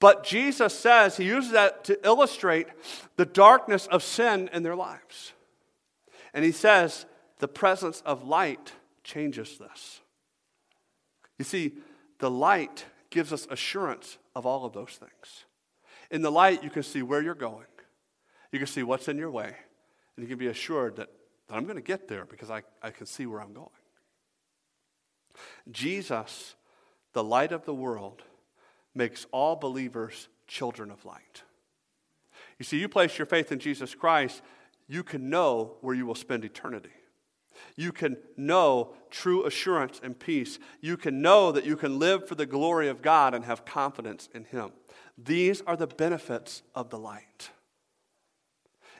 But 0.00 0.24
Jesus 0.24 0.78
says, 0.78 1.16
He 1.16 1.24
uses 1.24 1.52
that 1.52 1.84
to 1.84 2.06
illustrate 2.06 2.68
the 3.16 3.26
darkness 3.26 3.86
of 3.88 4.02
sin 4.02 4.48
in 4.52 4.62
their 4.62 4.76
lives. 4.76 5.32
And 6.32 6.44
He 6.44 6.52
says, 6.52 7.04
the 7.38 7.48
presence 7.48 8.02
of 8.06 8.26
light 8.26 8.72
changes 9.04 9.58
this. 9.58 10.00
You 11.38 11.44
see, 11.44 11.72
the 12.18 12.30
light 12.30 12.86
gives 13.10 13.32
us 13.32 13.46
assurance 13.50 14.18
of 14.34 14.46
all 14.46 14.64
of 14.64 14.72
those 14.72 14.98
things. 14.98 15.44
In 16.10 16.22
the 16.22 16.30
light, 16.30 16.62
you 16.62 16.70
can 16.70 16.82
see 16.82 17.02
where 17.02 17.22
you're 17.22 17.34
going, 17.34 17.66
you 18.52 18.58
can 18.58 18.68
see 18.68 18.82
what's 18.82 19.08
in 19.08 19.18
your 19.18 19.30
way, 19.30 19.54
and 20.16 20.22
you 20.22 20.28
can 20.28 20.38
be 20.38 20.46
assured 20.46 20.96
that, 20.96 21.08
that 21.48 21.54
I'm 21.54 21.64
going 21.64 21.76
to 21.76 21.82
get 21.82 22.08
there 22.08 22.24
because 22.24 22.50
I, 22.50 22.62
I 22.82 22.90
can 22.90 23.06
see 23.06 23.26
where 23.26 23.40
I'm 23.40 23.52
going. 23.52 23.68
Jesus, 25.70 26.54
the 27.12 27.24
light 27.24 27.52
of 27.52 27.64
the 27.64 27.74
world, 27.74 28.22
makes 28.94 29.26
all 29.30 29.56
believers 29.56 30.28
children 30.46 30.90
of 30.90 31.04
light. 31.04 31.42
You 32.58 32.64
see, 32.64 32.78
you 32.78 32.88
place 32.88 33.18
your 33.18 33.26
faith 33.26 33.52
in 33.52 33.58
Jesus 33.58 33.94
Christ, 33.94 34.42
you 34.88 35.02
can 35.02 35.28
know 35.28 35.76
where 35.80 35.94
you 35.94 36.06
will 36.06 36.14
spend 36.14 36.44
eternity. 36.44 36.90
You 37.76 37.92
can 37.92 38.16
know 38.36 38.94
true 39.10 39.44
assurance 39.44 40.00
and 40.02 40.18
peace. 40.18 40.58
You 40.80 40.96
can 40.96 41.22
know 41.22 41.52
that 41.52 41.64
you 41.64 41.76
can 41.76 41.98
live 41.98 42.26
for 42.26 42.34
the 42.34 42.46
glory 42.46 42.88
of 42.88 43.02
God 43.02 43.34
and 43.34 43.44
have 43.44 43.64
confidence 43.64 44.28
in 44.34 44.44
Him. 44.44 44.72
These 45.18 45.62
are 45.62 45.76
the 45.76 45.86
benefits 45.86 46.62
of 46.74 46.90
the 46.90 46.98
light. 46.98 47.50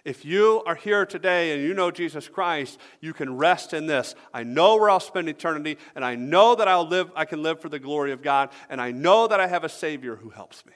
If 0.05 0.25
you 0.25 0.63
are 0.67 0.77
here 0.77 1.05
today 1.05 1.53
and 1.53 1.65
you 1.65 1.75
know 1.75 1.91
Jesus 1.91 2.29
Christ, 2.29 2.79
you 3.01 3.13
can 3.13 3.37
rest 3.37 3.75
in 3.75 3.87
this. 3.87 4.15
I 4.33 4.45
know 4.45 4.77
where 4.77 4.89
I'll 4.89 5.01
spend 5.01 5.29
eternity, 5.29 5.79
and 5.97 6.05
I 6.05 6.15
know 6.15 6.55
that 6.55 6.69
I'll 6.69 6.87
live, 6.87 7.11
I 7.17 7.25
can 7.25 7.43
live 7.43 7.61
for 7.61 7.69
the 7.69 7.81
glory 7.81 8.13
of 8.13 8.23
God, 8.23 8.51
and 8.71 8.81
I 8.81 8.93
know 8.93 9.27
that 9.27 9.41
I 9.41 9.49
have 9.49 9.65
a 9.65 9.69
Savior 9.69 10.15
who 10.15 10.31
helps 10.31 10.65
me. 10.65 10.75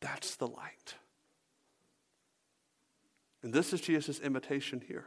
That's 0.00 0.36
the 0.36 0.46
light. 0.46 0.94
And 3.42 3.52
this 3.52 3.72
is 3.72 3.80
Jesus' 3.80 4.20
invitation 4.20 4.82
here. 4.86 5.06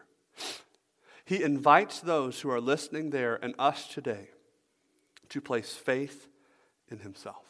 He 1.31 1.43
invites 1.43 2.01
those 2.01 2.41
who 2.41 2.49
are 2.49 2.59
listening 2.59 3.11
there 3.11 3.39
and 3.41 3.55
us 3.57 3.87
today 3.87 4.27
to 5.29 5.39
place 5.39 5.71
faith 5.71 6.27
in 6.89 6.99
Himself. 6.99 7.45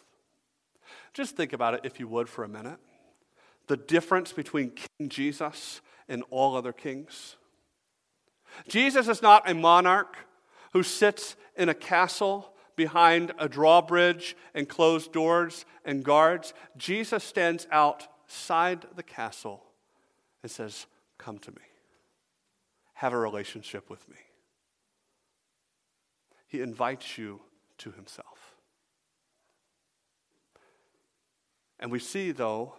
Just 1.16 1.36
think 1.36 1.52
about 1.52 1.74
it, 1.74 1.82
if 1.84 2.00
you 2.00 2.08
would, 2.08 2.30
for 2.30 2.44
a 2.44 2.48
minute. 2.48 2.78
The 3.66 3.78
difference 3.78 4.34
between 4.34 4.70
King 4.70 5.10
Jesus 5.10 5.82
and 6.08 6.24
all 6.30 6.56
other 6.56 6.74
kings. 6.74 7.38
Jesus 8.68 9.08
is 9.08 9.24
not 9.24 9.50
a 9.50 9.56
monarch 9.56 10.16
who 10.74 10.84
sits 10.84 11.36
in 11.58 11.68
a 11.68 11.74
castle 11.74 12.54
behind 12.76 13.32
a 13.40 13.50
drawbridge 13.50 14.38
and 14.54 14.70
closed 14.70 15.12
doors 15.12 15.66
and 15.84 16.04
guards. 16.04 16.54
Jesus 16.78 17.24
stands 17.24 17.66
outside 17.72 18.86
the 18.96 19.02
castle 19.02 19.64
and 20.44 20.52
says, 20.52 20.86
Come 21.18 21.40
to 21.40 21.50
me 21.50 21.71
have 23.02 23.14
a 23.14 23.18
relationship 23.18 23.90
with 23.90 24.08
me. 24.08 24.18
He 26.46 26.62
invites 26.62 27.18
you 27.18 27.42
to 27.80 27.90
himself. 27.90 28.54
And 31.80 31.92
we 31.92 31.98
see, 31.98 32.32
though, 32.32 32.76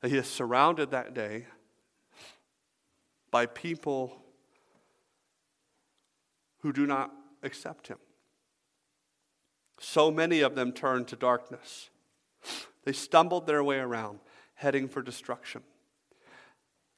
that 0.00 0.10
he 0.10 0.16
is 0.16 0.26
surrounded 0.26 0.90
that 0.90 1.14
day 1.14 1.46
by 3.30 3.46
people 3.46 4.20
who 6.62 6.72
do 6.72 6.84
not 6.84 7.12
accept 7.44 7.86
him. 7.86 7.98
So 9.78 10.10
many 10.10 10.40
of 10.40 10.56
them 10.56 10.72
turned 10.72 11.06
to 11.06 11.14
darkness. 11.14 11.88
They 12.82 12.92
stumbled 12.92 13.46
their 13.46 13.62
way 13.62 13.78
around, 13.78 14.18
heading 14.54 14.88
for 14.88 15.02
destruction. 15.02 15.62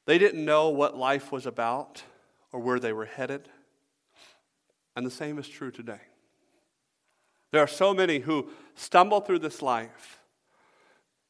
They 0.06 0.16
didn't 0.16 0.42
know 0.42 0.70
what 0.70 0.96
life 0.96 1.30
was 1.30 1.44
about 1.44 2.04
or 2.52 2.60
where 2.60 2.78
they 2.78 2.92
were 2.92 3.06
headed. 3.06 3.48
And 4.94 5.06
the 5.06 5.10
same 5.10 5.38
is 5.38 5.48
true 5.48 5.70
today. 5.70 6.00
There 7.50 7.62
are 7.62 7.68
so 7.68 7.92
many 7.92 8.20
who 8.20 8.48
stumble 8.74 9.20
through 9.20 9.40
this 9.40 9.62
life, 9.62 10.20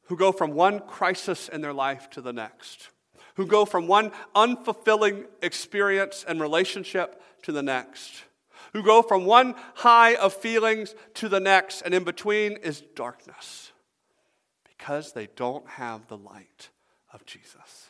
who 0.07 0.17
go 0.17 0.31
from 0.31 0.51
one 0.51 0.79
crisis 0.79 1.49
in 1.49 1.61
their 1.61 1.73
life 1.73 2.09
to 2.11 2.21
the 2.21 2.33
next, 2.33 2.89
who 3.35 3.45
go 3.45 3.65
from 3.65 3.87
one 3.87 4.11
unfulfilling 4.35 5.25
experience 5.41 6.23
and 6.27 6.39
relationship 6.39 7.21
to 7.43 7.51
the 7.51 7.63
next, 7.63 8.23
who 8.73 8.83
go 8.83 9.01
from 9.01 9.25
one 9.25 9.55
high 9.75 10.15
of 10.15 10.33
feelings 10.33 10.95
to 11.15 11.29
the 11.29 11.39
next, 11.39 11.81
and 11.81 11.93
in 11.93 12.03
between 12.03 12.53
is 12.57 12.81
darkness 12.95 13.71
because 14.65 15.13
they 15.13 15.27
don't 15.35 15.67
have 15.67 16.07
the 16.07 16.17
light 16.17 16.69
of 17.13 17.25
Jesus. 17.25 17.89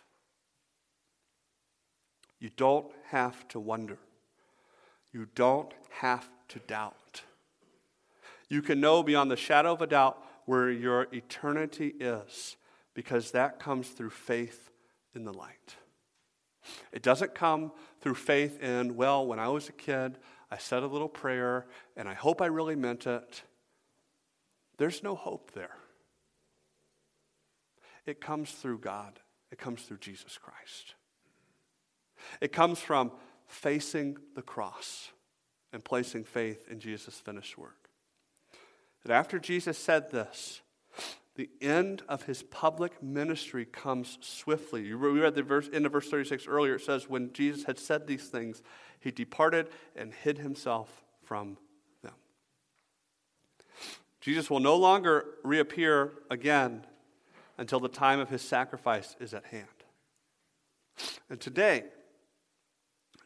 You 2.43 2.49
don't 2.57 2.91
have 3.05 3.47
to 3.47 3.59
wonder. 3.61 3.97
You 5.13 5.27
don't 5.33 5.73
have 5.91 6.29
to 6.49 6.59
doubt. 6.59 7.21
You 8.49 8.61
can 8.61 8.81
know 8.81 9.01
beyond 9.01 9.31
the 9.31 9.37
shadow 9.37 9.71
of 9.71 9.81
a 9.81 9.87
doubt 9.87 10.21
where 10.45 10.69
your 10.69 11.07
eternity 11.13 11.93
is 12.01 12.57
because 12.95 13.31
that 13.31 13.61
comes 13.61 13.87
through 13.87 14.09
faith 14.09 14.71
in 15.15 15.23
the 15.23 15.31
light. 15.31 15.77
It 16.91 17.01
doesn't 17.01 17.33
come 17.33 17.71
through 18.01 18.15
faith 18.15 18.61
in, 18.61 18.97
well, 18.97 19.25
when 19.25 19.39
I 19.39 19.47
was 19.47 19.69
a 19.69 19.71
kid, 19.71 20.17
I 20.51 20.57
said 20.57 20.83
a 20.83 20.87
little 20.87 21.07
prayer 21.07 21.65
and 21.95 22.09
I 22.09 22.13
hope 22.13 22.41
I 22.41 22.47
really 22.47 22.75
meant 22.75 23.07
it. 23.07 23.43
There's 24.77 25.01
no 25.01 25.15
hope 25.15 25.51
there. 25.53 25.77
It 28.05 28.19
comes 28.19 28.51
through 28.51 28.79
God, 28.79 29.21
it 29.49 29.57
comes 29.57 29.83
through 29.83 29.99
Jesus 29.99 30.37
Christ. 30.37 30.95
It 32.41 32.51
comes 32.51 32.79
from 32.79 33.11
facing 33.47 34.17
the 34.35 34.41
cross 34.41 35.11
and 35.71 35.83
placing 35.83 36.23
faith 36.23 36.67
in 36.69 36.79
Jesus' 36.79 37.19
finished 37.19 37.57
work. 37.57 37.89
That 39.05 39.13
after 39.13 39.39
Jesus 39.39 39.77
said 39.77 40.11
this, 40.11 40.61
the 41.35 41.49
end 41.61 42.03
of 42.07 42.23
his 42.23 42.43
public 42.43 43.01
ministry 43.01 43.65
comes 43.65 44.19
swiftly. 44.21 44.83
We 44.93 45.19
read 45.19 45.33
the 45.33 45.41
verse, 45.41 45.67
of 45.67 45.91
verse 45.91 46.09
36 46.09 46.47
earlier. 46.47 46.75
It 46.75 46.81
says, 46.81 47.09
When 47.09 47.33
Jesus 47.33 47.63
had 47.63 47.79
said 47.79 48.05
these 48.05 48.27
things, 48.27 48.61
he 48.99 49.09
departed 49.11 49.69
and 49.95 50.13
hid 50.13 50.37
himself 50.37 51.03
from 51.23 51.57
them. 52.03 52.13
Jesus 54.21 54.49
will 54.49 54.59
no 54.59 54.75
longer 54.75 55.25
reappear 55.43 56.13
again 56.29 56.85
until 57.57 57.79
the 57.79 57.89
time 57.89 58.19
of 58.19 58.29
his 58.29 58.41
sacrifice 58.41 59.15
is 59.19 59.33
at 59.33 59.45
hand. 59.45 59.67
And 61.29 61.41
today, 61.41 61.85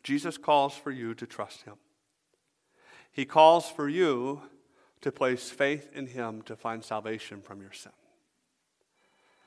Jesus 0.07 0.37
calls 0.37 0.73
for 0.73 0.89
you 0.89 1.13
to 1.15 1.27
trust 1.27 1.63
him. 1.63 1.73
He 3.11 3.25
calls 3.25 3.69
for 3.69 3.89
you 3.89 4.41
to 5.01 5.11
place 5.11 5.49
faith 5.49 5.91
in 5.93 6.07
him 6.07 6.43
to 6.43 6.55
find 6.55 6.81
salvation 6.81 7.41
from 7.41 7.59
your 7.59 7.73
sin. 7.73 7.91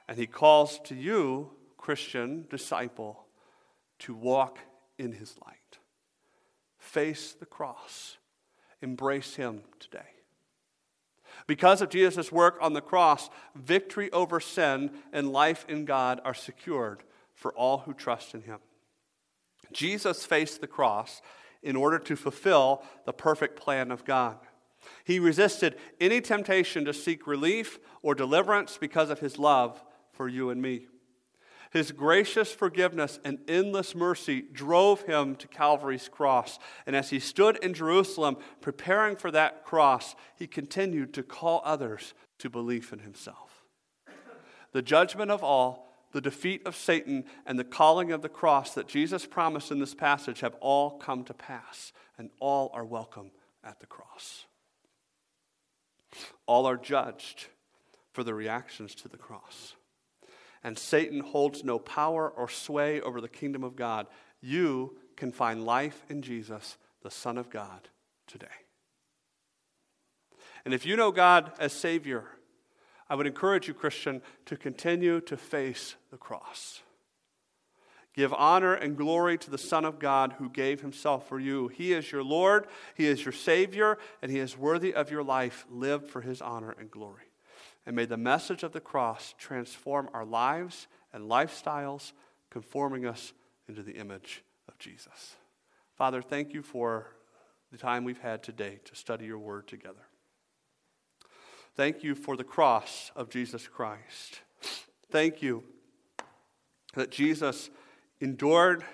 And 0.06 0.18
he 0.18 0.26
calls 0.26 0.78
to 0.80 0.94
you, 0.94 1.52
Christian 1.78 2.44
disciple, 2.50 3.24
to 4.00 4.14
walk 4.14 4.58
in 4.98 5.12
his 5.12 5.34
light. 5.46 5.78
Face 6.76 7.32
the 7.32 7.46
cross. 7.46 8.18
Embrace 8.82 9.36
him 9.36 9.62
today. 9.78 10.10
Because 11.46 11.80
of 11.80 11.88
Jesus' 11.88 12.30
work 12.30 12.58
on 12.60 12.74
the 12.74 12.82
cross, 12.82 13.30
victory 13.54 14.12
over 14.12 14.40
sin 14.40 14.90
and 15.10 15.32
life 15.32 15.64
in 15.70 15.86
God 15.86 16.20
are 16.22 16.34
secured 16.34 17.02
for 17.32 17.50
all 17.54 17.78
who 17.78 17.94
trust 17.94 18.34
in 18.34 18.42
him. 18.42 18.58
Jesus 19.72 20.24
faced 20.24 20.60
the 20.60 20.66
cross 20.66 21.22
in 21.62 21.76
order 21.76 21.98
to 21.98 22.16
fulfill 22.16 22.82
the 23.04 23.12
perfect 23.12 23.58
plan 23.58 23.90
of 23.90 24.04
God. 24.04 24.38
He 25.04 25.18
resisted 25.18 25.76
any 26.00 26.20
temptation 26.20 26.84
to 26.86 26.94
seek 26.94 27.26
relief 27.26 27.78
or 28.02 28.14
deliverance 28.14 28.78
because 28.80 29.10
of 29.10 29.20
his 29.20 29.38
love 29.38 29.82
for 30.12 30.28
you 30.28 30.50
and 30.50 30.60
me. 30.60 30.86
His 31.70 31.92
gracious 31.92 32.52
forgiveness 32.52 33.20
and 33.24 33.38
endless 33.46 33.94
mercy 33.94 34.42
drove 34.52 35.02
him 35.02 35.36
to 35.36 35.46
Calvary's 35.46 36.08
cross. 36.08 36.58
And 36.84 36.96
as 36.96 37.10
he 37.10 37.20
stood 37.20 37.58
in 37.62 37.74
Jerusalem 37.74 38.38
preparing 38.60 39.14
for 39.14 39.30
that 39.30 39.64
cross, 39.64 40.16
he 40.34 40.48
continued 40.48 41.14
to 41.14 41.22
call 41.22 41.62
others 41.64 42.12
to 42.38 42.50
belief 42.50 42.92
in 42.92 43.00
himself. 43.00 43.62
The 44.72 44.82
judgment 44.82 45.30
of 45.30 45.44
all, 45.44 45.89
the 46.12 46.20
defeat 46.20 46.66
of 46.66 46.76
Satan, 46.76 47.24
and 47.46 47.58
the 47.58 47.64
calling 47.64 48.12
of 48.12 48.22
the 48.22 48.28
cross 48.28 48.74
that 48.74 48.88
Jesus 48.88 49.26
promised 49.26 49.70
in 49.70 49.78
this 49.78 49.94
passage 49.94 50.40
have 50.40 50.56
all 50.60 50.98
come 50.98 51.24
to 51.24 51.34
pass, 51.34 51.92
and 52.18 52.30
all 52.40 52.70
are 52.74 52.84
welcome 52.84 53.30
at 53.62 53.80
the 53.80 53.86
cross. 53.86 54.46
All 56.46 56.66
are 56.66 56.76
judged 56.76 57.46
for 58.12 58.24
their 58.24 58.34
reactions 58.34 58.94
to 58.96 59.08
the 59.08 59.16
cross 59.16 59.74
and 60.62 60.78
Satan 60.78 61.20
holds 61.20 61.64
no 61.64 61.78
power 61.78 62.28
or 62.28 62.48
sway 62.48 63.00
over 63.00 63.20
the 63.20 63.28
kingdom 63.28 63.64
of 63.64 63.76
God, 63.76 64.06
you 64.40 64.96
can 65.16 65.32
find 65.32 65.64
life 65.64 66.04
in 66.08 66.22
Jesus, 66.22 66.76
the 67.02 67.10
Son 67.10 67.38
of 67.38 67.50
God, 67.50 67.88
today. 68.26 68.46
And 70.64 70.74
if 70.74 70.84
you 70.84 70.96
know 70.96 71.12
God 71.12 71.52
as 71.58 71.72
Savior, 71.72 72.24
I 73.10 73.16
would 73.16 73.26
encourage 73.26 73.66
you, 73.66 73.74
Christian, 73.74 74.22
to 74.46 74.56
continue 74.56 75.20
to 75.22 75.36
face 75.36 75.96
the 76.12 76.16
cross. 76.16 76.80
Give 78.14 78.32
honor 78.32 78.74
and 78.74 78.96
glory 78.96 79.36
to 79.38 79.50
the 79.50 79.58
Son 79.58 79.84
of 79.84 79.98
God 79.98 80.34
who 80.38 80.48
gave 80.48 80.80
himself 80.80 81.28
for 81.28 81.40
you. 81.40 81.68
He 81.68 81.92
is 81.92 82.12
your 82.12 82.22
Lord, 82.22 82.68
He 82.94 83.06
is 83.06 83.24
your 83.24 83.32
Savior, 83.32 83.98
and 84.22 84.30
He 84.30 84.38
is 84.38 84.56
worthy 84.56 84.94
of 84.94 85.10
your 85.10 85.24
life. 85.24 85.66
Live 85.68 86.08
for 86.08 86.20
His 86.20 86.40
honor 86.40 86.74
and 86.78 86.88
glory. 86.90 87.24
And 87.84 87.96
may 87.96 88.04
the 88.04 88.16
message 88.16 88.62
of 88.62 88.72
the 88.72 88.80
cross 88.80 89.34
transform 89.38 90.08
our 90.14 90.24
lives 90.24 90.86
and 91.12 91.24
lifestyles, 91.28 92.12
conforming 92.48 93.06
us 93.06 93.32
into 93.68 93.82
the 93.82 93.96
image 93.96 94.44
of 94.68 94.78
Jesus. 94.78 95.36
Father, 95.96 96.22
thank 96.22 96.52
you 96.52 96.62
for 96.62 97.08
the 97.72 97.78
time 97.78 98.04
we've 98.04 98.20
had 98.20 98.42
today 98.42 98.78
to 98.84 98.94
study 98.94 99.26
your 99.26 99.38
word 99.38 99.66
together. 99.66 100.09
Thank 101.76 102.02
you 102.02 102.14
for 102.14 102.36
the 102.36 102.44
cross 102.44 103.10
of 103.16 103.30
Jesus 103.30 103.66
Christ. 103.68 104.40
Thank 105.10 105.42
you 105.42 105.64
that 106.94 107.10
Jesus 107.10 107.70
endured 108.20 108.84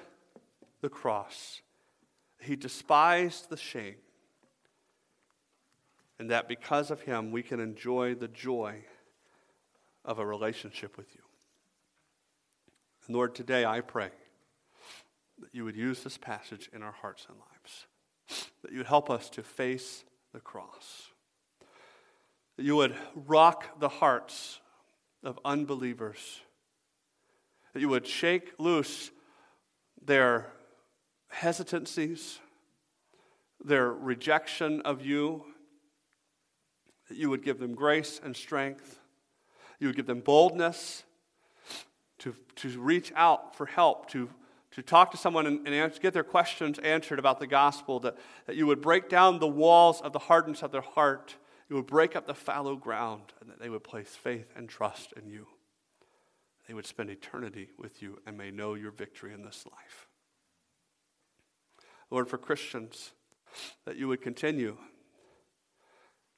the 0.82 0.88
cross, 0.88 1.62
he 2.40 2.54
despised 2.54 3.48
the 3.48 3.56
shame 3.56 3.96
and 6.18 6.30
that 6.30 6.48
because 6.48 6.90
of 6.90 7.02
him 7.02 7.30
we 7.30 7.42
can 7.42 7.60
enjoy 7.60 8.14
the 8.14 8.28
joy 8.28 8.84
of 10.04 10.18
a 10.18 10.26
relationship 10.26 10.96
with 10.96 11.14
you. 11.14 11.20
And 13.06 13.16
Lord, 13.16 13.34
today 13.34 13.64
I 13.64 13.80
pray 13.80 14.10
that 15.40 15.54
you 15.54 15.64
would 15.64 15.76
use 15.76 16.02
this 16.02 16.18
passage 16.18 16.70
in 16.72 16.82
our 16.82 16.92
hearts 16.92 17.26
and 17.28 17.36
lives, 17.38 17.86
that 18.62 18.72
you 18.72 18.78
would 18.78 18.86
help 18.86 19.10
us 19.10 19.28
to 19.30 19.42
face 19.42 20.04
the 20.32 20.40
cross, 20.40 21.08
that 22.56 22.64
you 22.64 22.76
would 22.76 22.94
rock 23.14 23.78
the 23.80 23.88
hearts 23.88 24.60
of 25.22 25.38
unbelievers, 25.44 26.40
that 27.72 27.80
you 27.80 27.88
would 27.88 28.06
shake 28.06 28.52
loose 28.58 29.10
their 30.04 30.46
hesitancies, 31.28 32.38
their 33.64 33.92
rejection 33.92 34.80
of 34.82 35.04
you 35.04 35.44
that 37.08 37.16
you 37.16 37.30
would 37.30 37.42
give 37.42 37.58
them 37.58 37.74
grace 37.74 38.20
and 38.22 38.36
strength. 38.36 38.98
You 39.78 39.88
would 39.88 39.96
give 39.96 40.06
them 40.06 40.20
boldness 40.20 41.04
to, 42.18 42.34
to 42.56 42.80
reach 42.80 43.12
out 43.14 43.54
for 43.54 43.66
help, 43.66 44.10
to, 44.10 44.28
to 44.72 44.82
talk 44.82 45.10
to 45.12 45.16
someone 45.16 45.46
and, 45.46 45.68
and 45.68 46.00
get 46.00 46.14
their 46.14 46.24
questions 46.24 46.78
answered 46.78 47.18
about 47.18 47.38
the 47.38 47.46
gospel, 47.46 48.00
that, 48.00 48.16
that 48.46 48.56
you 48.56 48.66
would 48.66 48.80
break 48.80 49.08
down 49.08 49.38
the 49.38 49.46
walls 49.46 50.00
of 50.00 50.12
the 50.12 50.18
hardness 50.18 50.62
of 50.62 50.72
their 50.72 50.80
heart. 50.80 51.36
You 51.68 51.76
would 51.76 51.86
break 51.86 52.14
up 52.14 52.26
the 52.26 52.34
fallow 52.34 52.76
ground, 52.76 53.32
and 53.40 53.50
that 53.50 53.58
they 53.58 53.68
would 53.68 53.82
place 53.82 54.14
faith 54.14 54.52
and 54.56 54.68
trust 54.68 55.12
in 55.12 55.28
you. 55.28 55.46
They 56.68 56.74
would 56.74 56.86
spend 56.86 57.10
eternity 57.10 57.70
with 57.78 58.02
you 58.02 58.20
and 58.26 58.36
may 58.36 58.50
know 58.50 58.74
your 58.74 58.90
victory 58.90 59.32
in 59.32 59.44
this 59.44 59.64
life. 59.70 60.08
Lord, 62.10 62.28
for 62.28 62.38
Christians, 62.38 63.12
that 63.84 63.96
you 63.96 64.08
would 64.08 64.22
continue 64.22 64.76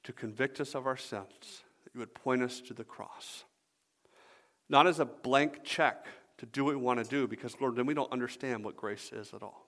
to 0.05 0.12
convict 0.12 0.61
us 0.61 0.74
of 0.74 0.87
our 0.87 0.97
sins, 0.97 1.62
that 1.85 1.95
you 1.95 2.01
would 2.01 2.14
point 2.14 2.43
us 2.43 2.61
to 2.62 2.74
the 2.74 2.85
cross. 2.85 3.45
Not 4.68 4.87
as 4.87 5.01
a 5.01 5.05
blank 5.05 5.64
check 5.64 6.07
to 6.39 6.47
do 6.47 6.64
what 6.64 6.74
we 6.74 6.81
want 6.81 7.03
to 7.03 7.09
do, 7.09 7.26
because, 7.26 7.61
Lord, 7.61 7.76
then 7.76 7.87
we 7.87 7.95
don't 7.95 8.12
understand 8.12 8.64
what 8.64 8.76
grace 8.76 9.11
is 9.12 9.35
at 9.35 9.43
all. 9.43 9.66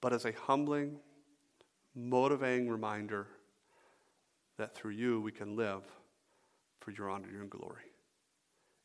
But 0.00 0.12
as 0.12 0.24
a 0.24 0.32
humbling, 0.32 0.98
motivating 1.94 2.68
reminder 2.68 3.26
that 4.58 4.74
through 4.74 4.92
you 4.92 5.20
we 5.20 5.32
can 5.32 5.56
live 5.56 5.82
for 6.80 6.90
your 6.90 7.08
honor 7.08 7.28
and 7.40 7.50
glory 7.50 7.92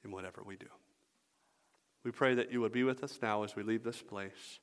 in 0.03 0.11
whatever 0.11 0.41
we 0.45 0.55
do. 0.55 0.67
We 2.03 2.11
pray 2.11 2.35
that 2.35 2.51
you 2.51 2.61
would 2.61 2.71
be 2.71 2.83
with 2.83 3.03
us 3.03 3.19
now 3.21 3.43
as 3.43 3.55
we 3.55 3.63
leave 3.63 3.83
this 3.83 4.01
place. 4.01 4.59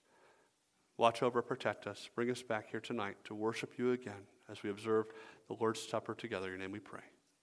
Watch 0.97 1.23
over, 1.23 1.43
protect 1.43 1.87
us. 1.87 2.09
Bring 2.15 2.31
us 2.31 2.43
back 2.43 2.71
here 2.71 2.81
tonight 2.81 3.17
to 3.25 3.35
worship 3.35 3.73
you 3.77 3.93
again 3.93 4.27
as 4.51 4.63
we 4.63 4.71
observe 4.71 5.07
the 5.49 5.55
Lord's 5.55 5.87
Supper 5.87 6.15
together. 6.15 6.47
In 6.47 6.53
your 6.53 6.61
name 6.61 6.73
we 6.73 6.79
pray. 6.79 7.03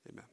Amen. 0.10 0.26